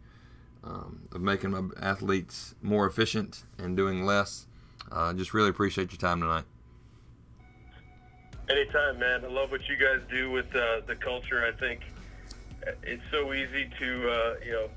um, 0.63 1.09
of 1.13 1.23
making 1.23 1.53
my 1.53 1.63
athletes 1.81 2.55
more 2.61 2.87
efficient 2.87 3.45
and 3.59 3.77
doing 3.77 4.05
less. 4.05 4.47
Uh, 4.93 5.15
just 5.15 5.33
really 5.33 5.49
appreciate 5.49 5.91
your 5.91 5.99
time 5.99 6.21
tonight. 6.21 6.45
Anytime, 8.51 8.99
man. 8.99 9.25
I 9.25 9.29
love 9.29 9.51
what 9.51 9.67
you 9.69 9.77
guys 9.77 10.01
do 10.11 10.31
with 10.31 10.55
uh, 10.55 10.81
the 10.87 10.97
culture. 10.97 11.47
I 11.47 11.59
think 11.59 11.81
it's 12.83 13.03
so 13.11 13.33
easy 13.33 13.71
to 13.79 14.11
uh, 14.11 14.35
you 14.45 14.53
know 14.53 14.69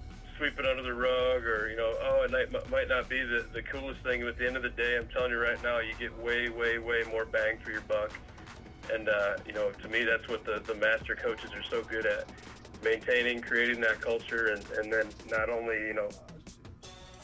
sweep 0.44 0.60
it 0.60 0.66
under 0.66 0.84
the 0.84 0.94
rug 0.94 1.46
or 1.46 1.70
you 1.70 1.78
know 1.78 1.94
oh 2.04 2.24
it 2.24 2.32
might, 2.32 2.70
might 2.70 2.90
not 2.90 3.08
be 3.08 3.24
the, 3.24 3.46
the 3.54 3.62
coolest 3.62 4.02
thing 4.02 4.20
but 4.20 4.30
at 4.30 4.38
the 4.38 4.46
end 4.46 4.58
of 4.58 4.64
the 4.64 4.70
day 4.72 4.98
i'm 4.98 5.08
telling 5.08 5.32
you 5.32 5.40
right 5.40 5.62
now 5.64 5.80
you 5.80 5.94
get 5.98 6.12
way 6.22 6.50
way 6.50 6.80
way 6.80 7.02
more 7.10 7.24
bang 7.24 7.58
for 7.60 7.72
your 7.72 7.82
buck 7.82 8.12
And 8.92 9.08
uh, 9.08 9.38
you 9.46 9.54
know, 9.54 9.72
to 9.72 9.88
me, 9.88 10.04
that's 10.04 10.28
what 10.28 10.44
the, 10.46 10.62
the 10.66 10.76
master 10.76 11.16
coaches 11.16 11.52
are 11.54 11.64
so 11.64 11.84
good 11.84 12.06
at 12.06 12.28
maintaining, 12.84 13.42
creating 13.42 13.80
that 13.82 14.02
culture, 14.02 14.48
and, 14.48 14.66
and 14.78 14.92
then 14.92 15.08
not 15.30 15.50
only 15.50 15.76
you 15.88 15.94
know 15.94 16.10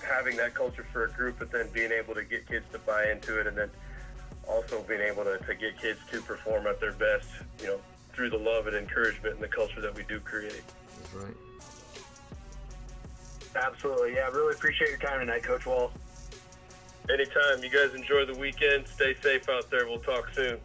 having 0.01 0.37
that 0.37 0.53
culture 0.53 0.85
for 0.91 1.05
a 1.05 1.11
group, 1.11 1.37
but 1.39 1.51
then 1.51 1.67
being 1.73 1.91
able 1.91 2.15
to 2.15 2.23
get 2.23 2.47
kids 2.47 2.65
to 2.71 2.79
buy 2.79 3.11
into 3.11 3.39
it, 3.39 3.47
and 3.47 3.57
then 3.57 3.69
also 4.47 4.81
being 4.83 5.01
able 5.01 5.23
to, 5.23 5.37
to 5.39 5.53
get 5.53 5.79
kids 5.79 5.99
to 6.11 6.21
perform 6.21 6.65
at 6.65 6.79
their 6.79 6.93
best, 6.93 7.27
you 7.59 7.67
know, 7.67 7.79
through 8.13 8.29
the 8.29 8.37
love 8.37 8.67
and 8.67 8.75
encouragement 8.75 9.35
and 9.35 9.43
the 9.43 9.47
culture 9.47 9.81
that 9.81 9.93
we 9.93 10.03
do 10.03 10.19
create. 10.21 10.63
That's 10.97 11.13
right. 11.13 11.35
Absolutely. 13.55 14.15
Yeah, 14.15 14.29
really 14.29 14.53
appreciate 14.53 14.89
your 14.89 14.99
time 14.99 15.19
tonight, 15.19 15.43
Coach 15.43 15.65
Wall. 15.65 15.91
Anytime. 17.09 17.63
You 17.63 17.69
guys 17.69 17.95
enjoy 17.95 18.25
the 18.25 18.35
weekend. 18.35 18.87
Stay 18.87 19.15
safe 19.21 19.49
out 19.49 19.69
there. 19.71 19.87
We'll 19.87 19.99
talk 19.99 20.29
soon. 20.35 20.59